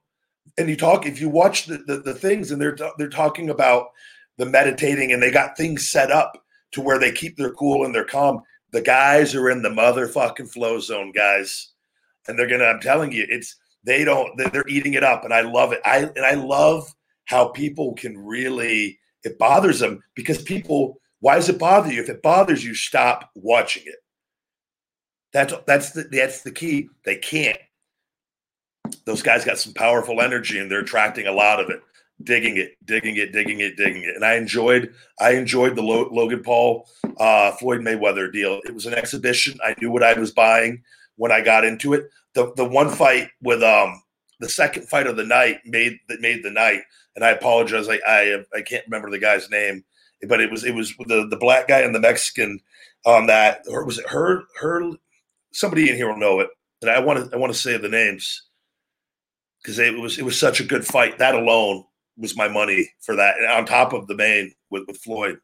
And 0.58 0.70
you 0.70 0.78
talk 0.78 1.06
if 1.06 1.20
you 1.20 1.30
watch 1.30 1.66
the 1.66 1.78
the, 1.80 1.98
the 1.98 2.13
things 2.13 2.52
and 2.52 2.62
they're 2.62 2.78
they're 2.98 3.10
talking 3.10 3.50
about 3.50 3.88
the 4.38 4.46
meditating 4.46 5.12
and 5.12 5.22
they 5.22 5.32
got 5.32 5.58
things 5.58 5.90
set 5.90 6.12
up 6.12 6.44
to 6.72 6.82
where 6.82 7.00
they 7.00 7.12
keep 7.12 7.38
their 7.38 7.54
cool 7.54 7.86
and 7.86 7.94
their 7.94 8.06
calm. 8.06 8.42
The 8.72 8.82
guys 8.82 9.34
are 9.34 9.50
in 9.50 9.62
the 9.62 9.70
motherfucking 9.70 10.52
flow 10.52 10.80
zone, 10.80 11.12
guys. 11.12 11.72
And 12.28 12.38
they're 12.38 12.48
gonna, 12.48 12.66
I'm 12.66 12.82
telling 12.82 13.12
you, 13.12 13.26
it's 13.30 13.56
they 13.84 14.04
don't 14.04 14.38
they're 14.38 14.68
eating 14.68 14.94
it 14.94 15.04
up. 15.04 15.24
And 15.24 15.34
I 15.34 15.42
love 15.42 15.72
it. 15.72 15.82
I 15.86 16.00
and 16.16 16.26
I 16.26 16.34
love 16.34 16.94
how 17.26 17.48
people 17.48 17.94
can 17.94 18.18
really 18.18 19.00
it 19.24 19.40
bothers 19.40 19.80
them 19.80 20.04
because 20.16 20.42
people 20.42 21.00
why 21.20 21.36
does 21.36 21.50
it 21.50 21.60
bother 21.60 21.92
you? 21.92 22.02
If 22.02 22.10
it 22.10 22.22
bothers 22.22 22.64
you, 22.64 22.76
stop 22.76 23.30
watching 23.36 23.84
it. 23.86 23.96
That's 25.34 25.54
that's 25.66 25.92
the 25.92 26.04
that's 26.12 26.42
the 26.42 26.52
key. 26.52 26.90
They 27.06 27.18
can't. 27.18 27.58
Those 29.06 29.22
guys 29.22 29.44
got 29.44 29.58
some 29.58 29.74
powerful 29.74 30.22
energy 30.22 30.60
and 30.60 30.72
they're 30.72 30.80
attracting 30.80 31.28
a 31.28 31.32
lot 31.32 31.60
of 31.60 31.70
it. 31.70 31.82
Digging 32.24 32.58
it, 32.58 32.76
digging 32.84 33.18
it, 33.18 33.32
digging 33.32 33.60
it, 33.60 33.78
digging 33.78 34.04
it. 34.04 34.16
And 34.16 34.26
I 34.26 34.36
enjoyed 34.36 34.94
I 35.20 35.32
enjoyed 35.34 35.76
the 35.76 35.84
Logan 35.84 36.42
Paul 36.42 36.90
uh, 37.20 37.52
Floyd 37.52 37.82
Mayweather 37.82 38.32
deal. 38.32 38.60
It 38.66 38.74
was 38.74 38.86
an 38.86 38.96
exhibition. 38.96 39.60
I 39.64 39.76
knew 39.80 39.92
what 39.92 40.04
I 40.04 40.14
was 40.14 40.32
buying 40.32 40.84
when 41.18 41.32
I 41.32 41.42
got 41.42 41.66
into 41.66 41.94
it. 41.94 42.10
The 42.34 42.54
the 42.56 42.66
one 42.66 42.90
fight 42.90 43.30
with 43.42 43.62
um 43.62 44.02
the 44.40 44.50
second 44.50 44.88
fight 44.88 45.08
of 45.08 45.18
the 45.18 45.26
night 45.26 45.60
made 45.66 46.00
that 46.10 46.22
made 46.22 46.44
the 46.44 46.52
night. 46.52 46.82
And 47.16 47.24
I 47.24 47.32
apologize. 47.32 47.88
I, 47.90 48.00
I 48.08 48.44
I 48.56 48.62
can't 48.62 48.86
remember 48.88 49.12
the 49.12 49.20
guy's 49.20 49.50
name 49.50 49.84
but 50.28 50.42
it 50.42 50.50
was 50.50 50.64
it 50.64 50.74
was 50.74 50.94
the 51.06 51.28
the 51.30 51.38
black 51.38 51.68
guy 51.68 51.82
and 51.82 51.94
the 51.94 52.00
Mexican 52.00 52.60
on 53.06 53.28
that, 53.28 53.62
or 53.70 53.86
was 53.86 54.00
it 54.00 54.08
her 54.10 54.44
her? 54.60 54.92
Somebody 55.52 55.90
in 55.90 55.96
here 55.96 56.08
will 56.10 56.18
know 56.18 56.40
it, 56.40 56.50
and 56.82 56.92
I 56.92 57.00
want 57.00 57.30
to 57.30 57.36
I 57.36 57.40
want 57.40 57.54
to 57.54 57.60
say 57.60 57.78
the 57.78 57.90
names 57.90 58.44
because 59.62 59.80
it 59.80 59.98
was 59.98 60.18
it 60.18 60.26
was 60.26 60.40
such 60.40 60.60
a 60.60 60.66
good 60.66 60.86
fight. 60.86 61.18
That 61.18 61.36
alone 61.36 61.84
was 62.18 62.36
my 62.36 62.48
money 62.48 62.90
for 63.02 63.16
that, 63.16 63.38
and 63.38 63.48
on 63.48 63.66
top 63.66 63.94
of 63.94 64.08
the 64.08 64.16
main 64.16 64.54
with 64.70 64.84
with 64.88 64.98
Floyd. 64.98 65.40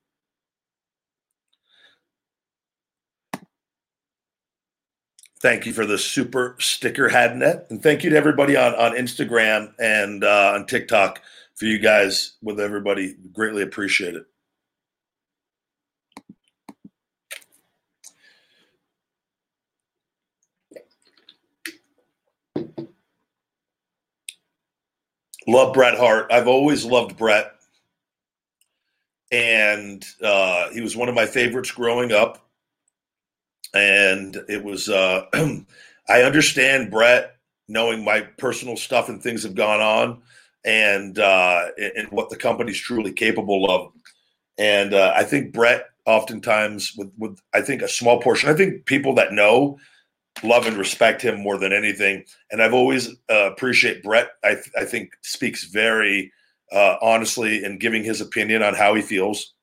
Thank 5.42 5.66
you 5.66 5.74
for 5.74 5.86
the 5.86 5.98
super 5.98 6.56
sticker 6.60 7.10
Hadnet, 7.10 7.70
and 7.70 7.84
thank 7.84 8.04
you 8.04 8.10
to 8.12 8.16
everybody 8.16 8.56
on 8.56 8.74
on 8.76 8.94
Instagram 8.94 9.74
and 9.78 10.24
uh, 10.24 10.54
on 10.56 10.66
TikTok 10.66 11.22
for 11.56 11.66
you 11.66 11.80
guys 11.80 12.38
with 12.42 12.60
everybody. 12.60 13.16
Greatly 13.34 13.62
appreciate 13.62 14.16
it. 14.16 14.26
Love 25.47 25.73
Bret 25.73 25.97
Hart. 25.97 26.32
I've 26.32 26.47
always 26.47 26.86
loved 26.86 27.17
Bret. 27.17 27.51
And 29.32 30.06
uh, 30.21 30.69
he 30.69 30.82
was 30.82 30.95
one 30.95 31.10
of 31.10 31.15
my 31.15 31.25
favorites 31.25 31.71
growing 31.71 32.12
up. 32.12 32.47
And 33.73 34.38
it 34.47 34.63
was, 34.63 34.89
uh, 34.89 35.25
I 36.10 36.21
understand 36.21 36.91
Bret 36.91 37.38
knowing 37.67 38.03
my 38.03 38.21
personal 38.21 38.77
stuff 38.77 39.10
and 39.10 39.21
things 39.21 39.43
have 39.43 39.56
gone 39.56 39.82
on 39.82 40.21
and, 40.63 41.17
uh, 41.17 41.69
and 41.77 42.08
what 42.10 42.29
the 42.29 42.36
company's 42.36 42.79
truly 42.79 43.12
capable 43.12 43.69
of. 43.69 43.91
And 44.58 44.93
uh, 44.93 45.13
I 45.15 45.23
think 45.23 45.53
Bret 45.53 45.86
oftentimes 46.06 46.93
with, 46.95 47.12
with, 47.17 47.39
I 47.53 47.62
think 47.62 47.82
a 47.82 47.88
small 47.88 48.21
portion, 48.21 48.49
I 48.49 48.53
think 48.53 48.86
people 48.86 49.15
that 49.15 49.34
know 49.34 49.79
love 50.41 50.65
and 50.65 50.78
respect 50.78 51.22
him 51.22 51.39
more 51.39 51.58
than 51.58 51.72
anything. 51.72 52.24
And 52.52 52.62
I've 52.62 52.74
always 52.74 53.10
uh, 53.30 53.52
appreciate 53.52 54.04
Bret. 54.04 54.30
I, 54.43 54.56
th- 54.56 54.72
I 54.78 54.86
think 54.86 55.12
speaks 55.22 55.65
very 55.65 56.32
uh, 56.72 56.96
honestly 57.02 57.63
and 57.63 57.80
giving 57.80 58.04
his 58.04 58.22
opinion 58.22 58.63
on 58.63 58.74
how 58.74 58.96
he 58.96 59.02
feels. 59.02 59.54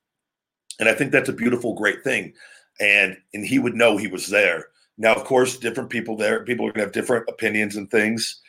And 0.79 0.89
I 0.89 0.95
think 0.95 1.13
that's 1.13 1.29
a 1.29 1.35
beautiful, 1.35 1.75
great 1.75 2.03
thing. 2.05 2.33
And 2.79 3.17
and 3.35 3.45
he 3.45 3.59
would 3.59 3.75
know 3.75 3.97
he 3.97 4.07
was 4.07 4.29
there. 4.29 4.69
Now, 4.97 5.15
of 5.15 5.25
course, 5.25 5.59
different 5.59 5.91
people 5.91 6.17
there, 6.17 6.45
people 6.45 6.67
are 6.67 6.73
going 6.73 6.81
to 6.81 6.85
have 6.87 6.93
different 6.93 7.29
opinions 7.29 7.77
and 7.77 7.91
things 7.91 8.41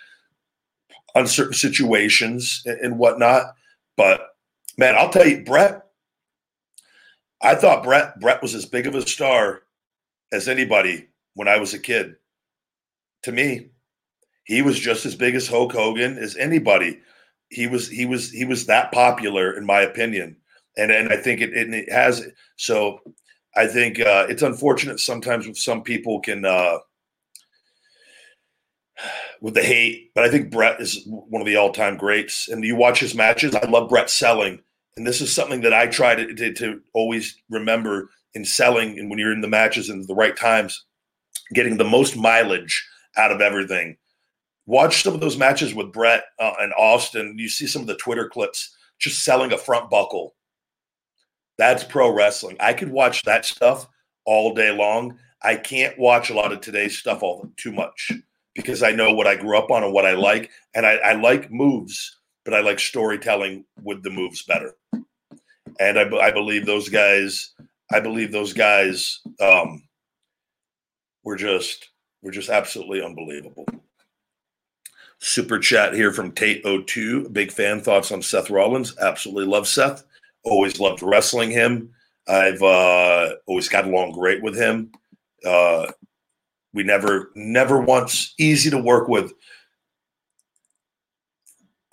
on 1.15 1.27
certain 1.27 1.53
situations 1.53 2.61
and, 2.65 2.79
and 2.79 2.97
whatnot. 2.97 3.55
But 3.97 4.21
man, 4.77 4.95
I'll 4.95 5.09
tell 5.09 5.27
you, 5.27 5.43
Bret. 5.43 5.83
I 7.41 7.55
thought 7.55 7.83
Bret 7.83 8.19
Bret 8.19 8.41
was 8.41 8.53
as 8.53 8.65
big 8.65 8.87
of 8.87 8.95
a 8.95 9.05
star 9.05 9.63
as 10.31 10.47
anybody 10.47 11.07
when 11.33 11.47
I 11.47 11.57
was 11.57 11.73
a 11.73 11.79
kid. 11.79 12.15
To 13.23 13.31
me, 13.31 13.69
he 14.43 14.61
was 14.61 14.79
just 14.79 15.05
as 15.05 15.15
big 15.15 15.35
as 15.35 15.47
Hulk 15.47 15.71
Hogan 15.71 16.17
as 16.17 16.35
anybody. 16.35 16.99
He 17.49 17.67
was 17.67 17.87
he 17.87 18.05
was 18.05 18.31
he 18.31 18.45
was 18.45 18.65
that 18.65 18.91
popular 18.91 19.55
in 19.55 19.65
my 19.65 19.81
opinion, 19.81 20.37
and 20.77 20.91
and 20.91 21.09
I 21.09 21.17
think 21.17 21.41
it 21.41 21.53
it, 21.53 21.73
it 21.73 21.91
has 21.91 22.25
so. 22.55 22.99
I 23.53 23.67
think 23.67 23.99
uh, 23.99 24.27
it's 24.29 24.43
unfortunate 24.43 25.01
sometimes 25.01 25.45
with 25.45 25.57
some 25.57 25.83
people 25.83 26.21
can 26.21 26.45
uh, 26.45 26.77
with 29.41 29.55
the 29.55 29.63
hate, 29.63 30.11
but 30.15 30.23
I 30.23 30.29
think 30.29 30.51
Bret 30.51 30.79
is 30.79 31.05
one 31.05 31.41
of 31.41 31.45
the 31.45 31.57
all 31.57 31.71
time 31.71 31.97
greats. 31.97 32.47
And 32.47 32.63
you 32.63 32.77
watch 32.77 33.01
his 33.01 33.13
matches. 33.13 33.53
I 33.53 33.65
love 33.67 33.89
Bret 33.89 34.09
selling, 34.09 34.61
and 34.95 35.05
this 35.05 35.19
is 35.19 35.33
something 35.33 35.61
that 35.61 35.73
I 35.73 35.87
try 35.87 36.15
to, 36.15 36.33
to, 36.33 36.53
to 36.53 36.81
always 36.93 37.37
remember 37.49 38.09
in 38.33 38.45
selling 38.45 38.97
and 38.97 39.09
when 39.09 39.19
you're 39.19 39.33
in 39.33 39.41
the 39.41 39.47
matches 39.47 39.89
and 39.89 40.07
the 40.07 40.15
right 40.15 40.37
times 40.37 40.85
getting 41.53 41.77
the 41.77 41.83
most 41.83 42.15
mileage 42.15 42.87
out 43.17 43.31
of 43.31 43.41
everything. 43.41 43.97
Watch 44.65 45.03
some 45.03 45.13
of 45.13 45.19
those 45.19 45.37
matches 45.37 45.73
with 45.73 45.91
Bret 45.91 46.23
uh, 46.39 46.53
and 46.59 46.73
Austin. 46.77 47.35
You 47.37 47.49
see 47.49 47.67
some 47.67 47.81
of 47.81 47.87
the 47.87 47.95
Twitter 47.95 48.29
clips 48.29 48.75
just 48.99 49.23
selling 49.23 49.51
a 49.51 49.57
front 49.57 49.89
buckle. 49.89 50.35
That's 51.57 51.83
pro 51.83 52.13
wrestling. 52.13 52.57
I 52.59 52.73
could 52.73 52.91
watch 52.91 53.23
that 53.23 53.45
stuff 53.45 53.87
all 54.25 54.53
day 54.53 54.71
long. 54.71 55.17
I 55.43 55.55
can't 55.55 55.97
watch 55.97 56.29
a 56.29 56.33
lot 56.33 56.51
of 56.51 56.61
today's 56.61 56.97
stuff 56.97 57.23
all 57.23 57.49
too 57.57 57.71
much 57.71 58.11
because 58.55 58.83
I 58.83 58.91
know 58.91 59.13
what 59.13 59.27
I 59.27 59.35
grew 59.35 59.57
up 59.57 59.71
on 59.71 59.83
and 59.83 59.93
what 59.93 60.05
I 60.05 60.13
like, 60.13 60.51
and 60.75 60.85
I, 60.85 60.95
I 60.97 61.13
like 61.13 61.51
moves, 61.51 62.17
but 62.45 62.53
I 62.53 62.61
like 62.61 62.79
storytelling 62.79 63.65
with 63.81 64.03
the 64.03 64.09
moves 64.09 64.43
better. 64.43 64.73
And 65.79 65.97
I, 65.97 66.03
I 66.17 66.31
believe 66.31 66.65
those 66.65 66.89
guys. 66.89 67.53
I 67.91 67.99
believe 67.99 68.31
those 68.31 68.53
guys 68.53 69.19
um, 69.41 69.83
were 71.23 71.35
just 71.35 71.89
were 72.21 72.31
just 72.31 72.49
absolutely 72.49 73.03
unbelievable. 73.03 73.65
Super 75.19 75.59
chat 75.59 75.93
here 75.93 76.11
from 76.11 76.31
Tate02. 76.31 77.31
Big 77.31 77.51
fan 77.51 77.79
thoughts 77.81 78.11
on 78.11 78.21
Seth 78.21 78.49
Rollins. 78.49 78.97
Absolutely 78.99 79.45
love 79.45 79.67
Seth. 79.67 80.03
Always 80.43 80.79
loved 80.79 81.03
wrestling 81.03 81.51
him. 81.51 81.93
I've 82.27 82.61
uh, 82.61 83.35
always 83.45 83.69
got 83.69 83.85
along 83.85 84.13
great 84.13 84.41
with 84.41 84.55
him. 84.55 84.91
Uh, 85.45 85.91
we 86.73 86.83
never, 86.83 87.31
never 87.35 87.79
once 87.79 88.33
easy 88.39 88.69
to 88.71 88.77
work 88.77 89.07
with. 89.07 89.33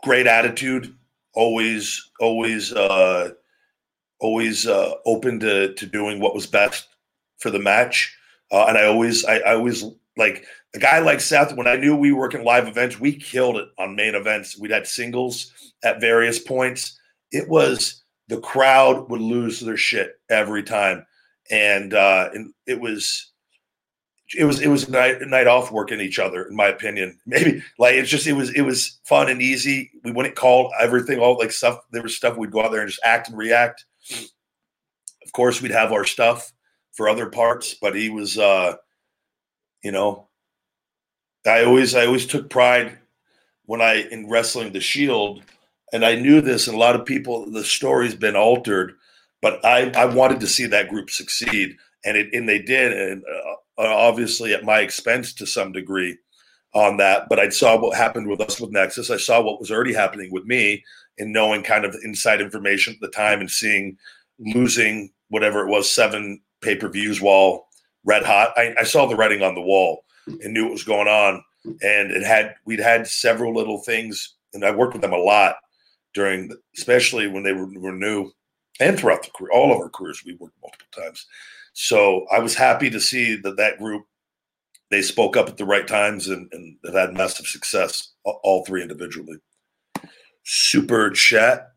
Great 0.02 0.26
attitude. 0.26 0.94
always 1.34 2.10
always 2.20 2.72
uh, 2.72 3.30
always 4.20 4.66
uh, 4.66 4.94
open 5.06 5.40
to 5.40 5.74
to 5.74 5.86
doing 5.86 6.20
what 6.20 6.34
was 6.34 6.46
best 6.46 6.88
for 7.38 7.50
the 7.50 7.58
match. 7.58 8.17
Uh, 8.50 8.66
and 8.68 8.78
I 8.78 8.86
always 8.86 9.24
I, 9.24 9.38
I 9.38 9.54
always 9.54 9.84
like 10.16 10.44
a 10.74 10.78
guy 10.78 10.98
like 11.00 11.20
Seth. 11.20 11.54
When 11.54 11.66
I 11.66 11.76
knew 11.76 11.96
we 11.96 12.12
were 12.12 12.20
working 12.20 12.44
live 12.44 12.68
events, 12.68 12.98
we 12.98 13.12
killed 13.12 13.56
it 13.56 13.68
on 13.78 13.96
main 13.96 14.14
events. 14.14 14.58
We'd 14.58 14.70
had 14.70 14.86
singles 14.86 15.52
at 15.82 16.00
various 16.00 16.38
points. 16.38 16.98
It 17.30 17.48
was 17.48 18.02
the 18.28 18.40
crowd 18.40 19.10
would 19.10 19.20
lose 19.20 19.60
their 19.60 19.76
shit 19.76 20.18
every 20.30 20.62
time, 20.62 21.06
and 21.50 21.94
uh, 21.94 22.30
and 22.32 22.52
it 22.66 22.80
was 22.80 23.32
it 24.36 24.44
was 24.44 24.60
it 24.60 24.68
was 24.68 24.88
a 24.88 24.90
night, 24.90 25.22
a 25.22 25.26
night 25.26 25.46
off 25.46 25.72
working 25.72 26.00
each 26.00 26.18
other 26.18 26.44
in 26.44 26.54
my 26.54 26.66
opinion 26.66 27.18
maybe 27.26 27.62
like 27.78 27.94
it's 27.94 28.10
just 28.10 28.26
it 28.26 28.32
was 28.32 28.50
it 28.50 28.62
was 28.62 29.00
fun 29.04 29.28
and 29.28 29.40
easy 29.40 29.90
we 30.04 30.10
wouldn't 30.10 30.34
call 30.34 30.72
everything 30.80 31.18
all 31.18 31.38
like 31.38 31.52
stuff 31.52 31.80
there 31.92 32.02
was 32.02 32.16
stuff 32.16 32.36
we'd 32.36 32.50
go 32.50 32.62
out 32.62 32.70
there 32.70 32.80
and 32.80 32.90
just 32.90 33.02
act 33.04 33.28
and 33.28 33.38
react 33.38 33.84
of 34.12 35.32
course 35.32 35.62
we'd 35.62 35.70
have 35.70 35.92
our 35.92 36.04
stuff 36.04 36.52
for 36.98 37.08
other 37.08 37.30
parts 37.30 37.74
but 37.74 37.94
he 37.94 38.10
was 38.10 38.36
uh 38.38 38.74
you 39.84 39.92
know 39.92 40.26
i 41.46 41.64
always 41.64 41.94
i 41.94 42.04
always 42.04 42.26
took 42.26 42.50
pride 42.50 42.98
when 43.66 43.80
i 43.80 44.06
in 44.10 44.28
wrestling 44.28 44.72
the 44.72 44.80
shield 44.80 45.40
and 45.92 46.04
i 46.04 46.16
knew 46.16 46.40
this 46.40 46.66
and 46.66 46.76
a 46.76 46.80
lot 46.80 46.96
of 46.96 47.06
people 47.06 47.48
the 47.52 47.62
story's 47.62 48.16
been 48.16 48.34
altered 48.34 48.94
but 49.40 49.64
i 49.64 49.90
i 49.92 50.04
wanted 50.04 50.40
to 50.40 50.48
see 50.48 50.66
that 50.66 50.88
group 50.88 51.08
succeed 51.08 51.76
and 52.04 52.16
it 52.16 52.34
and 52.34 52.48
they 52.48 52.58
did 52.58 52.92
and 52.92 53.22
uh, 53.24 53.82
uh, 53.84 53.94
obviously 53.94 54.52
at 54.52 54.64
my 54.64 54.80
expense 54.80 55.32
to 55.32 55.46
some 55.46 55.70
degree 55.70 56.18
on 56.74 56.96
that. 56.96 57.28
But 57.28 57.38
I 57.38 57.48
saw 57.48 57.78
what 57.78 57.96
happened 57.96 58.28
with 58.28 58.40
us 58.40 58.60
with 58.60 58.70
Nexus. 58.70 59.10
I 59.10 59.16
saw 59.16 59.40
what 59.40 59.60
was 59.60 59.70
already 59.70 59.94
happening 59.94 60.30
with 60.32 60.44
me 60.44 60.84
and 61.18 61.32
knowing 61.32 61.62
kind 61.62 61.84
of 61.84 61.96
inside 62.04 62.40
information 62.40 62.94
at 62.94 63.00
the 63.00 63.08
time 63.08 63.40
and 63.40 63.50
seeing 63.50 63.96
losing 64.38 65.12
whatever 65.28 65.66
it 65.66 65.70
was, 65.70 65.90
seven 65.90 66.40
pay 66.60 66.76
per 66.76 66.88
views 66.88 67.20
while 67.20 67.66
red 68.04 68.24
hot. 68.24 68.52
I, 68.56 68.74
I, 68.78 68.84
saw 68.84 69.06
the 69.06 69.16
writing 69.16 69.42
on 69.42 69.54
the 69.54 69.60
wall 69.60 70.04
and 70.26 70.52
knew 70.54 70.64
what 70.64 70.72
was 70.72 70.84
going 70.84 71.08
on. 71.08 71.42
And 71.64 72.10
it 72.10 72.22
had, 72.22 72.54
we'd 72.64 72.80
had 72.80 73.06
several 73.06 73.54
little 73.54 73.78
things, 73.78 74.36
and 74.54 74.64
I 74.64 74.70
worked 74.70 74.94
with 74.94 75.02
them 75.02 75.12
a 75.12 75.18
lot 75.18 75.56
during, 76.14 76.50
especially 76.76 77.26
when 77.26 77.42
they 77.42 77.52
were, 77.52 77.66
were 77.78 77.92
new 77.92 78.32
and 78.80 78.98
throughout 78.98 79.22
the 79.22 79.30
career, 79.30 79.52
all 79.52 79.72
of 79.72 79.80
our 79.80 79.88
careers, 79.88 80.22
we 80.24 80.34
worked 80.34 80.56
multiple 80.62 80.86
times. 80.94 81.26
So 81.72 82.26
I 82.30 82.38
was 82.38 82.54
happy 82.54 82.90
to 82.90 83.00
see 83.00 83.36
that 83.36 83.56
that 83.56 83.78
group 83.78 84.04
they 84.90 85.02
spoke 85.02 85.36
up 85.36 85.48
at 85.48 85.58
the 85.58 85.66
right 85.66 85.86
times 85.86 86.28
and, 86.28 86.48
and 86.52 86.76
have 86.84 86.94
had 86.94 87.14
massive 87.14 87.46
success, 87.46 88.14
all 88.24 88.64
three 88.64 88.82
individually. 88.82 89.36
Super 90.44 91.10
chat. 91.10 91.72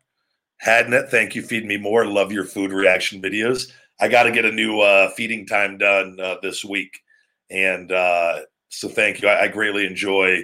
Hadnet, 0.56 1.10
thank 1.10 1.34
you. 1.34 1.42
Feed 1.42 1.66
me 1.66 1.76
more. 1.76 2.06
Love 2.06 2.32
your 2.32 2.44
food 2.44 2.72
reaction 2.72 3.20
videos. 3.20 3.70
I 4.02 4.08
got 4.08 4.24
to 4.24 4.32
get 4.32 4.44
a 4.44 4.50
new 4.50 4.80
uh, 4.80 5.10
feeding 5.10 5.46
time 5.46 5.78
done 5.78 6.18
uh, 6.20 6.34
this 6.42 6.64
week, 6.64 6.98
and 7.50 7.92
uh, 7.92 8.40
so 8.68 8.88
thank 8.88 9.22
you. 9.22 9.28
I, 9.28 9.42
I, 9.42 9.48
greatly 9.48 9.86
enjoy 9.86 10.42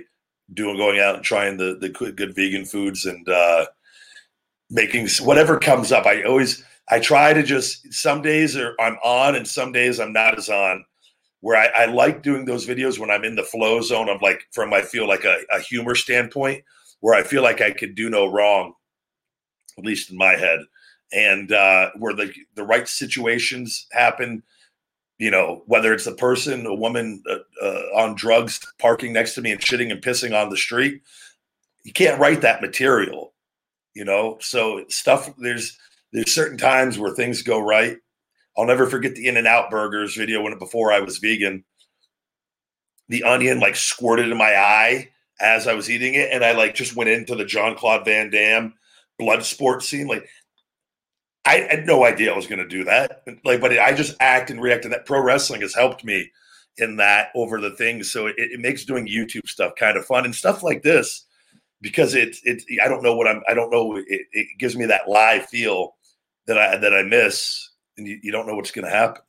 doing 0.54 0.76
going 0.76 1.00
out 1.00 1.16
and 1.16 1.24
trying 1.24 1.56
the 1.56 1.76
the 1.80 1.88
good, 1.88 2.16
good 2.16 2.36
vegan 2.36 2.64
foods 2.64 3.04
and 3.04 3.28
uh, 3.28 3.66
making 4.70 5.08
whatever 5.22 5.58
comes 5.58 5.90
up. 5.90 6.06
I 6.06 6.22
always 6.22 6.62
I 6.88 7.00
try 7.00 7.32
to 7.32 7.42
just 7.42 7.92
some 7.92 8.22
days 8.22 8.56
are, 8.56 8.76
I'm 8.78 8.96
on 9.02 9.34
and 9.34 9.46
some 9.46 9.72
days 9.72 9.98
I'm 9.98 10.12
not 10.12 10.38
as 10.38 10.48
on. 10.48 10.84
Where 11.40 11.56
I, 11.56 11.82
I, 11.82 11.84
like 11.86 12.22
doing 12.22 12.44
those 12.44 12.66
videos 12.66 12.98
when 12.98 13.10
I'm 13.10 13.24
in 13.24 13.36
the 13.36 13.44
flow 13.44 13.80
zone 13.80 14.08
of 14.08 14.22
like 14.22 14.40
from 14.52 14.72
I 14.72 14.82
feel 14.82 15.08
like 15.08 15.24
a, 15.24 15.36
a 15.52 15.60
humor 15.60 15.96
standpoint, 15.96 16.62
where 17.00 17.14
I 17.14 17.24
feel 17.24 17.42
like 17.42 17.60
I 17.60 17.72
could 17.72 17.96
do 17.96 18.08
no 18.08 18.26
wrong, 18.26 18.74
at 19.78 19.84
least 19.84 20.10
in 20.10 20.16
my 20.16 20.32
head, 20.32 20.60
and 21.12 21.52
uh, 21.52 21.90
where 21.96 22.14
the 22.14 22.32
the 22.54 22.64
right 22.64 22.88
situations 22.88 23.86
happen. 23.92 24.42
You 25.18 25.32
know, 25.32 25.64
whether 25.66 25.92
it's 25.92 26.06
a 26.06 26.14
person, 26.14 26.64
a 26.64 26.74
woman 26.74 27.22
uh, 27.28 27.38
uh, 27.60 27.82
on 27.96 28.14
drugs 28.14 28.60
parking 28.78 29.12
next 29.12 29.34
to 29.34 29.42
me 29.42 29.50
and 29.50 29.60
shitting 29.60 29.90
and 29.90 30.00
pissing 30.00 30.40
on 30.40 30.48
the 30.48 30.56
street, 30.56 31.02
you 31.82 31.92
can't 31.92 32.20
write 32.20 32.42
that 32.42 32.62
material. 32.62 33.32
You 33.94 34.04
know, 34.04 34.38
so 34.40 34.84
stuff 34.88 35.30
there's 35.38 35.76
there's 36.12 36.32
certain 36.32 36.58
times 36.58 36.98
where 36.98 37.14
things 37.14 37.42
go 37.42 37.58
right. 37.58 37.96
I'll 38.56 38.66
never 38.66 38.86
forget 38.86 39.14
the 39.14 39.28
In-N-Out 39.28 39.70
Burgers 39.70 40.16
video 40.16 40.42
when 40.42 40.58
before 40.58 40.92
I 40.92 41.00
was 41.00 41.18
vegan. 41.18 41.64
The 43.08 43.24
onion 43.24 43.60
like 43.60 43.76
squirted 43.76 44.30
in 44.30 44.36
my 44.36 44.54
eye 44.54 45.10
as 45.40 45.66
I 45.66 45.74
was 45.74 45.88
eating 45.88 46.14
it, 46.14 46.30
and 46.32 46.44
I 46.44 46.52
like 46.52 46.74
just 46.74 46.96
went 46.96 47.10
into 47.10 47.34
the 47.34 47.44
John 47.44 47.76
Claude 47.76 48.04
Van 48.04 48.30
Damme 48.30 48.74
blood 49.18 49.44
sport 49.44 49.82
scene. 49.82 50.06
Like 50.06 50.28
I 51.48 51.66
had 51.70 51.86
no 51.86 52.04
idea 52.04 52.30
I 52.30 52.36
was 52.36 52.46
going 52.46 52.58
to 52.58 52.68
do 52.68 52.84
that. 52.84 53.22
Like, 53.42 53.60
but 53.60 53.78
I 53.78 53.94
just 53.94 54.14
act 54.20 54.50
and 54.50 54.60
react, 54.60 54.84
and 54.84 54.92
that 54.92 55.06
pro 55.06 55.22
wrestling 55.22 55.62
has 55.62 55.74
helped 55.74 56.04
me 56.04 56.30
in 56.76 56.96
that 56.96 57.28
over 57.34 57.58
the 57.60 57.70
things. 57.70 58.12
So 58.12 58.26
it, 58.26 58.34
it 58.36 58.60
makes 58.60 58.84
doing 58.84 59.08
YouTube 59.08 59.48
stuff 59.48 59.72
kind 59.78 59.96
of 59.96 60.04
fun 60.04 60.26
and 60.26 60.34
stuff 60.34 60.62
like 60.62 60.82
this 60.82 61.24
because 61.80 62.14
it's 62.14 62.42
it. 62.44 62.62
I 62.82 62.88
don't 62.88 63.02
know 63.02 63.16
what 63.16 63.26
I'm. 63.26 63.42
I 63.48 63.54
don't 63.54 63.70
know. 63.70 63.96
It, 63.96 64.26
it 64.32 64.48
gives 64.58 64.76
me 64.76 64.84
that 64.86 65.08
live 65.08 65.46
feel 65.46 65.96
that 66.46 66.58
I 66.58 66.76
that 66.76 66.92
I 66.92 67.02
miss, 67.02 67.70
and 67.96 68.06
you, 68.06 68.18
you 68.22 68.30
don't 68.30 68.46
know 68.46 68.54
what's 68.54 68.70
going 68.70 68.84
to 68.84 68.90
happen. 68.90 69.22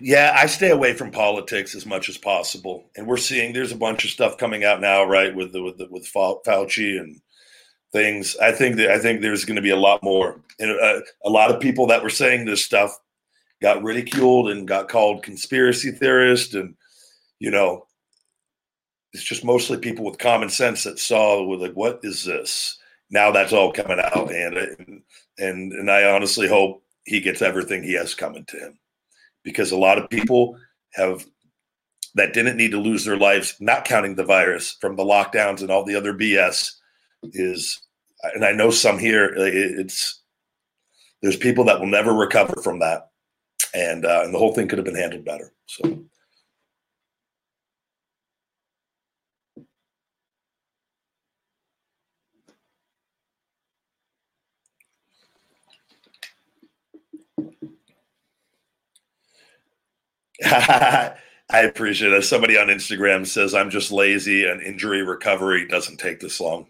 Yeah, 0.00 0.36
I 0.36 0.46
stay 0.46 0.70
away 0.70 0.94
from 0.94 1.10
politics 1.10 1.74
as 1.74 1.86
much 1.86 2.08
as 2.08 2.16
possible, 2.16 2.90
and 2.96 3.06
we're 3.06 3.16
seeing 3.16 3.52
there's 3.52 3.72
a 3.72 3.76
bunch 3.76 4.04
of 4.04 4.10
stuff 4.10 4.38
coming 4.38 4.64
out 4.64 4.80
now, 4.80 5.04
right? 5.04 5.34
With 5.34 5.52
the, 5.52 5.62
with 5.62 5.78
the, 5.78 5.88
with 5.90 6.06
Fauci 6.12 6.98
and 7.00 7.20
things. 7.92 8.36
I 8.36 8.52
think 8.52 8.76
that 8.76 8.90
I 8.90 8.98
think 8.98 9.20
there's 9.20 9.44
going 9.44 9.56
to 9.56 9.62
be 9.62 9.70
a 9.70 9.76
lot 9.76 10.02
more, 10.02 10.40
and 10.58 10.70
uh, 10.70 11.00
a 11.24 11.30
lot 11.30 11.50
of 11.50 11.60
people 11.60 11.86
that 11.88 12.02
were 12.02 12.10
saying 12.10 12.44
this 12.44 12.64
stuff 12.64 12.96
got 13.60 13.82
ridiculed 13.82 14.50
and 14.50 14.68
got 14.68 14.88
called 14.88 15.22
conspiracy 15.22 15.90
theorist 15.90 16.54
and 16.54 16.74
you 17.38 17.50
know 17.50 17.86
it's 19.12 19.24
just 19.24 19.44
mostly 19.44 19.76
people 19.78 20.04
with 20.04 20.18
common 20.18 20.48
sense 20.48 20.84
that 20.84 20.98
saw 20.98 21.44
with 21.44 21.60
like 21.60 21.72
what 21.72 22.00
is 22.02 22.24
this 22.24 22.78
now 23.10 23.30
that's 23.30 23.52
all 23.52 23.72
coming 23.72 23.98
out 23.98 24.32
and 24.32 24.56
and 25.38 25.72
and 25.72 25.90
i 25.90 26.04
honestly 26.04 26.48
hope 26.48 26.82
he 27.04 27.20
gets 27.20 27.42
everything 27.42 27.82
he 27.82 27.94
has 27.94 28.14
coming 28.14 28.44
to 28.44 28.58
him 28.58 28.78
because 29.48 29.72
a 29.72 29.76
lot 29.76 29.98
of 29.98 30.10
people 30.10 30.56
have 30.94 31.26
that 32.14 32.32
didn't 32.32 32.56
need 32.56 32.70
to 32.70 32.80
lose 32.80 33.04
their 33.04 33.16
lives 33.16 33.56
not 33.60 33.84
counting 33.84 34.14
the 34.14 34.24
virus 34.24 34.76
from 34.80 34.96
the 34.96 35.04
lockdowns 35.04 35.60
and 35.60 35.70
all 35.70 35.84
the 35.84 35.94
other 35.94 36.14
bs 36.14 36.70
is 37.32 37.80
and 38.34 38.44
i 38.44 38.52
know 38.52 38.70
some 38.70 38.98
here 38.98 39.32
it's 39.36 40.22
there's 41.22 41.36
people 41.36 41.64
that 41.64 41.78
will 41.80 41.86
never 41.86 42.12
recover 42.12 42.60
from 42.62 42.78
that 42.78 43.08
and 43.74 44.04
uh, 44.04 44.22
and 44.24 44.34
the 44.34 44.38
whole 44.38 44.54
thing 44.54 44.68
could 44.68 44.78
have 44.78 44.84
been 44.84 44.94
handled 44.94 45.24
better. 45.24 45.52
So. 45.66 46.04
I 60.44 61.60
appreciate 61.60 62.12
it. 62.12 62.22
Somebody 62.22 62.58
on 62.58 62.68
Instagram 62.68 63.26
says, 63.26 63.54
I'm 63.54 63.70
just 63.70 63.90
lazy 63.90 64.46
and 64.46 64.60
injury 64.60 65.02
recovery 65.02 65.66
doesn't 65.66 65.98
take 65.98 66.20
this 66.20 66.40
long. 66.40 66.66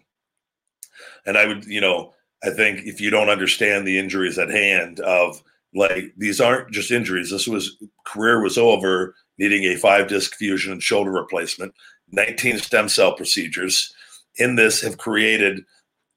And 1.25 1.37
I 1.37 1.45
would, 1.45 1.65
you 1.65 1.81
know, 1.81 2.13
I 2.43 2.51
think 2.51 2.85
if 2.85 3.01
you 3.01 3.09
don't 3.09 3.29
understand 3.29 3.85
the 3.85 3.99
injuries 3.99 4.37
at 4.37 4.49
hand 4.49 5.01
of 5.01 5.41
like 5.75 6.13
these 6.17 6.41
aren't 6.41 6.71
just 6.71 6.91
injuries. 6.91 7.29
This 7.29 7.47
was 7.47 7.77
career 8.05 8.41
was 8.41 8.57
over, 8.57 9.15
needing 9.37 9.65
a 9.65 9.75
five 9.75 10.07
disc 10.07 10.35
fusion 10.35 10.71
and 10.71 10.81
shoulder 10.81 11.11
replacement, 11.11 11.73
19 12.11 12.57
stem 12.57 12.89
cell 12.89 13.13
procedures. 13.13 13.93
In 14.37 14.55
this, 14.55 14.81
have 14.81 14.97
created, 14.97 15.63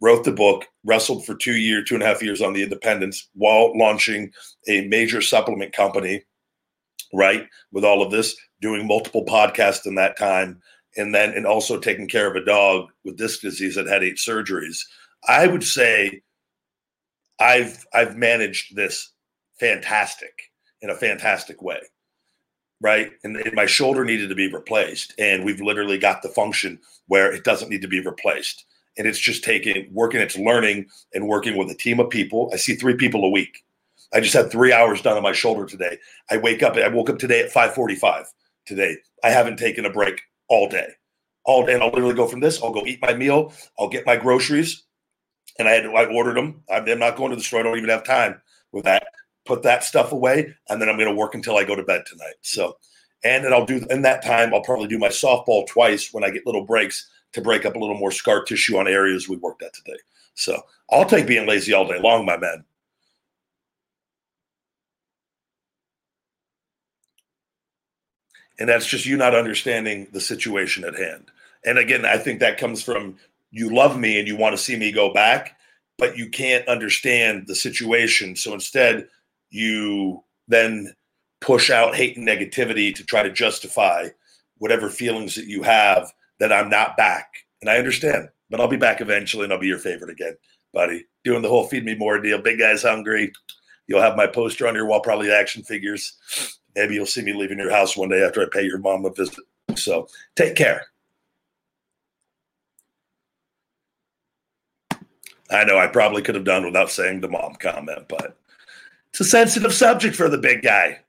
wrote 0.00 0.24
the 0.24 0.32
book, 0.32 0.66
wrestled 0.84 1.26
for 1.26 1.34
two 1.34 1.56
year, 1.56 1.82
two 1.82 1.94
and 1.94 2.02
a 2.02 2.06
half 2.06 2.22
years 2.22 2.40
on 2.40 2.52
the 2.52 2.62
independence 2.62 3.28
while 3.34 3.76
launching 3.76 4.32
a 4.68 4.86
major 4.86 5.20
supplement 5.20 5.72
company, 5.72 6.22
right? 7.12 7.46
With 7.72 7.84
all 7.84 8.02
of 8.02 8.10
this, 8.10 8.36
doing 8.60 8.86
multiple 8.86 9.24
podcasts 9.24 9.86
in 9.86 9.94
that 9.96 10.18
time, 10.18 10.60
and 10.96 11.14
then 11.14 11.30
and 11.30 11.46
also 11.46 11.78
taking 11.78 12.08
care 12.08 12.28
of 12.28 12.36
a 12.36 12.44
dog 12.44 12.88
with 13.04 13.16
disc 13.16 13.40
disease 13.40 13.74
that 13.76 13.86
had 13.86 14.04
eight 14.04 14.16
surgeries. 14.16 14.78
I 15.26 15.46
would 15.46 15.64
say 15.64 16.22
I've 17.40 17.84
I've 17.92 18.16
managed 18.16 18.76
this 18.76 19.10
fantastic 19.58 20.50
in 20.80 20.90
a 20.90 20.96
fantastic 20.96 21.62
way 21.62 21.80
right 22.82 23.12
and, 23.22 23.36
and, 23.36 23.54
my 23.54 23.64
shoulder 23.64 24.04
needed 24.04 24.28
to 24.28 24.34
be 24.34 24.52
replaced 24.52 25.14
and 25.18 25.44
we've 25.44 25.60
literally 25.60 25.96
got 25.96 26.20
the 26.22 26.28
function 26.28 26.78
where 27.06 27.32
it 27.32 27.44
doesn't 27.44 27.70
need 27.70 27.80
to 27.80 27.88
be 27.88 28.00
replaced 28.00 28.64
and 28.98 29.06
it's 29.06 29.18
just 29.18 29.44
taking 29.44 29.88
working 29.92 30.20
it's 30.20 30.36
learning 30.36 30.86
and 31.14 31.28
working 31.28 31.56
with 31.56 31.70
a 31.70 31.76
team 31.76 32.00
of 32.00 32.10
people 32.10 32.50
i 32.52 32.56
see 32.56 32.74
three 32.74 32.96
people 32.96 33.24
a 33.24 33.30
week 33.30 33.64
I 34.12 34.20
just 34.20 34.34
had 34.34 34.50
three 34.50 34.72
hours 34.72 35.02
done 35.02 35.16
on 35.16 35.22
my 35.22 35.32
shoulder 35.32 35.66
today. 35.66 35.98
I 36.30 36.36
wake 36.36 36.62
up. 36.62 36.76
I 36.76 36.88
woke 36.88 37.10
up 37.10 37.18
today 37.18 37.40
at 37.40 37.52
5:45 37.52 38.26
today. 38.66 38.96
I 39.24 39.30
haven't 39.30 39.58
taken 39.58 39.86
a 39.86 39.90
break 39.90 40.20
all 40.48 40.68
day, 40.68 40.88
all 41.44 41.64
day. 41.64 41.74
And 41.74 41.82
I'll 41.82 41.90
literally 41.90 42.14
go 42.14 42.26
from 42.26 42.40
this. 42.40 42.62
I'll 42.62 42.72
go 42.72 42.86
eat 42.86 43.00
my 43.00 43.14
meal. 43.14 43.52
I'll 43.78 43.88
get 43.88 44.06
my 44.06 44.16
groceries, 44.16 44.84
and 45.58 45.68
I 45.68 45.72
had 45.72 45.86
I 45.86 46.04
ordered 46.06 46.36
them. 46.36 46.62
I'm, 46.70 46.88
I'm 46.88 46.98
not 46.98 47.16
going 47.16 47.30
to 47.30 47.36
the 47.36 47.42
store. 47.42 47.60
I 47.60 47.62
don't 47.62 47.78
even 47.78 47.90
have 47.90 48.04
time 48.04 48.40
with 48.72 48.84
that. 48.84 49.06
Put 49.44 49.62
that 49.64 49.82
stuff 49.82 50.12
away, 50.12 50.54
and 50.68 50.80
then 50.80 50.88
I'm 50.88 50.96
going 50.96 51.08
to 51.08 51.16
work 51.16 51.34
until 51.34 51.56
I 51.56 51.64
go 51.64 51.74
to 51.74 51.82
bed 51.82 52.04
tonight. 52.06 52.34
So, 52.42 52.76
and 53.24 53.44
then 53.44 53.52
I'll 53.52 53.66
do 53.66 53.84
in 53.90 54.02
that 54.02 54.22
time. 54.22 54.54
I'll 54.54 54.62
probably 54.62 54.88
do 54.88 54.98
my 54.98 55.08
softball 55.08 55.66
twice 55.66 56.12
when 56.12 56.22
I 56.22 56.30
get 56.30 56.46
little 56.46 56.64
breaks 56.64 57.08
to 57.32 57.40
break 57.40 57.64
up 57.64 57.74
a 57.74 57.78
little 57.78 57.96
more 57.96 58.12
scar 58.12 58.44
tissue 58.44 58.76
on 58.76 58.86
areas 58.86 59.28
we 59.28 59.36
worked 59.36 59.62
at 59.62 59.72
today. 59.72 59.98
So 60.34 60.62
I'll 60.90 61.04
take 61.04 61.26
being 61.26 61.46
lazy 61.46 61.72
all 61.72 61.86
day 61.86 62.00
long, 62.00 62.24
my 62.24 62.36
man. 62.36 62.64
And 68.58 68.68
that's 68.68 68.86
just 68.86 69.06
you 69.06 69.16
not 69.16 69.34
understanding 69.34 70.08
the 70.12 70.20
situation 70.20 70.84
at 70.84 70.98
hand. 70.98 71.30
And 71.64 71.78
again, 71.78 72.04
I 72.04 72.18
think 72.18 72.40
that 72.40 72.58
comes 72.58 72.82
from 72.82 73.16
you 73.50 73.74
love 73.74 73.98
me 73.98 74.18
and 74.18 74.26
you 74.26 74.36
want 74.36 74.56
to 74.56 74.62
see 74.62 74.76
me 74.76 74.92
go 74.92 75.12
back, 75.12 75.56
but 75.98 76.16
you 76.16 76.28
can't 76.28 76.66
understand 76.68 77.46
the 77.46 77.54
situation. 77.54 78.36
So 78.36 78.54
instead, 78.54 79.08
you 79.50 80.24
then 80.48 80.94
push 81.40 81.70
out 81.70 81.94
hate 81.94 82.16
and 82.16 82.26
negativity 82.26 82.94
to 82.94 83.04
try 83.04 83.22
to 83.22 83.30
justify 83.30 84.08
whatever 84.58 84.88
feelings 84.88 85.34
that 85.34 85.46
you 85.46 85.62
have 85.62 86.12
that 86.38 86.52
I'm 86.52 86.70
not 86.70 86.96
back. 86.96 87.44
And 87.60 87.70
I 87.70 87.76
understand, 87.76 88.28
but 88.48 88.60
I'll 88.60 88.68
be 88.68 88.76
back 88.76 89.00
eventually 89.00 89.44
and 89.44 89.52
I'll 89.52 89.58
be 89.58 89.66
your 89.66 89.78
favorite 89.78 90.10
again, 90.10 90.36
buddy. 90.72 91.04
Doing 91.24 91.42
the 91.42 91.48
whole 91.48 91.66
feed 91.66 91.84
me 91.84 91.94
more 91.94 92.20
deal. 92.20 92.40
Big 92.40 92.58
guy's 92.58 92.82
hungry. 92.82 93.32
You'll 93.86 94.02
have 94.02 94.16
my 94.16 94.26
poster 94.26 94.66
on 94.66 94.74
your 94.74 94.86
wall, 94.86 95.00
probably 95.00 95.30
action 95.30 95.62
figures. 95.62 96.16
Maybe 96.74 96.94
you'll 96.94 97.06
see 97.06 97.22
me 97.22 97.32
leaving 97.32 97.58
your 97.58 97.70
house 97.70 97.96
one 97.96 98.08
day 98.08 98.22
after 98.22 98.42
I 98.42 98.46
pay 98.50 98.62
your 98.62 98.78
mom 98.78 99.04
a 99.04 99.10
visit. 99.10 99.44
So 99.76 100.08
take 100.36 100.56
care. 100.56 100.86
I 105.50 105.64
know 105.64 105.78
I 105.78 105.86
probably 105.86 106.22
could 106.22 106.34
have 106.34 106.44
done 106.44 106.64
without 106.64 106.90
saying 106.90 107.20
the 107.20 107.28
mom 107.28 107.56
comment, 107.56 108.06
but 108.08 108.36
it's 109.10 109.20
a 109.20 109.24
sensitive 109.24 109.74
subject 109.74 110.16
for 110.16 110.30
the 110.30 110.38
big 110.38 110.62
guy. 110.62 111.00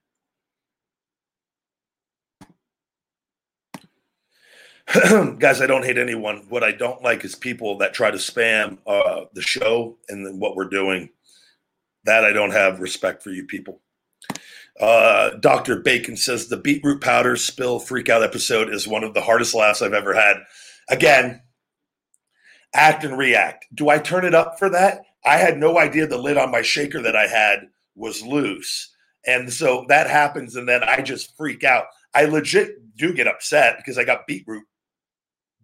Guys, 5.39 5.61
I 5.61 5.65
don't 5.65 5.85
hate 5.85 5.97
anyone. 5.97 6.45
What 6.49 6.63
I 6.63 6.73
don't 6.73 7.01
like 7.01 7.23
is 7.23 7.35
people 7.35 7.77
that 7.77 7.93
try 7.93 8.11
to 8.11 8.17
spam 8.17 8.77
uh, 8.85 9.25
the 9.33 9.41
show 9.41 9.97
and 10.09 10.39
what 10.41 10.57
we're 10.57 10.67
doing. 10.67 11.09
That 12.03 12.25
I 12.25 12.33
don't 12.33 12.51
have 12.51 12.81
respect 12.81 13.23
for 13.23 13.29
you 13.29 13.45
people. 13.45 13.79
Uh, 14.79 15.31
Dr. 15.39 15.77
Bacon 15.77 16.17
says 16.17 16.47
the 16.47 16.57
beetroot 16.57 17.01
powder 17.01 17.35
spill 17.35 17.79
freak 17.79 18.09
out 18.09 18.23
episode 18.23 18.69
is 18.69 18.87
one 18.87 19.03
of 19.03 19.13
the 19.13 19.21
hardest 19.21 19.53
laughs 19.53 19.81
I've 19.81 19.93
ever 19.93 20.13
had. 20.13 20.37
Again, 20.89 21.41
act 22.73 23.03
and 23.03 23.17
react. 23.17 23.65
Do 23.73 23.89
I 23.89 23.99
turn 23.99 24.25
it 24.25 24.33
up 24.33 24.57
for 24.57 24.69
that? 24.69 25.01
I 25.25 25.37
had 25.37 25.57
no 25.57 25.77
idea 25.77 26.07
the 26.07 26.17
lid 26.17 26.37
on 26.37 26.51
my 26.51 26.61
shaker 26.61 27.01
that 27.01 27.15
I 27.15 27.27
had 27.27 27.67
was 27.95 28.23
loose. 28.23 28.89
And 29.25 29.53
so 29.53 29.85
that 29.87 30.09
happens, 30.09 30.55
and 30.55 30.67
then 30.67 30.83
I 30.83 31.01
just 31.01 31.37
freak 31.37 31.63
out. 31.63 31.85
I 32.13 32.25
legit 32.25 32.95
do 32.97 33.13
get 33.13 33.27
upset 33.27 33.77
because 33.77 33.97
I 33.97 34.03
got 34.03 34.27
beetroot 34.27 34.63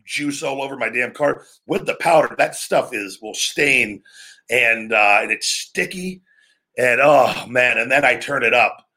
juice 0.05 0.41
all 0.41 0.61
over 0.61 0.75
my 0.75 0.89
damn 0.89 1.13
car 1.13 1.43
with 1.67 1.85
the 1.85 1.95
powder. 1.95 2.35
That 2.37 2.55
stuff 2.55 2.93
is 2.93 3.19
will 3.21 3.33
stain 3.33 4.01
and 4.49 4.93
uh, 4.93 5.19
and 5.21 5.31
it's 5.31 5.47
sticky. 5.47 6.21
And 6.77 7.01
oh 7.01 7.45
man, 7.47 7.77
and 7.77 7.91
then 7.91 8.05
I 8.05 8.15
turn 8.15 8.43
it 8.43 8.53
up 8.53 8.88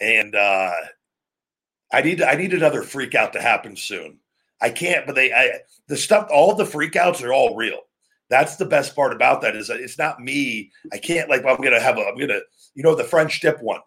and 0.00 0.34
uh, 0.34 0.72
I 1.92 2.02
need 2.02 2.22
I 2.22 2.34
need 2.34 2.54
another 2.54 2.82
freak 2.82 3.14
out 3.14 3.32
to 3.34 3.40
happen 3.40 3.76
soon. 3.76 4.18
I 4.60 4.70
can't, 4.70 5.06
but 5.06 5.14
they 5.14 5.32
I 5.32 5.60
the 5.88 5.96
stuff 5.96 6.28
all 6.30 6.54
the 6.54 6.64
freakouts 6.64 7.22
are 7.22 7.32
all 7.32 7.56
real. 7.56 7.80
That's 8.28 8.56
the 8.56 8.66
best 8.66 8.94
part 8.94 9.12
about 9.12 9.42
that 9.42 9.56
is 9.56 9.70
it's 9.70 9.98
not 9.98 10.20
me. 10.20 10.70
I 10.92 10.98
can't 10.98 11.28
like 11.28 11.44
I'm 11.44 11.60
gonna 11.60 11.80
have 11.80 11.98
a 11.98 12.02
I'm 12.02 12.18
gonna 12.18 12.40
you 12.74 12.82
know 12.82 12.94
the 12.94 13.04
French 13.04 13.40
dip 13.40 13.60
one. 13.60 13.80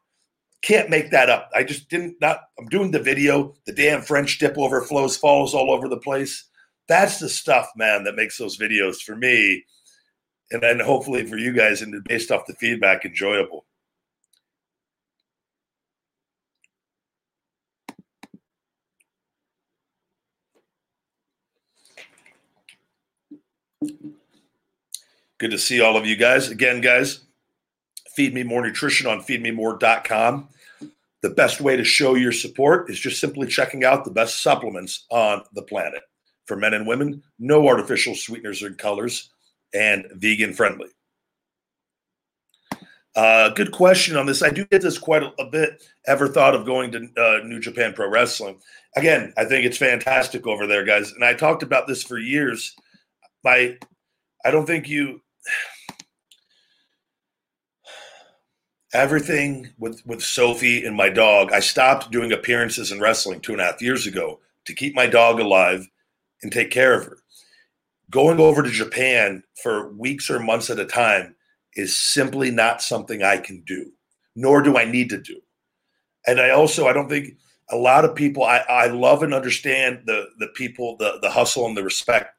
Can't 0.62 0.90
make 0.90 1.12
that 1.12 1.30
up. 1.30 1.50
I 1.56 1.64
just 1.64 1.90
didn't 1.90 2.18
not 2.22 2.42
I'm 2.60 2.68
doing 2.68 2.92
the 2.92 3.00
video. 3.00 3.56
The 3.66 3.74
damn 3.74 4.02
French 4.02 4.40
dip 4.40 4.58
overflows, 4.58 5.18
falls 5.18 5.54
all 5.54 5.72
over 5.72 5.88
the 5.88 5.98
place. 5.98 6.50
That's 6.88 7.20
the 7.20 7.30
stuff, 7.30 7.70
man, 7.78 8.04
that 8.04 8.16
makes 8.16 8.38
those 8.38 8.58
videos 8.58 9.02
for 9.02 9.16
me, 9.16 9.64
and 10.52 10.62
then 10.62 10.82
hopefully 10.82 11.26
for 11.26 11.38
you 11.38 11.54
guys, 11.54 11.82
and 11.82 12.04
based 12.04 12.30
off 12.30 12.46
the 12.46 12.54
feedback, 12.56 13.06
enjoyable. 13.06 13.66
Good 25.44 25.52
to 25.52 25.60
see 25.60 25.82
all 25.82 25.98
of 25.98 26.06
you 26.06 26.16
guys. 26.16 26.48
Again, 26.48 26.80
guys, 26.80 27.26
feed 28.16 28.34
me 28.34 28.44
more 28.44 28.66
nutrition 28.66 29.08
on 29.08 29.20
feedmemore.com. 29.20 30.48
The 31.22 31.30
best 31.32 31.60
way 31.60 31.76
to 31.76 31.84
show 31.84 32.16
your 32.16 32.32
support 32.32 32.90
is 32.90 32.98
just 32.98 33.20
simply 33.20 33.48
checking 33.48 33.84
out 33.84 34.06
the 34.06 34.12
best 34.12 34.42
supplements 34.42 35.06
on 35.12 35.44
the 35.52 35.64
planet 35.64 36.02
for 36.46 36.56
men 36.56 36.74
and 36.74 36.88
women, 36.88 37.22
no 37.40 37.68
artificial 37.68 38.16
sweeteners 38.16 38.64
or 38.64 38.72
colors, 38.72 39.32
and 39.74 40.06
vegan 40.14 40.54
friendly. 40.54 40.88
Uh, 43.14 43.50
good 43.50 43.74
question 43.74 44.16
on 44.16 44.26
this. 44.26 44.42
I 44.42 44.50
do 44.50 44.64
get 44.68 44.82
this 44.82 44.98
quite 44.98 45.24
a, 45.24 45.34
a 45.42 45.50
bit. 45.50 45.84
Ever 46.08 46.30
thought 46.30 46.56
of 46.56 46.66
going 46.66 46.90
to 46.94 47.00
uh, 47.18 47.46
New 47.46 47.60
Japan 47.60 47.92
Pro 47.92 48.10
Wrestling? 48.10 48.62
Again, 48.96 49.34
I 49.36 49.44
think 49.44 49.66
it's 49.66 49.78
fantastic 49.78 50.48
over 50.48 50.68
there, 50.68 50.86
guys. 50.86 51.12
And 51.12 51.26
I 51.26 51.34
talked 51.34 51.64
about 51.64 51.86
this 51.86 52.02
for 52.02 52.18
years. 52.18 52.74
My, 53.44 53.78
I 54.46 54.50
don't 54.50 54.66
think 54.66 54.88
you. 54.88 55.20
Everything 58.94 59.70
with 59.80 60.06
with 60.06 60.22
Sophie 60.22 60.86
and 60.86 60.96
my 60.96 61.10
dog. 61.10 61.52
I 61.52 61.60
stopped 61.60 62.12
doing 62.12 62.32
appearances 62.32 62.92
in 62.92 63.00
wrestling 63.00 63.42
two 63.42 63.54
and 63.54 63.62
a 63.62 63.66
half 63.66 63.82
years 63.82 64.06
ago 64.06 64.40
to 64.66 64.74
keep 64.74 64.96
my 64.96 65.08
dog 65.08 65.40
alive 65.40 65.88
and 66.42 66.52
take 66.52 66.72
care 66.72 66.94
of 66.94 67.06
her. 67.06 67.18
Going 68.10 68.40
over 68.40 68.62
to 68.62 68.70
Japan 68.70 69.44
for 69.62 69.92
weeks 69.94 70.30
or 70.30 70.40
months 70.40 70.70
at 70.70 70.80
a 70.80 70.86
time 70.86 71.36
is 71.76 72.00
simply 72.00 72.52
not 72.52 72.82
something 72.82 73.24
I 73.24 73.38
can 73.38 73.64
do, 73.66 73.92
nor 74.36 74.62
do 74.62 74.78
I 74.78 74.86
need 74.86 75.10
to 75.10 75.20
do. 75.20 75.40
And 76.28 76.40
I 76.40 76.52
also 76.52 76.88
I 76.88 76.94
don't 76.94 77.10
think 77.10 77.36
a 77.72 77.76
lot 77.76 78.06
of 78.06 78.16
people 78.16 78.44
I, 78.44 78.58
I 78.70 78.88
love 78.88 79.24
and 79.24 79.34
understand 79.34 80.04
the 80.06 80.28
the 80.40 80.48
people, 80.50 80.98
the 80.98 81.20
the 81.22 81.32
hustle 81.32 81.66
and 81.66 81.76
the 81.76 81.84
respect. 81.84 82.36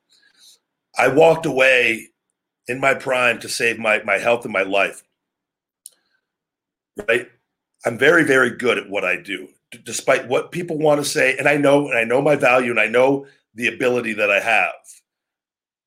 I 0.96 1.08
walked 1.08 1.46
away 1.46 2.10
in 2.68 2.80
my 2.80 2.94
prime 2.94 3.38
to 3.40 3.48
save 3.48 3.78
my 3.78 4.02
my 4.04 4.18
health 4.18 4.44
and 4.44 4.52
my 4.52 4.62
life. 4.62 5.02
Right? 7.08 7.28
I'm 7.84 7.98
very, 7.98 8.24
very 8.24 8.50
good 8.50 8.78
at 8.78 8.88
what 8.88 9.04
I 9.04 9.20
do, 9.20 9.48
despite 9.84 10.28
what 10.28 10.52
people 10.52 10.78
want 10.78 11.02
to 11.02 11.08
say. 11.08 11.36
And 11.36 11.46
I 11.46 11.56
know, 11.56 11.88
and 11.88 11.98
I 11.98 12.04
know 12.04 12.22
my 12.22 12.36
value, 12.36 12.70
and 12.70 12.80
I 12.80 12.86
know 12.86 13.26
the 13.54 13.68
ability 13.68 14.14
that 14.14 14.30
I 14.30 14.40
have. 14.40 14.72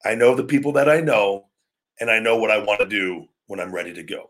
I 0.05 0.13
know 0.13 0.35
the 0.35 0.43
people 0.43 0.73
that 0.73 0.87
I 0.87 1.01
know, 1.01 1.47
and 1.99 2.11
I 2.11 2.19
know 2.19 2.37
what 2.37 2.51
I 2.51 2.59
want 2.59 2.81
to 2.81 2.85
do 2.85 3.27
when 3.47 3.59
I'm 3.59 3.73
ready 3.73 3.93
to 3.93 4.03
go. 4.03 4.29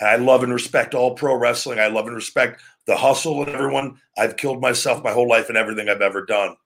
And 0.00 0.08
I 0.08 0.16
love 0.16 0.42
and 0.42 0.52
respect 0.52 0.94
all 0.94 1.14
pro 1.14 1.36
wrestling. 1.36 1.78
I 1.78 1.86
love 1.86 2.06
and 2.06 2.16
respect 2.16 2.62
the 2.86 2.96
hustle 2.96 3.42
and 3.42 3.50
everyone. 3.50 4.00
I've 4.16 4.36
killed 4.36 4.60
myself 4.60 5.04
my 5.04 5.12
whole 5.12 5.28
life 5.28 5.48
and 5.48 5.58
everything 5.58 5.88
I've 5.88 6.02
ever 6.02 6.24
done. 6.24 6.56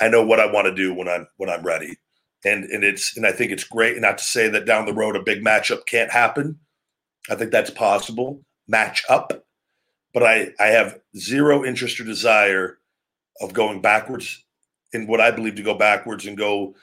I 0.00 0.08
know 0.08 0.24
what 0.24 0.40
I 0.40 0.46
want 0.46 0.66
to 0.66 0.74
do 0.74 0.94
when 0.94 1.08
I'm 1.08 1.26
when 1.36 1.50
I'm 1.50 1.64
ready. 1.64 1.96
And 2.44 2.64
and 2.64 2.84
it's 2.84 3.16
and 3.16 3.26
I 3.26 3.32
think 3.32 3.50
it's 3.52 3.64
great. 3.64 3.98
Not 3.98 4.18
to 4.18 4.24
say 4.24 4.48
that 4.48 4.64
down 4.66 4.86
the 4.86 4.94
road 4.94 5.16
a 5.16 5.22
big 5.22 5.44
matchup 5.44 5.86
can't 5.86 6.10
happen. 6.10 6.58
I 7.28 7.34
think 7.34 7.50
that's 7.50 7.70
possible. 7.70 8.40
Match 8.68 9.04
up. 9.08 9.44
But 10.14 10.22
I 10.22 10.52
I 10.60 10.66
have 10.66 11.00
zero 11.16 11.64
interest 11.64 12.00
or 12.00 12.04
desire 12.04 12.78
of 13.40 13.52
going 13.52 13.80
backwards 13.80 14.44
in 14.92 15.06
what 15.06 15.20
I 15.20 15.30
believe 15.30 15.56
to 15.56 15.62
go 15.62 15.74
backwards 15.74 16.26
and 16.26 16.36
go 16.36 16.74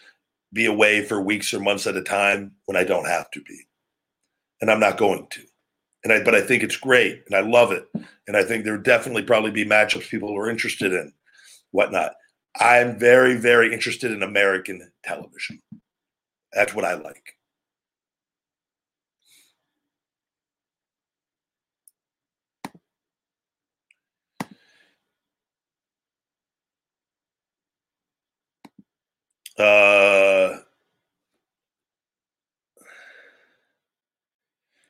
be 0.53 0.65
away 0.65 1.03
for 1.03 1.21
weeks 1.21 1.53
or 1.53 1.59
months 1.59 1.87
at 1.87 1.97
a 1.97 2.03
time 2.03 2.51
when 2.65 2.77
I 2.77 2.83
don't 2.83 3.07
have 3.07 3.29
to 3.31 3.41
be. 3.41 3.59
And 4.61 4.69
I'm 4.71 4.79
not 4.79 4.97
going 4.97 5.27
to. 5.31 5.41
And 6.03 6.13
I 6.13 6.23
but 6.23 6.35
I 6.35 6.41
think 6.41 6.63
it's 6.63 6.77
great 6.77 7.23
and 7.27 7.35
I 7.35 7.41
love 7.41 7.71
it. 7.71 7.87
And 8.27 8.37
I 8.37 8.43
think 8.43 8.63
there 8.63 8.73
would 8.73 8.83
definitely 8.83 9.23
probably 9.23 9.51
be 9.51 9.65
matchups 9.65 10.09
people 10.09 10.37
are 10.37 10.49
interested 10.49 10.93
in, 10.93 11.13
whatnot. 11.71 12.13
I'm 12.59 12.99
very, 12.99 13.35
very 13.37 13.73
interested 13.73 14.11
in 14.11 14.23
American 14.23 14.91
television. 15.03 15.61
That's 16.53 16.73
what 16.73 16.85
I 16.85 16.95
like. 16.95 17.35
Uh, 29.57 30.59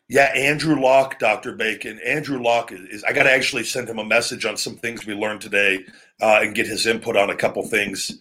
Yeah, 0.08 0.32
Andrew 0.36 0.80
Locke, 0.80 1.18
Dr. 1.18 1.54
Bacon. 1.54 2.00
Andrew 2.06 2.40
Locke 2.40 2.72
is, 2.72 2.82
is 2.90 3.04
I 3.04 3.12
got 3.12 3.24
to 3.24 3.32
actually 3.32 3.64
send 3.64 3.90
him 3.90 3.98
a 3.98 4.06
message 4.06 4.46
on 4.46 4.56
some 4.56 4.76
things 4.76 5.06
we 5.06 5.16
learned 5.16 5.42
today 5.42 5.84
uh, 6.22 6.42
and 6.44 6.54
get 6.54 6.68
his 6.68 6.86
input 6.86 7.18
on 7.18 7.32
a 7.32 7.36
couple 7.36 7.64
things 7.64 8.12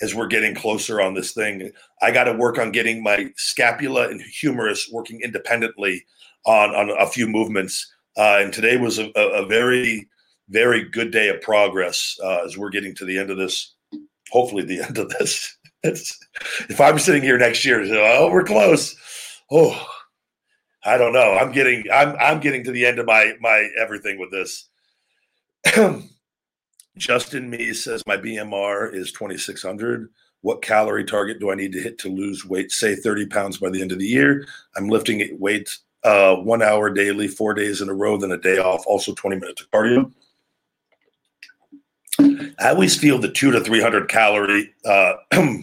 as 0.00 0.14
we're 0.14 0.26
getting 0.26 0.54
closer 0.54 1.02
on 1.02 1.12
this 1.12 1.32
thing. 1.32 1.70
I 2.00 2.12
got 2.12 2.24
to 2.24 2.32
work 2.32 2.58
on 2.58 2.72
getting 2.72 3.02
my 3.02 3.30
scapula 3.36 4.08
and 4.08 4.22
humerus 4.22 4.88
working 4.90 5.20
independently 5.20 6.06
on, 6.46 6.70
on 6.70 6.90
a 6.98 7.06
few 7.06 7.26
movements. 7.26 7.92
Uh, 8.16 8.38
and 8.40 8.52
today 8.52 8.78
was 8.78 8.98
a, 8.98 9.10
a, 9.14 9.44
very, 9.44 10.08
very 10.48 10.88
good 10.88 11.10
day 11.10 11.28
of 11.28 11.42
progress 11.42 12.16
uh, 12.24 12.42
as 12.44 12.56
we're 12.56 12.70
getting 12.70 12.94
to 12.94 13.04
the 13.04 13.18
end 13.18 13.30
of 13.30 13.36
this. 13.36 13.74
Hopefully, 14.30 14.64
the 14.64 14.80
end 14.82 14.98
of 14.98 15.10
this. 15.10 15.56
If 15.84 16.80
I'm 16.80 16.98
sitting 16.98 17.20
here 17.20 17.36
next 17.36 17.62
year, 17.62 17.84
oh, 17.84 18.30
we're 18.32 18.42
close. 18.42 18.96
Oh, 19.50 19.86
I 20.84 20.98
don't 20.98 21.12
know. 21.12 21.34
I'm 21.34 21.52
getting 21.52 21.84
I'm 21.92 22.14
I'm 22.20 22.40
getting 22.40 22.64
to 22.64 22.72
the 22.72 22.84
end 22.84 22.98
of 22.98 23.06
my 23.06 23.32
my 23.40 23.68
everything 23.78 24.18
with 24.18 24.30
this. 24.30 24.68
Justin 26.96 27.50
Me 27.50 27.72
says 27.72 28.02
my 28.06 28.16
BMR 28.16 28.92
is 28.94 29.10
2600. 29.12 30.10
What 30.42 30.62
calorie 30.62 31.04
target 31.04 31.40
do 31.40 31.50
I 31.50 31.54
need 31.54 31.72
to 31.72 31.80
hit 31.80 31.98
to 32.00 32.08
lose 32.08 32.44
weight? 32.44 32.70
Say 32.70 32.94
30 32.94 33.26
pounds 33.26 33.58
by 33.58 33.70
the 33.70 33.80
end 33.80 33.92
of 33.92 33.98
the 33.98 34.06
year. 34.06 34.46
I'm 34.76 34.88
lifting 34.88 35.26
weights 35.40 35.80
uh, 36.04 36.36
one 36.36 36.62
hour 36.62 36.90
daily, 36.90 37.28
four 37.28 37.54
days 37.54 37.80
in 37.80 37.88
a 37.88 37.94
row, 37.94 38.18
then 38.18 38.30
a 38.30 38.36
day 38.36 38.58
off. 38.58 38.84
Also 38.86 39.14
20 39.14 39.36
minutes 39.36 39.62
of 39.62 39.70
cardio. 39.70 40.12
I 42.20 42.68
always 42.68 42.96
feel 42.96 43.18
the 43.18 43.32
two 43.32 43.50
to 43.50 43.60
300 43.60 44.08
calorie 44.08 44.72
uh, 44.84 45.14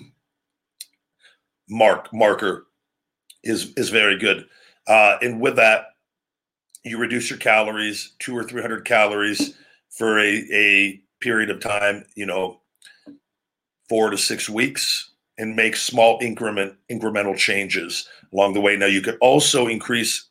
mark 1.70 2.12
marker 2.12 2.66
is 3.44 3.74
is 3.78 3.90
very 3.90 4.18
good. 4.18 4.46
Uh, 4.88 5.18
and 5.22 5.40
with 5.40 5.56
that, 5.56 5.86
you 6.84 6.98
reduce 6.98 7.30
your 7.30 7.40
calories, 7.40 8.14
two 8.20 8.36
or 8.36 8.44
300 8.44 8.86
calories 8.86 9.54
for 9.90 10.20
a, 10.20 10.44
a 10.52 11.02
period 11.20 11.50
of 11.50 11.60
time, 11.60 12.06
you 12.16 12.26
know, 12.26 12.60
four 13.88 14.10
to 14.10 14.18
six 14.18 14.50
weeks, 14.50 15.12
and 15.38 15.56
make 15.56 15.76
small 15.76 16.20
increment 16.22 16.74
incremental 16.90 17.38
changes 17.38 18.08
along 18.34 18.54
the 18.54 18.62
way. 18.62 18.76
Now 18.76 18.88
you 18.88 19.02
could 19.02 19.18
also 19.22 19.68
increase 19.68 20.30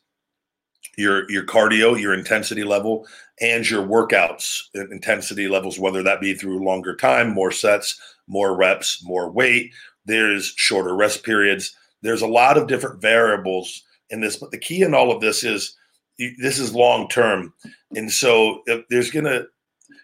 your 0.97 1.29
your 1.31 1.45
cardio, 1.45 1.99
your 1.99 2.13
intensity 2.13 2.63
level, 2.63 3.07
and 3.39 3.67
your 3.69 3.85
workouts 3.85 4.63
intensity 4.73 5.47
levels, 5.47 5.79
whether 5.79 6.03
that 6.03 6.21
be 6.21 6.33
through 6.33 6.63
longer 6.63 6.95
time, 6.95 7.29
more 7.29 7.51
sets, 7.51 7.99
more 8.27 8.55
reps, 8.55 9.03
more 9.03 9.31
weight. 9.31 9.71
There's 10.05 10.53
shorter 10.57 10.95
rest 10.95 11.23
periods. 11.23 11.75
There's 12.01 12.23
a 12.23 12.27
lot 12.27 12.57
of 12.57 12.67
different 12.67 13.01
variables 13.01 13.83
in 14.11 14.21
this. 14.21 14.37
But 14.37 14.51
the 14.51 14.59
key 14.59 14.83
in 14.83 14.93
all 14.93 15.11
of 15.11 15.21
this 15.21 15.43
is 15.43 15.75
this 16.17 16.59
is 16.59 16.75
long 16.75 17.07
term, 17.07 17.53
and 17.95 18.11
so 18.11 18.63
there's 18.89 19.09
gonna 19.11 19.45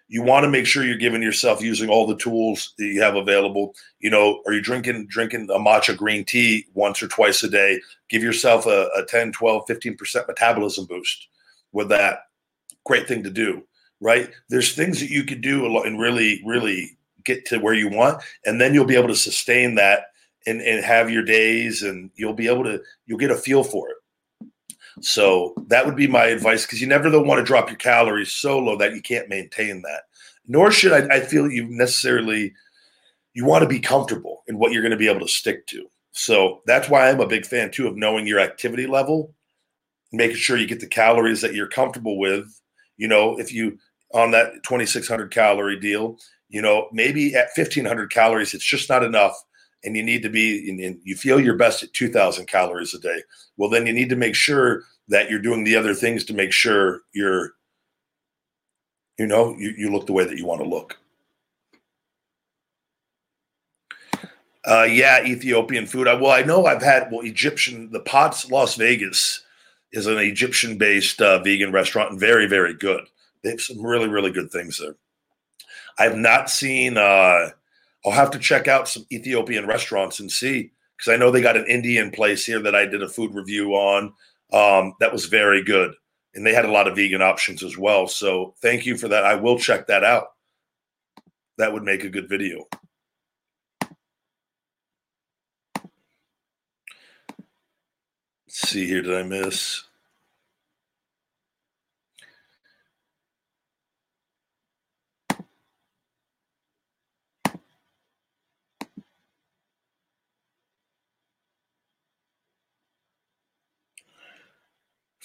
you 0.10 0.24
want 0.24 0.46
to 0.46 0.50
make 0.50 0.66
sure 0.66 0.86
you're 0.86 0.98
giving 0.98 1.22
yourself 1.22 1.62
using 1.62 1.90
all 1.90 2.08
the 2.08 2.16
tools 2.16 2.74
that 2.78 2.86
you 2.86 3.02
have 3.02 3.16
available. 3.16 3.76
You 4.00 4.10
know, 4.10 4.42
are 4.46 4.54
you 4.54 4.62
drinking 4.62 5.08
drinking 5.08 5.50
a 5.54 5.60
matcha 5.60 5.96
green 5.96 6.24
tea 6.24 6.66
once 6.74 7.04
or 7.04 7.08
twice 7.08 7.44
a 7.44 7.50
day? 7.50 7.82
Give 8.10 8.24
yourself 8.24 8.66
a, 8.66 8.90
a 8.96 9.06
10, 9.06 9.34
12, 9.34 9.68
15% 9.68 10.28
metabolism 10.28 10.86
boost 10.86 11.28
with 11.74 11.90
that. 11.90 12.20
Great 12.86 13.08
thing 13.08 13.22
to 13.24 13.30
do, 13.30 13.64
right? 14.00 14.30
There's 14.50 14.74
things 14.74 15.02
that 15.02 15.10
you 15.10 15.26
could 15.26 15.42
do 15.42 15.82
and 15.82 16.00
really, 16.00 16.42
really 16.46 16.98
get 17.26 17.46
to 17.48 17.58
where 17.58 17.74
you 17.74 17.90
want, 17.90 18.24
and 18.46 18.62
then 18.62 18.74
you'll 18.74 18.86
be 18.86 18.96
able 18.96 19.10
to 19.10 19.16
sustain 19.16 19.76
that 19.76 20.06
and, 20.48 20.62
and 20.62 20.84
have 20.84 21.12
your 21.12 21.24
days 21.24 21.84
and 21.84 22.10
you'll 22.16 22.34
be 22.34 22.48
able 22.48 22.64
to 22.64 22.82
you'll 23.06 23.20
get 23.20 23.32
a 23.32 23.36
feel 23.36 23.64
for 23.64 23.90
it 23.90 23.97
so 25.02 25.54
that 25.68 25.86
would 25.86 25.96
be 25.96 26.08
my 26.08 26.26
advice 26.26 26.66
because 26.66 26.82
you 26.82 26.88
never 26.88 27.10
want 27.22 27.40
to 27.40 27.46
drop 27.46 27.70
your 27.70 27.78
calories 27.78 28.32
so 28.32 28.60
low 28.60 28.78
that 28.78 28.94
you 28.94 29.02
can't 29.02 29.30
maintain 29.30 29.82
that. 29.84 30.04
Nor 30.48 30.72
should 30.72 30.94
I, 30.94 31.18
I 31.18 31.20
feel 31.20 31.50
you 31.50 31.68
necessarily 31.70 32.54
you 33.34 33.46
want 33.46 33.62
to 33.62 33.70
be 33.70 33.80
comfortable 33.80 34.44
in 34.48 34.58
what 34.58 34.72
you're 34.72 34.82
going 34.82 34.92
to 34.92 34.98
be 34.98 35.10
able 35.10 35.20
to 35.20 35.28
stick 35.28 35.68
to. 35.68 35.88
So 36.12 36.62
that's 36.66 36.90
why 36.90 37.10
i'm 37.10 37.20
a 37.20 37.28
big 37.28 37.46
fan 37.46 37.70
too 37.70 37.88
of 37.88 37.96
knowing 37.96 38.26
your 38.26 38.40
activity 38.40 38.88
level 38.88 39.34
making 40.14 40.38
sure 40.38 40.58
you 40.58 40.66
get 40.66 40.80
the 40.80 40.88
calories 40.88 41.42
that 41.42 41.54
you're 41.54 41.68
comfortable 41.68 42.18
with. 42.18 42.46
You 42.98 43.08
know 43.08 43.38
if 43.40 43.54
you 43.54 43.78
on 44.14 44.32
that 44.32 44.64
2600 44.64 45.32
calorie 45.32 45.80
deal 45.80 46.18
you 46.50 46.62
know 46.62 46.88
maybe 46.94 47.36
at 47.36 47.50
1500 47.56 48.10
calories 48.10 48.54
it's 48.54 48.66
just 48.66 48.90
not 48.90 49.04
enough 49.04 49.36
and 49.88 49.96
you 49.96 50.04
need 50.04 50.22
to 50.22 50.30
be 50.30 50.70
and 50.70 51.00
you 51.06 51.16
feel 51.16 51.40
your 51.40 51.56
best 51.56 51.82
at 51.82 51.94
2000 51.94 52.46
calories 52.46 52.94
a 52.94 53.00
day 53.00 53.24
well 53.56 53.70
then 53.70 53.88
you 53.88 53.94
need 53.94 54.10
to 54.10 54.18
make 54.18 54.36
sure 54.36 54.84
that 55.08 55.30
you're 55.30 55.40
doing 55.40 55.64
the 55.64 55.78
other 55.78 55.94
things 55.94 56.26
to 56.26 56.34
make 56.34 56.52
sure 56.52 57.02
you're 57.14 57.54
you 59.18 59.26
know 59.26 59.56
you, 59.58 59.74
you 59.78 59.90
look 59.90 60.06
the 60.06 60.14
way 60.14 60.26
that 60.26 60.38
you 60.38 60.46
want 60.46 60.62
to 60.62 60.68
look. 60.68 60.98
Uh, 64.66 64.84
yeah 64.84 65.26
ethiopian 65.26 65.86
food 65.86 66.10
I, 66.10 66.14
well 66.16 66.32
i 66.32 66.42
know 66.42 66.66
i've 66.66 66.82
had 66.82 67.10
well 67.10 67.22
egyptian 67.22 67.90
the 67.90 68.02
pots 68.02 68.52
las 68.52 68.76
vegas 68.76 69.46
is 69.94 70.08
an 70.08 70.18
egyptian 70.18 70.78
based 70.78 71.22
uh, 71.22 71.40
vegan 71.42 71.72
restaurant 71.72 72.12
and 72.12 72.20
very 72.20 72.48
very 72.48 72.74
good. 72.74 73.08
They 73.44 73.52
have 73.52 73.62
some 73.62 73.82
really 73.82 74.10
really 74.10 74.32
good 74.32 74.52
things 74.52 74.78
there. 74.78 74.98
I've 75.98 76.18
not 76.18 76.50
seen 76.50 76.98
uh 76.98 77.52
I'll 78.06 78.12
have 78.12 78.32
to 78.32 78.40
check 78.40 78.68
out 78.68 78.88
some 78.88 79.06
Ethiopian 79.12 79.68
restaurants 79.68 80.20
and 80.20 80.32
see 80.32 80.72
because 80.98 81.14
I 81.14 81.18
know 81.18 81.32
they 81.32 81.42
got 81.42 81.58
an 81.58 81.68
Indian 81.68 82.12
place 82.12 82.46
here 82.46 82.62
that 82.62 82.76
I 82.76 82.86
did 82.86 83.04
a 83.04 83.10
food 83.10 83.34
review 83.34 83.74
on. 83.74 84.14
Um, 84.54 84.94
that 85.00 85.12
was 85.12 85.26
very 85.26 85.64
good, 85.64 85.94
and 86.34 86.46
they 86.46 86.54
had 86.54 86.66
a 86.66 86.72
lot 86.72 86.88
of 86.88 86.96
vegan 86.96 87.22
options 87.22 87.64
as 87.64 87.78
well. 87.78 88.08
So 88.08 88.56
thank 88.62 88.86
you 88.86 88.98
for 88.98 89.08
that. 89.10 89.26
I 89.26 89.36
will 89.36 89.60
check 89.60 89.88
that 89.88 90.04
out. 90.04 90.28
That 91.58 91.74
would 91.74 91.84
make 91.84 92.04
a 92.04 92.10
good 92.10 92.30
video. 92.30 92.66
Let's 98.48 98.70
see 98.70 98.88
here, 98.88 99.02
did 99.02 99.16
I 99.16 99.24
miss? 99.24 99.87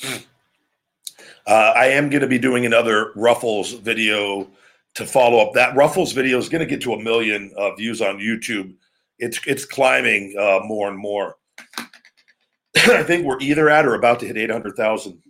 Uh, 0.05 1.73
I 1.77 1.87
am 1.87 2.09
going 2.09 2.23
to 2.23 2.29
be 2.29 2.39
doing 2.39 2.67
another 2.67 3.13
Ruffles 3.17 3.73
video 3.73 4.49
to 4.95 5.07
follow 5.07 5.39
up. 5.39 5.55
That 5.55 5.75
Ruffles 5.75 6.13
video 6.13 6.39
is 6.39 6.49
going 6.49 6.61
to 6.61 6.67
get 6.67 6.83
to 6.83 6.95
a 6.95 7.03
million 7.03 7.53
uh, 7.57 7.75
views 7.75 8.01
on 8.01 8.19
YouTube. 8.19 8.75
It's 9.19 9.41
it's 9.47 9.65
climbing 9.65 10.35
uh, 10.39 10.61
more 10.65 10.89
and 10.89 10.99
more. 10.99 11.37
I 12.77 13.03
think 13.03 13.25
we're 13.25 13.41
either 13.41 13.69
at 13.69 13.87
or 13.87 13.95
about 13.95 14.21
to 14.21 14.27
hit 14.27 14.37
eight 14.37 14.51
hundred 14.51 14.77
thousand 14.77 15.21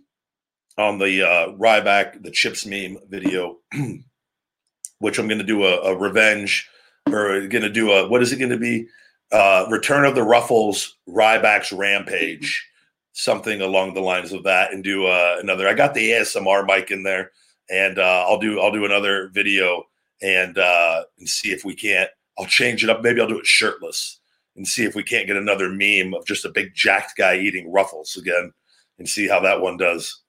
on 0.77 0.97
the 0.97 1.23
uh, 1.23 1.47
Ryback 1.53 2.23
the 2.23 2.31
Chips 2.31 2.65
meme 2.65 2.97
video, 3.09 3.57
which 4.99 5.19
I'm 5.19 5.27
going 5.27 5.39
to 5.39 5.43
do 5.43 5.65
a, 5.65 5.81
a 5.81 5.97
revenge 5.97 6.69
or 7.07 7.47
going 7.47 7.63
to 7.63 7.69
do 7.69 7.91
a 7.91 8.07
what 8.07 8.21
is 8.21 8.31
it 8.31 8.37
going 8.37 8.51
to 8.51 8.57
be? 8.57 8.87
Uh, 9.31 9.65
Return 9.69 10.05
of 10.05 10.13
the 10.13 10.23
Ruffles 10.23 10.97
Ryback's 11.09 11.71
Rampage 11.71 12.69
something 13.13 13.61
along 13.61 13.93
the 13.93 14.01
lines 14.01 14.33
of 14.33 14.43
that 14.43 14.73
and 14.73 14.83
do 14.83 15.05
uh, 15.05 15.37
another. 15.39 15.67
I 15.67 15.73
got 15.73 15.93
the 15.93 16.11
ASMR 16.11 16.65
mic 16.65 16.91
in 16.91 17.03
there, 17.03 17.31
and 17.69 17.97
uh, 17.97 18.25
I'll 18.27 18.39
do 18.39 18.59
I'll 18.59 18.71
do 18.71 18.85
another 18.85 19.29
video 19.33 19.83
and 20.21 20.57
uh, 20.57 21.03
and 21.17 21.29
see 21.29 21.51
if 21.51 21.63
we 21.63 21.75
can't. 21.75 22.09
I'll 22.37 22.45
change 22.45 22.83
it 22.83 22.89
up. 22.89 23.01
Maybe 23.01 23.21
I'll 23.21 23.27
do 23.27 23.39
it 23.39 23.45
shirtless 23.45 24.19
and 24.55 24.67
see 24.67 24.83
if 24.83 24.95
we 24.95 25.03
can't 25.03 25.27
get 25.27 25.37
another 25.37 25.69
meme 25.69 26.13
of 26.13 26.25
just 26.25 26.45
a 26.45 26.49
big 26.49 26.73
jacked 26.75 27.15
guy 27.17 27.37
eating 27.37 27.71
ruffles 27.71 28.17
again, 28.17 28.51
and 28.99 29.07
see 29.07 29.27
how 29.27 29.39
that 29.39 29.61
one 29.61 29.77
does. 29.77 30.19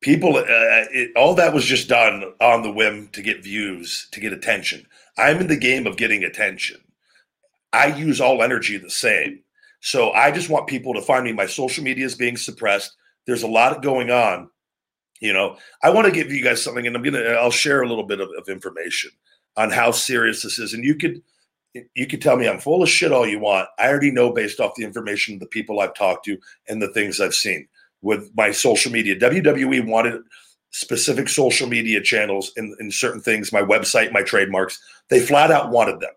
People, 0.00 0.36
uh, 0.36 0.44
it, 0.46 1.10
all 1.16 1.34
that 1.34 1.52
was 1.52 1.64
just 1.64 1.88
done 1.88 2.32
on 2.40 2.62
the 2.62 2.70
whim 2.70 3.08
to 3.08 3.20
get 3.20 3.42
views, 3.42 4.06
to 4.12 4.20
get 4.20 4.32
attention. 4.32 4.86
I'm 5.16 5.40
in 5.40 5.48
the 5.48 5.56
game 5.56 5.88
of 5.88 5.96
getting 5.96 6.22
attention 6.22 6.78
I 7.72 7.86
use 7.86 8.20
all 8.20 8.42
energy 8.42 8.78
the 8.78 8.90
same. 8.90 9.40
So 9.80 10.10
I 10.12 10.30
just 10.30 10.50
want 10.50 10.66
people 10.66 10.94
to 10.94 11.02
find 11.02 11.24
me. 11.24 11.32
My 11.32 11.46
social 11.46 11.84
media 11.84 12.04
is 12.04 12.14
being 12.14 12.36
suppressed. 12.36 12.96
There's 13.26 13.42
a 13.42 13.48
lot 13.48 13.82
going 13.82 14.10
on. 14.10 14.50
You 15.20 15.32
know, 15.32 15.56
I 15.82 15.90
want 15.90 16.06
to 16.06 16.12
give 16.12 16.30
you 16.30 16.42
guys 16.42 16.62
something, 16.62 16.86
and 16.86 16.96
I'm 16.96 17.02
gonna 17.02 17.20
I'll 17.20 17.50
share 17.50 17.82
a 17.82 17.88
little 17.88 18.04
bit 18.04 18.20
of, 18.20 18.28
of 18.38 18.48
information 18.48 19.10
on 19.56 19.70
how 19.70 19.90
serious 19.90 20.42
this 20.42 20.58
is. 20.58 20.74
And 20.74 20.84
you 20.84 20.94
could 20.94 21.22
you 21.94 22.06
could 22.06 22.22
tell 22.22 22.36
me 22.36 22.48
I'm 22.48 22.60
full 22.60 22.82
of 22.82 22.88
shit 22.88 23.12
all 23.12 23.26
you 23.26 23.40
want. 23.40 23.68
I 23.78 23.88
already 23.88 24.10
know 24.10 24.32
based 24.32 24.60
off 24.60 24.74
the 24.76 24.84
information, 24.84 25.38
the 25.38 25.46
people 25.46 25.80
I've 25.80 25.94
talked 25.94 26.24
to, 26.26 26.38
and 26.68 26.80
the 26.80 26.92
things 26.92 27.20
I've 27.20 27.34
seen 27.34 27.68
with 28.00 28.30
my 28.36 28.52
social 28.52 28.92
media. 28.92 29.18
WWE 29.18 29.86
wanted 29.86 30.22
specific 30.70 31.28
social 31.28 31.68
media 31.68 32.00
channels 32.00 32.52
in, 32.56 32.76
in 32.78 32.90
certain 32.90 33.20
things, 33.20 33.52
my 33.52 33.62
website, 33.62 34.12
my 34.12 34.22
trademarks. 34.22 34.80
They 35.08 35.18
flat 35.20 35.50
out 35.50 35.70
wanted 35.70 36.00
them 36.00 36.12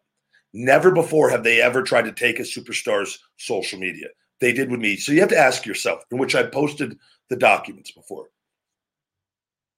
Never 0.53 0.91
before 0.91 1.29
have 1.29 1.43
they 1.43 1.61
ever 1.61 1.81
tried 1.81 2.05
to 2.05 2.11
take 2.11 2.39
a 2.39 2.43
superstar's 2.43 3.19
social 3.37 3.79
media. 3.79 4.07
They 4.39 4.51
did 4.51 4.69
with 4.69 4.79
me. 4.79 4.97
So 4.97 5.11
you 5.11 5.21
have 5.21 5.29
to 5.29 5.37
ask 5.37 5.65
yourself, 5.65 6.03
in 6.11 6.17
which 6.17 6.35
I 6.35 6.43
posted 6.43 6.97
the 7.29 7.35
documents 7.35 7.91
before. 7.91 8.29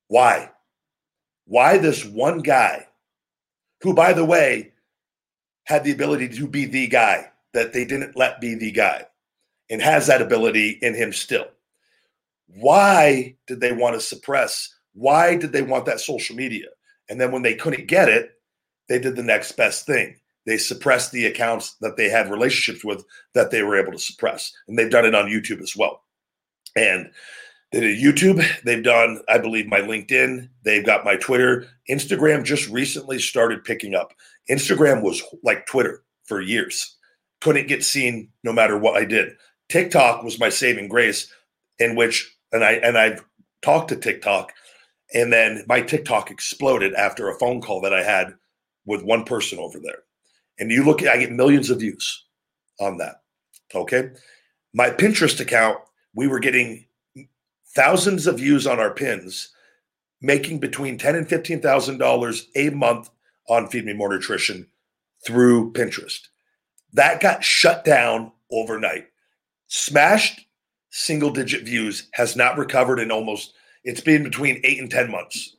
Why? 0.07 0.51
Why 1.45 1.78
this 1.78 2.05
one 2.05 2.39
guy, 2.39 2.88
who, 3.82 3.93
by 3.93 4.13
the 4.13 4.26
way, 4.26 4.71
had 5.65 5.84
the 5.84 5.91
ability 5.91 6.30
to 6.30 6.47
be 6.47 6.65
the 6.65 6.88
guy 6.88 7.30
that 7.53 7.74
they 7.74 7.86
didn't 7.86 8.15
let 8.15 8.41
be 8.41 8.55
the 8.55 8.71
guy 8.71 9.05
and 9.69 9.82
has 9.82 10.07
that 10.07 10.21
ability 10.21 10.80
in 10.82 10.95
him 10.95 11.13
still? 11.13 11.45
Why 12.47 13.36
did 13.47 13.59
they 13.59 13.74
want 13.74 13.95
to 13.95 14.01
suppress? 14.01 14.74
Why 14.93 15.36
did 15.36 15.51
they 15.51 15.61
want 15.61 15.86
that 15.86 15.99
social 15.99 16.36
media? 16.36 16.67
And 17.09 17.19
then 17.19 17.32
when 17.32 17.41
they 17.41 17.55
couldn't 17.55 17.88
get 17.88 18.09
it, 18.09 18.32
they 18.88 18.99
did 18.99 19.15
the 19.15 19.24
next 19.24 19.53
best 19.53 19.86
thing. 19.86 20.15
They 20.46 20.58
suppressed 20.58 21.12
the 21.12 21.26
accounts 21.26 21.76
that 21.82 21.96
they 21.96 22.10
had 22.10 22.30
relationships 22.30 22.84
with 22.84 23.06
that 23.34 23.52
they 23.52 23.64
were 23.64 23.80
able 23.80 23.94
to 23.94 24.00
suppress. 24.00 24.52
And 24.68 24.78
they've 24.78 24.89
done 24.89 25.06
it 25.06 25.16
on 25.16 25.30
YouTube 25.30 25.62
as 25.62 25.76
well. 25.76 26.04
And 26.76 27.12
they 27.72 27.80
did 27.80 28.04
YouTube. 28.04 28.46
They've 28.64 28.84
done, 28.84 29.22
I 29.28 29.38
believe, 29.38 29.68
my 29.68 29.80
LinkedIn. 29.80 30.50
They've 30.64 30.86
got 30.86 31.06
my 31.06 31.16
Twitter. 31.16 31.68
Instagram 31.89 32.44
just 32.44 32.70
recently 32.70 33.20
started 33.20 33.64
picking 33.64 33.96
up. 33.96 34.14
Instagram 34.50 35.02
was 35.02 35.24
like 35.44 35.66
Twitter 35.66 36.04
for 36.26 36.41
years. 36.41 36.96
Couldn't 37.41 37.68
get 37.68 37.84
seen 37.84 38.30
no 38.44 38.54
matter 38.54 38.78
what 38.78 38.96
I 38.96 39.06
did. 39.06 39.34
TikTok 39.70 40.24
was 40.24 40.39
my 40.39 40.50
saving 40.50 40.88
grace, 40.88 41.32
in 41.80 41.96
which 41.96 42.38
and 42.52 42.64
I 42.64 42.74
and 42.74 42.98
I've 42.98 43.24
talked 43.62 43.89
to 43.89 43.96
TikTok, 43.96 44.54
and 45.14 45.34
then 45.34 45.64
my 45.68 45.82
TikTok 45.82 46.30
exploded 46.30 46.94
after 46.94 47.28
a 47.28 47.38
phone 47.39 47.62
call 47.62 47.82
that 47.82 47.94
I 47.94 48.04
had 48.04 48.36
with 48.86 49.04
one 49.04 49.24
person 49.24 49.58
over 49.60 49.80
there. 49.80 50.04
And 50.60 50.72
you 50.72 50.84
look, 50.84 51.01
at 51.01 51.10
I 51.10 51.18
get 51.18 51.32
millions 51.32 51.70
of 51.70 51.80
views 51.80 52.26
on 52.80 52.97
that. 52.97 53.22
Okay, 53.74 54.12
my 54.74 54.89
Pinterest 54.89 55.39
account, 55.39 55.80
we 56.14 56.28
were 56.28 56.39
getting 56.39 56.86
thousands 57.76 58.28
of 58.28 58.38
views 58.38 58.68
on 58.68 58.80
our 58.80 58.93
pins, 58.93 59.49
making 60.22 60.60
between 60.60 60.97
ten 60.97 61.16
and 61.16 61.28
fifteen 61.28 61.62
thousand 61.62 61.97
dollars 61.97 62.47
a 62.56 62.70
month 62.70 63.10
on 63.49 63.68
Feed 63.68 63.86
Me 63.86 63.93
More 63.93 64.10
Nutrition 64.10 64.68
through 65.26 65.74
Pinterest. 65.74 66.20
That 66.93 67.20
got 67.20 67.43
shut 67.43 67.84
down 67.84 68.32
overnight, 68.51 69.08
smashed 69.68 70.45
single 70.93 71.32
digit 71.32 71.64
views, 71.64 72.08
has 72.14 72.36
not 72.36 72.58
recovered 72.58 72.99
in 72.99 73.12
almost, 73.12 73.54
it's 73.84 73.99
been 73.99 74.24
between 74.24 74.62
eight 74.64 74.80
and 74.80 74.91
10 74.91 75.10
months. 75.10 75.58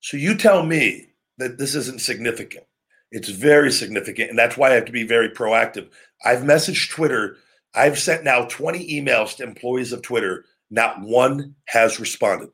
So 0.00 0.16
you 0.16 0.36
tell 0.36 0.64
me 0.64 1.07
that 1.38 1.58
this 1.58 1.74
isn't 1.74 2.00
significant. 2.00 2.64
It's 3.10 3.28
very 3.28 3.72
significant. 3.72 4.30
And 4.30 4.38
that's 4.38 4.56
why 4.56 4.70
I 4.70 4.74
have 4.74 4.84
to 4.86 4.92
be 4.92 5.04
very 5.04 5.30
proactive. 5.30 5.88
I've 6.24 6.40
messaged 6.40 6.90
Twitter. 6.90 7.36
I've 7.74 7.98
sent 7.98 8.24
now 8.24 8.44
20 8.44 9.00
emails 9.00 9.36
to 9.36 9.44
employees 9.44 9.92
of 9.92 10.02
Twitter. 10.02 10.44
Not 10.70 11.00
one 11.00 11.54
has 11.66 11.98
responded. 11.98 12.50